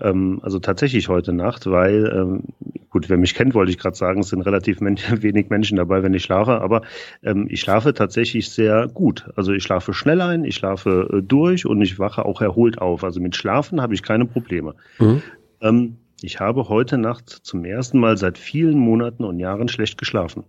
Ähm, 0.00 0.40
also 0.42 0.58
tatsächlich 0.58 1.08
heute 1.08 1.32
Nacht, 1.32 1.66
weil, 1.66 2.12
ähm, 2.14 2.44
gut, 2.90 3.08
wer 3.08 3.16
mich 3.16 3.34
kennt, 3.34 3.54
wollte 3.54 3.70
ich 3.70 3.78
gerade 3.78 3.96
sagen, 3.96 4.20
es 4.20 4.28
sind 4.28 4.42
relativ 4.42 4.80
men 4.80 4.96
wenig 5.22 5.50
Menschen 5.50 5.76
dabei, 5.76 6.02
wenn 6.02 6.14
ich 6.14 6.22
schlafe, 6.22 6.60
aber 6.60 6.82
ähm, 7.22 7.46
ich 7.50 7.60
schlafe 7.60 7.94
tatsächlich 7.94 8.50
sehr 8.50 8.88
gut. 8.88 9.28
Also 9.36 9.52
ich 9.52 9.62
schlafe 9.62 9.92
schnell 9.92 10.20
ein, 10.20 10.44
ich 10.44 10.56
schlafe 10.56 11.08
äh, 11.12 11.22
durch 11.22 11.66
und 11.66 11.80
ich 11.82 11.98
wache 11.98 12.24
auch 12.24 12.40
erholt 12.40 12.78
auf. 12.78 13.04
Also 13.04 13.20
mit 13.20 13.36
Schlafen 13.36 13.80
habe 13.80 13.94
ich 13.94 14.02
keine 14.02 14.26
Probleme. 14.26 14.74
Mhm. 14.98 15.22
Ähm, 15.60 15.96
ich 16.22 16.38
habe 16.40 16.68
heute 16.68 16.98
Nacht 16.98 17.28
zum 17.28 17.64
ersten 17.64 17.98
Mal 17.98 18.16
seit 18.16 18.38
vielen 18.38 18.78
Monaten 18.78 19.24
und 19.24 19.40
Jahren 19.40 19.68
schlecht 19.68 19.98
geschlafen. 19.98 20.44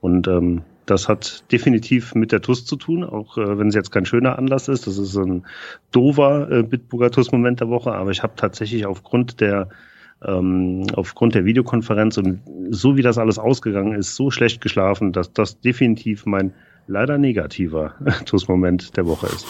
Und 0.00 0.28
ähm, 0.28 0.62
das 0.90 1.08
hat 1.08 1.44
definitiv 1.52 2.14
mit 2.14 2.32
der 2.32 2.42
TUS 2.42 2.64
zu 2.64 2.76
tun, 2.76 3.04
auch 3.04 3.38
äh, 3.38 3.58
wenn 3.58 3.68
es 3.68 3.74
jetzt 3.74 3.92
kein 3.92 4.06
schöner 4.06 4.38
Anlass 4.38 4.68
ist. 4.68 4.86
Das 4.86 4.98
ist 4.98 5.16
ein 5.16 5.46
dover 5.92 6.50
äh, 6.50 6.62
Bitburger 6.62 7.10
TUS-Moment 7.10 7.60
der 7.60 7.68
Woche, 7.68 7.92
aber 7.92 8.10
ich 8.10 8.22
habe 8.22 8.34
tatsächlich 8.36 8.86
aufgrund 8.86 9.40
der 9.40 9.68
ähm, 10.22 10.86
aufgrund 10.94 11.34
der 11.34 11.44
Videokonferenz 11.44 12.18
und 12.18 12.40
so 12.70 12.96
wie 12.96 13.02
das 13.02 13.16
alles 13.16 13.38
ausgegangen 13.38 13.94
ist, 13.94 14.16
so 14.16 14.30
schlecht 14.30 14.60
geschlafen, 14.60 15.12
dass 15.12 15.32
das 15.32 15.60
definitiv 15.60 16.26
mein 16.26 16.52
leider 16.86 17.16
negativer 17.16 17.94
TUS-Moment 18.26 18.96
der 18.96 19.06
Woche 19.06 19.28
ist. 19.28 19.46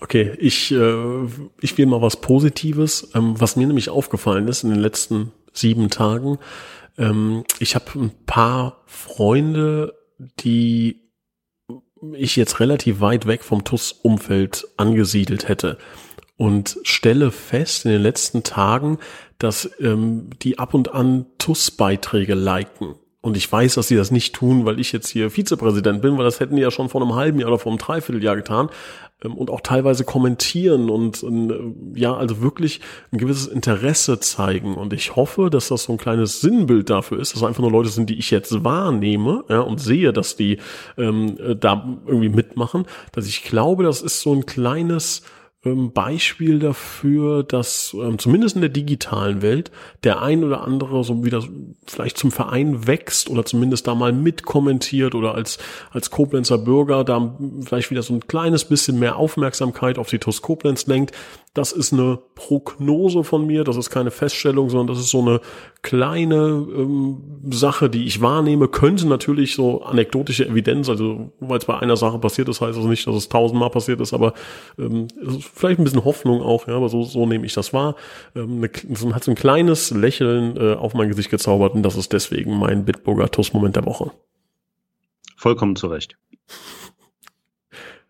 Okay, 0.00 0.32
ich, 0.38 0.72
äh, 0.72 1.26
ich 1.60 1.76
will 1.76 1.86
mal 1.86 2.00
was 2.00 2.20
Positives, 2.20 3.10
ähm, 3.14 3.34
was 3.38 3.56
mir 3.56 3.66
nämlich 3.66 3.90
aufgefallen 3.90 4.46
ist 4.46 4.62
in 4.62 4.70
den 4.70 4.78
letzten 4.78 5.32
sieben 5.52 5.90
Tagen. 5.90 6.38
Ähm, 6.96 7.44
ich 7.58 7.74
habe 7.74 7.86
ein 7.96 8.12
paar 8.26 8.82
Freunde 8.86 9.97
die 10.18 11.08
ich 12.12 12.36
jetzt 12.36 12.60
relativ 12.60 13.00
weit 13.00 13.26
weg 13.26 13.42
vom 13.42 13.64
TUS-Umfeld 13.64 14.66
angesiedelt 14.76 15.48
hätte. 15.48 15.78
Und 16.36 16.78
stelle 16.84 17.32
fest 17.32 17.84
in 17.84 17.90
den 17.90 18.02
letzten 18.02 18.44
Tagen, 18.44 18.98
dass 19.38 19.68
ähm, 19.80 20.30
die 20.42 20.58
ab 20.58 20.74
und 20.74 20.92
an 20.92 21.26
TUS-Beiträge 21.38 22.34
liken. 22.34 22.94
Und 23.20 23.36
ich 23.36 23.50
weiß, 23.50 23.74
dass 23.74 23.88
sie 23.88 23.96
das 23.96 24.12
nicht 24.12 24.34
tun, 24.36 24.64
weil 24.64 24.78
ich 24.78 24.92
jetzt 24.92 25.08
hier 25.08 25.30
Vizepräsident 25.30 26.00
bin, 26.00 26.16
weil 26.16 26.24
das 26.24 26.38
hätten 26.38 26.54
die 26.54 26.62
ja 26.62 26.70
schon 26.70 26.88
vor 26.88 27.02
einem 27.02 27.16
halben 27.16 27.40
Jahr 27.40 27.48
oder 27.48 27.58
vor 27.58 27.72
einem 27.72 27.78
Dreivierteljahr 27.78 28.36
getan. 28.36 28.70
Ähm, 29.24 29.34
und 29.34 29.50
auch 29.50 29.60
teilweise 29.60 30.04
kommentieren 30.04 30.90
und 30.90 31.22
äh, 31.22 31.98
ja, 31.98 32.14
also 32.14 32.40
wirklich 32.40 32.80
ein 33.12 33.18
gewisses 33.18 33.46
Interesse 33.46 34.20
zeigen. 34.20 34.74
Und 34.76 34.92
ich 34.92 35.16
hoffe, 35.16 35.50
dass 35.50 35.68
das 35.68 35.84
so 35.84 35.92
ein 35.92 35.98
kleines 35.98 36.40
Sinnbild 36.40 36.88
dafür 36.90 37.18
ist, 37.18 37.34
dass 37.34 37.42
einfach 37.42 37.62
nur 37.62 37.72
Leute 37.72 37.88
sind, 37.88 38.10
die 38.10 38.18
ich 38.18 38.30
jetzt 38.30 38.64
wahrnehme 38.64 39.44
ja, 39.48 39.60
und 39.60 39.80
sehe, 39.80 40.12
dass 40.12 40.36
die 40.36 40.58
ähm, 40.96 41.36
äh, 41.40 41.56
da 41.56 41.98
irgendwie 42.06 42.28
mitmachen, 42.28 42.84
dass 43.12 43.26
ich 43.26 43.42
glaube, 43.42 43.82
das 43.82 44.02
ist 44.02 44.20
so 44.20 44.32
ein 44.32 44.46
kleines 44.46 45.22
ähm, 45.64 45.92
Beispiel 45.92 46.60
dafür, 46.60 47.42
dass 47.42 47.94
ähm, 47.98 48.18
zumindest 48.18 48.54
in 48.54 48.60
der 48.60 48.70
digitalen 48.70 49.42
Welt 49.42 49.72
der 50.04 50.22
ein 50.22 50.44
oder 50.44 50.62
andere 50.62 51.02
so 51.02 51.24
wieder 51.24 51.42
vielleicht 51.84 52.16
zum 52.16 52.30
Verein 52.30 52.86
wächst 52.86 53.28
oder 53.28 53.44
zumindest 53.44 53.88
da 53.88 53.96
mal 53.96 54.12
mitkommentiert 54.12 55.16
oder 55.16 55.34
als, 55.34 55.58
als 55.90 56.10
Koblenzer 56.10 56.58
Bürger 56.58 57.02
da 57.02 57.36
vielleicht 57.64 57.90
wieder 57.90 58.02
so 58.02 58.14
ein 58.14 58.26
kleines 58.28 58.66
bisschen 58.66 59.00
mehr 59.00 59.16
Aufmerksamkeit 59.16 59.98
auf 59.98 60.08
die 60.08 60.20
TUS 60.20 60.42
Koblenz 60.42 60.86
lenkt. 60.86 61.12
Das 61.54 61.72
ist 61.72 61.92
eine 61.92 62.20
Prognose 62.36 63.24
von 63.24 63.44
mir, 63.44 63.64
das 63.64 63.76
ist 63.76 63.90
keine 63.90 64.12
Feststellung, 64.12 64.70
sondern 64.70 64.86
das 64.94 65.00
ist 65.00 65.10
so 65.10 65.22
eine 65.22 65.40
kleine 65.82 66.36
ähm, 66.36 67.40
Sache, 67.50 67.90
die 67.90 68.04
ich 68.04 68.20
wahrnehme, 68.20 68.68
könnte 68.68 69.08
natürlich 69.08 69.54
so 69.54 69.82
anekdotische 69.82 70.46
Evidenz, 70.46 70.88
also 70.88 71.32
weil 71.40 71.58
es 71.58 71.64
bei 71.64 71.76
einer 71.78 71.96
Sache 71.96 72.18
passiert 72.18 72.48
ist, 72.48 72.60
heißt 72.60 72.78
das 72.78 72.84
nicht, 72.84 73.06
dass 73.06 73.16
es 73.16 73.28
tausendmal 73.28 73.70
passiert 73.70 74.00
ist, 74.00 74.12
aber 74.12 74.34
ähm, 74.78 75.08
vielleicht 75.54 75.80
ein 75.80 75.84
bisschen 75.84 76.04
Hoffnung 76.04 76.42
auch, 76.42 76.68
ja, 76.68 76.74
aber 76.74 76.88
so, 76.88 77.02
so 77.02 77.26
nehme 77.26 77.46
ich 77.46 77.54
das 77.54 77.72
wahr. 77.72 77.96
Ähm, 78.34 78.62
eine, 78.62 79.14
hat 79.14 79.24
so 79.24 79.30
ein 79.30 79.34
kleines 79.34 79.90
Lächeln 79.90 80.56
äh, 80.56 80.74
auf 80.74 80.94
mein 80.94 81.08
Gesicht 81.08 81.30
gezaubert 81.30 81.74
und 81.74 81.82
das 81.82 81.96
ist 81.96 82.12
deswegen 82.12 82.58
mein 82.58 82.84
Bitburger 82.84 83.30
TUS-Moment 83.30 83.76
der 83.76 83.84
Woche. 83.84 84.10
Vollkommen 85.36 85.76
zu 85.76 85.86
Recht. 85.86 86.16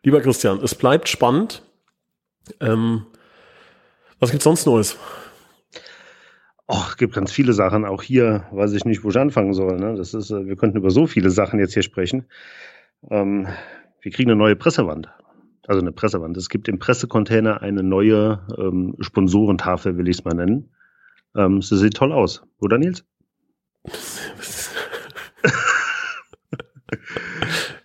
Lieber 0.03 0.21
Christian, 0.21 0.61
es 0.63 0.75
bleibt 0.75 1.09
spannend. 1.09 1.63
Ähm, 2.61 3.07
was 4.21 4.31
gibt's 4.31 4.45
sonst 4.45 4.67
Neues? 4.67 4.97
Oh, 6.67 6.85
gibt 6.99 7.15
ganz 7.15 7.33
viele 7.33 7.53
Sachen. 7.53 7.85
Auch 7.85 8.03
hier 8.03 8.47
weiß 8.53 8.73
ich 8.75 8.85
nicht, 8.85 9.03
wo 9.03 9.11
ich 9.11 9.19
anfangen 9.19 9.55
soll. 9.55 9.79
Ne? 9.79 9.95
Das 9.97 10.15
ist, 10.15 10.31
äh, 10.31 10.47
wir 10.47 10.57
könnten 10.57 10.77
über 10.77 10.91
so 10.91 11.07
viele 11.07 11.31
Sachen 11.31 11.59
jetzt 11.59 11.75
hier 11.75 11.83
sprechen. 11.83 12.27
Ähm, 13.11 13.49
wir 14.01 14.13
kriegen 14.13 14.31
eine 14.31 14.39
neue 14.39 14.57
Pressewand. 14.57 15.09
Also 15.69 15.83
eine 15.83 15.93
Pressewand. 15.93 16.35
Es 16.39 16.49
gibt 16.49 16.67
im 16.67 16.79
Pressecontainer 16.79 17.61
eine 17.61 17.83
neue 17.83 18.41
ähm, 18.57 18.97
Sponsorentafel, 19.01 19.99
will 19.99 20.09
ich 20.09 20.17
es 20.17 20.25
mal 20.25 20.33
nennen. 20.33 20.71
Ähm, 21.37 21.61
sie 21.61 21.77
sieht 21.77 21.93
toll 21.93 22.11
aus, 22.11 22.43
oder 22.59 22.79
Nils? 22.79 23.05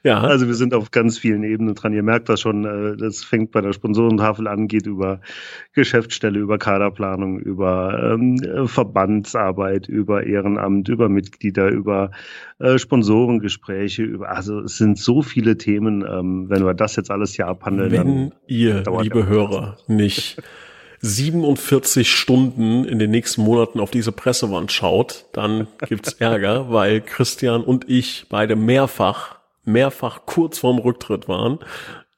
Ja. 0.04 0.20
Also 0.20 0.48
wir 0.48 0.54
sind 0.54 0.74
auf 0.74 0.92
ganz 0.92 1.18
vielen 1.18 1.44
Ebenen 1.44 1.76
dran. 1.76 1.94
Ihr 1.94 2.04
merkt 2.04 2.28
das 2.28 2.42
schon, 2.42 2.66
äh, 2.66 2.98
das 2.98 3.24
fängt 3.24 3.52
bei 3.52 3.62
der 3.62 3.72
Sponsorentafel 3.72 4.48
an, 4.48 4.68
geht 4.68 4.86
über 4.86 5.22
Geschäftsstelle, 5.72 6.40
über 6.40 6.58
Kaderplanung, 6.58 7.40
über 7.40 8.14
ähm, 8.14 8.68
Verbandsarbeit, 8.68 9.88
über 9.88 10.26
Ehrenamt, 10.26 10.90
über 10.90 11.08
Mitglieder, 11.08 11.70
über 11.70 12.12
äh, 12.60 12.78
Sponsorengespräche, 12.78 14.04
über 14.04 14.30
also 14.30 14.60
es 14.60 14.78
sind 14.78 14.98
so 14.98 15.22
viele 15.22 15.58
Themen, 15.58 16.06
ähm, 16.06 16.50
wenn 16.50 16.66
wir 16.66 16.74
das 16.74 16.98
jetzt 16.98 17.10
alles 17.10 17.34
hier 17.36 17.48
abhandeln. 17.48 17.92
Wenn 17.92 18.32
ihr, 18.46 18.84
liebe 19.02 19.26
Hörer, 19.26 19.78
nicht 19.88 20.42
47 21.00 22.10
Stunden 22.10 22.84
in 22.84 23.00
den 23.00 23.12
nächsten 23.12 23.42
Monaten 23.42 23.80
auf 23.80 23.92
diese 23.92 24.12
Pressewand 24.12 24.72
schaut, 24.72 25.26
dann 25.32 25.68
gibt's 25.88 26.14
Ärger, 26.14 26.72
weil 26.72 27.00
Christian 27.00 27.62
und 27.62 27.90
ich 27.90 28.26
beide 28.30 28.56
mehrfach 28.56 29.43
mehrfach 29.64 30.26
kurz 30.26 30.60
vorm 30.60 30.80
Rücktritt 30.80 31.28
waren, 31.28 31.60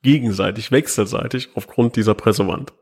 gegenseitig, 0.01 0.71
wechselseitig 0.71 1.49
aufgrund 1.55 1.95
dieser 1.95 2.13
Pressewand. 2.13 2.73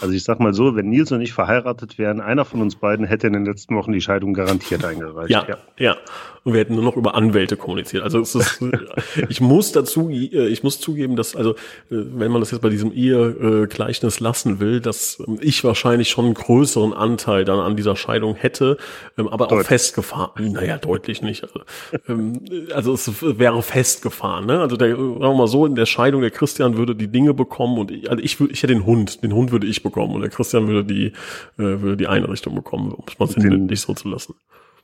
Also 0.00 0.14
ich 0.14 0.24
sag 0.24 0.40
mal 0.40 0.54
so, 0.54 0.76
wenn 0.76 0.88
Nils 0.88 1.12
und 1.12 1.20
ich 1.20 1.32
verheiratet 1.32 1.98
wären, 1.98 2.20
einer 2.20 2.44
von 2.44 2.60
uns 2.62 2.76
beiden 2.76 3.06
hätte 3.06 3.26
in 3.26 3.32
den 3.32 3.44
letzten 3.44 3.76
Wochen 3.76 3.92
die 3.92 4.00
Scheidung 4.00 4.34
garantiert 4.34 4.84
eingereicht. 4.84 5.30
Ja, 5.30 5.46
ja. 5.48 5.56
ja. 5.78 5.96
Und 6.44 6.54
wir 6.54 6.60
hätten 6.60 6.76
nur 6.76 6.84
noch 6.84 6.96
über 6.96 7.14
Anwälte 7.14 7.56
kommuniziert. 7.56 8.02
Also 8.02 8.20
es 8.20 8.34
ist, 8.34 8.62
ich 9.28 9.40
muss 9.40 9.72
dazu, 9.72 10.08
äh, 10.08 10.48
ich 10.48 10.62
muss 10.62 10.80
zugeben, 10.80 11.16
dass, 11.16 11.36
also, 11.36 11.50
äh, 11.50 11.56
wenn 11.90 12.30
man 12.30 12.40
das 12.40 12.52
jetzt 12.52 12.62
bei 12.62 12.70
diesem 12.70 12.92
Ehegleichnis 12.92 14.20
lassen 14.20 14.60
will, 14.60 14.80
dass 14.80 15.22
ich 15.40 15.62
wahrscheinlich 15.64 16.08
schon 16.08 16.26
einen 16.26 16.34
größeren 16.34 16.94
Anteil 16.94 17.44
dann 17.44 17.58
an 17.58 17.76
dieser 17.76 17.96
Scheidung 17.96 18.34
hätte, 18.34 18.78
ähm, 19.18 19.28
aber 19.28 19.46
deutlich. 19.46 19.60
auch 19.60 19.68
festgefahren. 19.68 20.52
Naja, 20.52 20.78
deutlich 20.78 21.22
nicht. 21.22 21.44
Also, 21.44 21.60
ähm, 22.08 22.40
also 22.72 22.94
es 22.94 23.10
wäre 23.22 23.62
festgefahren, 23.62 24.46
ne? 24.46 24.60
Also 24.60 24.76
der, 24.76 24.96
sagen 24.96 25.20
wir 25.20 25.34
mal 25.34 25.48
so, 25.48 25.66
in 25.66 25.74
der 25.74 25.86
Scheidung 25.86 26.22
der 26.22 26.30
Christian 26.30 26.76
würde 26.76 26.94
die 26.94 27.08
Dinge 27.08 27.34
bekommen 27.34 27.78
und 27.78 27.90
ich, 27.90 28.10
also 28.10 28.22
ich, 28.22 28.40
ich 28.40 28.62
hätte 28.62 28.72
den 28.72 28.86
Hund, 28.86 29.22
den 29.22 29.34
Hund 29.34 29.47
würde 29.50 29.66
ich 29.66 29.82
bekommen 29.82 30.14
und 30.14 30.20
der 30.20 30.30
Christian 30.30 30.68
würde 30.68 30.84
die, 30.84 31.06
äh, 31.06 31.80
würde 31.80 31.96
die 31.96 32.06
Einrichtung 32.06 32.54
bekommen, 32.54 32.92
um 32.92 33.04
es 33.06 33.18
mal 33.18 33.28
sinnbildlich 33.28 33.80
so 33.80 33.94
zu 33.94 34.08
lassen. 34.08 34.34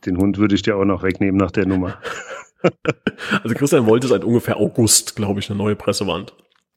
Den 0.07 0.19
Hund 0.19 0.39
würde 0.39 0.55
ich 0.55 0.62
dir 0.62 0.77
auch 0.77 0.85
noch 0.85 1.03
wegnehmen 1.03 1.37
nach 1.37 1.51
der 1.51 1.67
Nummer. 1.67 1.99
also 3.43 3.55
Christian 3.55 3.87
wollte 3.87 4.09
seit 4.09 4.25
ungefähr 4.25 4.59
August, 4.59 5.17
glaube 5.17 5.41
ich, 5.41 5.51
eine 5.51 5.59
neue 5.59 5.77
Pressewand. 5.77 6.35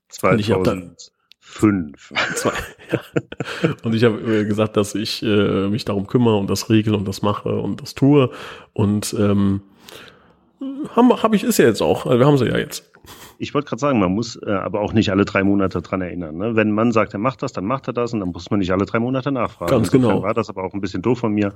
2005. 0.10 0.96
Zwei, 2.36 2.54
ja. 2.92 3.02
Und 3.84 3.94
ich 3.94 4.04
habe 4.04 4.20
äh, 4.20 4.46
gesagt, 4.46 4.78
dass 4.78 4.96
ich 4.96 5.24
äh, 5.24 5.68
mich 5.68 5.86
darum 5.86 6.08
kümmere 6.08 6.38
und 6.38 6.50
das 6.50 6.70
regle 6.70 6.96
und 6.96 7.08
das 7.08 7.22
mache 7.22 7.50
und 7.50 7.82
das 7.82 7.96
tue. 7.96 8.30
Und 8.74 9.16
ähm, 9.18 9.62
habe 10.96 11.22
hab 11.22 11.34
ich 11.34 11.44
ist 11.44 11.58
ja 11.58 11.66
jetzt 11.66 11.82
auch. 11.82 12.06
Also 12.06 12.20
wir 12.20 12.26
haben 12.26 12.38
sie 12.38 12.46
ja 12.46 12.58
jetzt. 12.58 12.92
Ich 13.40 13.54
wollte 13.54 13.70
gerade 13.70 13.80
sagen, 13.80 14.00
man 14.00 14.14
muss 14.14 14.36
äh, 14.36 14.52
aber 14.52 14.82
auch 14.82 14.94
nicht 14.94 15.12
alle 15.12 15.26
drei 15.26 15.44
Monate 15.44 15.82
dran 15.82 16.02
erinnern. 16.02 16.38
Ne? 16.38 16.56
Wenn 16.56 16.72
man 16.72 16.92
sagt, 16.92 17.14
er 17.14 17.20
macht 17.20 17.44
das, 17.44 17.54
dann 17.54 17.66
macht 17.66 17.88
er 17.88 17.94
das 17.94 18.14
und 18.14 18.20
dann 18.20 18.30
muss 18.30 18.50
man 18.50 18.60
nicht 18.60 18.72
alle 18.72 18.86
drei 18.86 19.00
Monate 19.00 19.32
nachfragen. 19.32 19.72
Ganz 19.72 19.88
Insofern 19.88 20.10
genau. 20.10 20.24
war 20.24 20.34
das 20.34 20.50
aber 20.50 20.64
auch 20.64 20.74
ein 20.74 20.82
bisschen 20.82 21.02
doof 21.02 21.20
von 21.20 21.34
mir. 21.34 21.54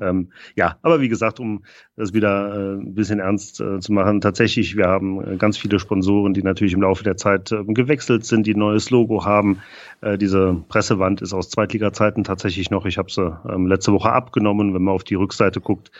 Ähm, 0.00 0.32
ja, 0.56 0.76
aber 0.82 1.00
wie 1.00 1.08
gesagt, 1.08 1.40
um 1.40 1.62
das 1.96 2.12
wieder 2.12 2.54
äh, 2.54 2.74
ein 2.80 2.94
bisschen 2.94 3.20
ernst 3.20 3.60
äh, 3.60 3.78
zu 3.80 3.92
machen, 3.92 4.20
tatsächlich, 4.20 4.76
wir 4.76 4.86
haben 4.88 5.34
äh, 5.34 5.36
ganz 5.36 5.58
viele 5.58 5.78
Sponsoren, 5.78 6.34
die 6.34 6.42
natürlich 6.42 6.72
im 6.72 6.82
Laufe 6.82 7.04
der 7.04 7.16
Zeit 7.16 7.52
äh, 7.52 7.64
gewechselt 7.64 8.24
sind, 8.24 8.46
die 8.46 8.54
ein 8.54 8.58
neues 8.58 8.90
Logo 8.90 9.24
haben. 9.24 9.60
Äh, 10.00 10.18
diese 10.18 10.56
Pressewand 10.68 11.22
ist 11.22 11.32
aus 11.32 11.50
Zweitliga-Zeiten 11.50 12.24
tatsächlich 12.24 12.70
noch. 12.70 12.84
Ich 12.86 12.98
habe 12.98 13.10
sie 13.10 13.38
ähm, 13.48 13.66
letzte 13.66 13.92
Woche 13.92 14.12
abgenommen. 14.12 14.74
Wenn 14.74 14.82
man 14.82 14.94
auf 14.94 15.04
die 15.04 15.14
Rückseite 15.14 15.60
guckt, 15.60 15.90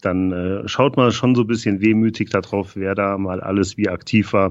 dann 0.00 0.64
schaut 0.66 0.96
man 0.96 1.12
schon 1.12 1.36
so 1.36 1.42
ein 1.42 1.46
bisschen 1.46 1.80
wehmütig 1.80 2.30
darauf, 2.30 2.74
wer 2.74 2.96
da 2.96 3.16
mal 3.18 3.40
alles 3.40 3.76
wie 3.76 3.88
aktiv 3.88 4.32
war. 4.32 4.41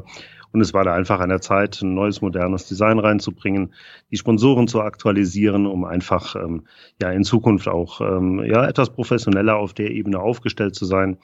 Und 0.53 0.59
es 0.61 0.73
war 0.73 0.83
da 0.83 0.93
einfach 0.93 1.19
an 1.19 1.29
der 1.29 1.41
Zeit, 1.41 1.81
ein 1.81 1.93
neues, 1.93 2.21
modernes 2.21 2.67
Design 2.67 2.99
reinzubringen, 2.99 3.73
die 4.11 4.17
Sponsoren 4.17 4.67
zu 4.67 4.81
aktualisieren, 4.81 5.65
um 5.65 5.85
einfach 5.85 6.35
ähm, 6.35 6.65
ja 7.01 7.09
in 7.11 7.23
Zukunft 7.23 7.67
auch 7.67 8.01
ähm, 8.01 8.43
ja 8.43 8.67
etwas 8.67 8.89
professioneller 8.89 9.55
auf 9.55 9.73
der 9.73 9.91
Ebene 9.91 10.19
aufgestellt 10.19 10.75
zu 10.75 10.85
sein. 10.85 11.17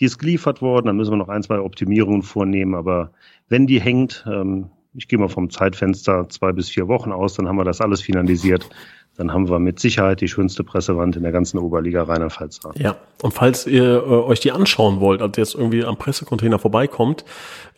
Die 0.00 0.06
ist 0.06 0.18
geliefert 0.18 0.62
worden, 0.62 0.86
dann 0.86 0.96
müssen 0.96 1.12
wir 1.12 1.18
noch 1.18 1.28
ein, 1.28 1.42
zwei 1.42 1.60
Optimierungen 1.60 2.22
vornehmen, 2.22 2.74
aber 2.74 3.12
wenn 3.48 3.66
die 3.66 3.80
hängt, 3.80 4.24
ähm, 4.26 4.70
ich 4.94 5.08
gehe 5.08 5.18
mal 5.18 5.28
vom 5.28 5.50
Zeitfenster 5.50 6.28
zwei 6.30 6.52
bis 6.52 6.70
vier 6.70 6.88
Wochen 6.88 7.12
aus, 7.12 7.34
dann 7.34 7.48
haben 7.48 7.58
wir 7.58 7.64
das 7.64 7.80
alles 7.80 8.00
finalisiert 8.00 8.68
dann 9.20 9.34
haben 9.34 9.50
wir 9.50 9.58
mit 9.58 9.78
Sicherheit 9.78 10.22
die 10.22 10.28
schönste 10.28 10.64
Pressewand 10.64 11.14
in 11.14 11.22
der 11.22 11.30
ganzen 11.30 11.58
Oberliga 11.58 12.04
Rheinland-Pfalz. 12.04 12.60
Ja, 12.76 12.96
und 13.20 13.34
falls 13.34 13.66
ihr 13.66 14.02
äh, 14.02 14.08
euch 14.08 14.40
die 14.40 14.50
anschauen 14.50 15.00
wollt, 15.00 15.20
also 15.20 15.38
jetzt 15.38 15.54
irgendwie 15.54 15.84
am 15.84 15.98
Pressecontainer 15.98 16.58
vorbeikommt, 16.58 17.26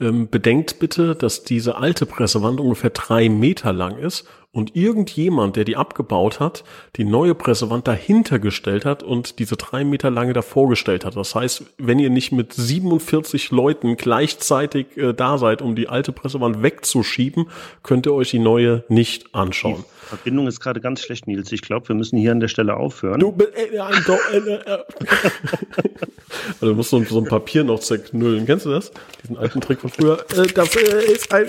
ähm, 0.00 0.28
bedenkt 0.30 0.78
bitte, 0.78 1.16
dass 1.16 1.42
diese 1.42 1.74
alte 1.78 2.06
Pressewand 2.06 2.60
ungefähr 2.60 2.90
drei 2.90 3.28
Meter 3.28 3.72
lang 3.72 3.98
ist 3.98 4.24
und 4.52 4.76
irgendjemand, 4.76 5.56
der 5.56 5.64
die 5.64 5.76
abgebaut 5.76 6.38
hat, 6.38 6.62
die 6.96 7.04
neue 7.04 7.34
Pressewand 7.34 7.88
dahinter 7.88 8.38
gestellt 8.38 8.84
hat 8.84 9.02
und 9.02 9.38
diese 9.38 9.56
drei 9.56 9.82
Meter 9.82 10.10
lange 10.10 10.34
davor 10.34 10.68
gestellt 10.68 11.06
hat. 11.06 11.16
Das 11.16 11.34
heißt, 11.34 11.64
wenn 11.78 11.98
ihr 11.98 12.10
nicht 12.10 12.32
mit 12.32 12.52
47 12.52 13.50
Leuten 13.50 13.96
gleichzeitig 13.96 14.96
äh, 14.96 15.14
da 15.14 15.38
seid, 15.38 15.62
um 15.62 15.74
die 15.74 15.88
alte 15.88 16.12
Pressewand 16.12 16.62
wegzuschieben, 16.62 17.46
könnt 17.82 18.06
ihr 18.06 18.12
euch 18.12 18.30
die 18.30 18.38
neue 18.38 18.84
nicht 18.88 19.34
anschauen. 19.34 19.84
Die 20.02 20.08
Verbindung 20.08 20.46
ist 20.46 20.60
gerade 20.60 20.80
ganz 20.80 21.00
schlecht, 21.00 21.26
Nils. 21.26 21.50
Ich 21.52 21.62
glaube, 21.62 21.88
wir 21.88 21.96
müssen 21.96 22.18
hier 22.18 22.32
an 22.32 22.40
der 22.40 22.48
Stelle 22.48 22.76
aufhören. 22.76 23.20
Du, 23.20 23.34
äh, 23.38 23.62
äh, 23.62 23.76
äh, 23.76 24.54
äh, 24.54 24.60
also, 26.60 26.66
du 26.66 26.74
musst 26.74 26.90
so, 26.90 27.02
so, 27.04 27.18
ein 27.18 27.24
Papier 27.24 27.64
noch 27.64 27.80
zerknüllen. 27.80 28.44
Kennst 28.44 28.66
du 28.66 28.70
das? 28.70 28.92
Diesen 29.22 29.38
alten 29.38 29.62
Trick 29.62 29.80
von 29.80 29.88
früher. 29.88 30.18
Äh, 30.36 30.48
das 30.48 30.74
ist 30.76 31.32
ein, 31.32 31.46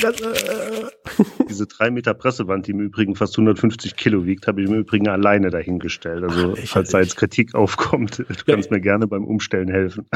Diese 1.50 1.68
drei 1.68 1.92
Meter 1.92 2.14
Pressewand, 2.14 2.68
die 2.68 2.72
im 2.72 2.80
Übrigen 2.94 3.16
fast 3.16 3.34
150 3.36 3.96
Kilo 3.96 4.26
wiegt, 4.26 4.48
habe 4.48 4.62
ich 4.62 4.70
im 4.70 4.76
Übrigen 4.76 5.08
alleine 5.08 5.50
dahingestellt. 5.50 6.24
Also, 6.24 6.54
Ach, 6.56 6.68
falls 6.68 6.90
da 6.90 7.00
jetzt 7.00 7.18
Kritik 7.18 7.56
aufkommt, 7.56 8.20
du 8.20 8.26
kannst 8.46 8.70
ja. 8.70 8.76
mir 8.76 8.82
gerne 8.82 9.08
beim 9.08 9.26
Umstellen 9.26 9.70
helfen. 9.70 10.08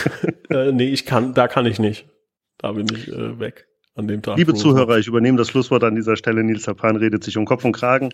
äh, 0.50 0.72
nee, 0.72 0.88
ich 0.88 1.06
kann, 1.06 1.32
da 1.32 1.46
kann 1.46 1.64
ich 1.66 1.78
nicht. 1.78 2.08
Da 2.58 2.72
bin 2.72 2.86
ich 2.92 3.08
äh, 3.08 3.38
weg 3.38 3.66
an 3.94 4.08
dem 4.08 4.20
Tag. 4.20 4.36
Liebe 4.36 4.54
Zuhörer, 4.54 4.98
ich 4.98 5.06
übernehme 5.06 5.38
das 5.38 5.48
Schlusswort 5.48 5.84
an 5.84 5.94
dieser 5.94 6.16
Stelle. 6.16 6.42
Nils 6.42 6.64
Tapan 6.64 6.96
redet 6.96 7.22
sich 7.22 7.36
um 7.36 7.44
Kopf 7.44 7.64
und 7.64 7.72
Kragen. 7.72 8.08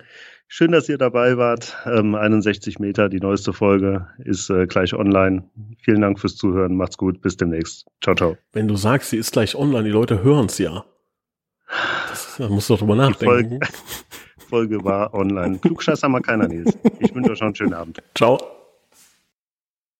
Schön, 0.48 0.72
dass 0.72 0.88
ihr 0.90 0.98
dabei 0.98 1.38
wart. 1.38 1.78
Ähm, 1.86 2.14
61 2.14 2.78
Meter, 2.78 3.08
die 3.08 3.20
neueste 3.20 3.54
Folge 3.54 4.06
ist 4.18 4.50
äh, 4.50 4.66
gleich 4.66 4.92
online. 4.92 5.48
Vielen 5.82 6.02
Dank 6.02 6.20
fürs 6.20 6.36
Zuhören. 6.36 6.76
Macht's 6.76 6.98
gut. 6.98 7.22
Bis 7.22 7.38
demnächst. 7.38 7.86
Ciao, 8.02 8.14
ciao. 8.14 8.36
Wenn 8.52 8.68
du 8.68 8.76
sagst, 8.76 9.10
sie 9.10 9.16
ist 9.16 9.32
gleich 9.32 9.54
online, 9.54 9.84
die 9.84 9.90
Leute 9.90 10.22
hören's 10.22 10.58
ja. 10.58 10.84
Das, 12.08 12.36
da 12.38 12.48
musst 12.48 12.68
du 12.68 12.74
doch 12.74 12.80
drüber 12.80 12.96
nachdenken. 12.96 13.60
Die 13.60 13.66
Folge, 13.66 13.68
Folge 14.48 14.84
war 14.84 15.14
online. 15.14 15.58
Klugscheiß 15.58 16.02
haben 16.02 16.12
wir 16.12 16.20
keiner, 16.20 16.48
Nils. 16.48 16.76
Ich 16.98 17.14
wünsche 17.14 17.32
euch 17.32 17.40
noch 17.40 17.46
einen 17.46 17.54
schönen 17.54 17.74
Abend. 17.74 18.02
Ciao. 18.14 18.38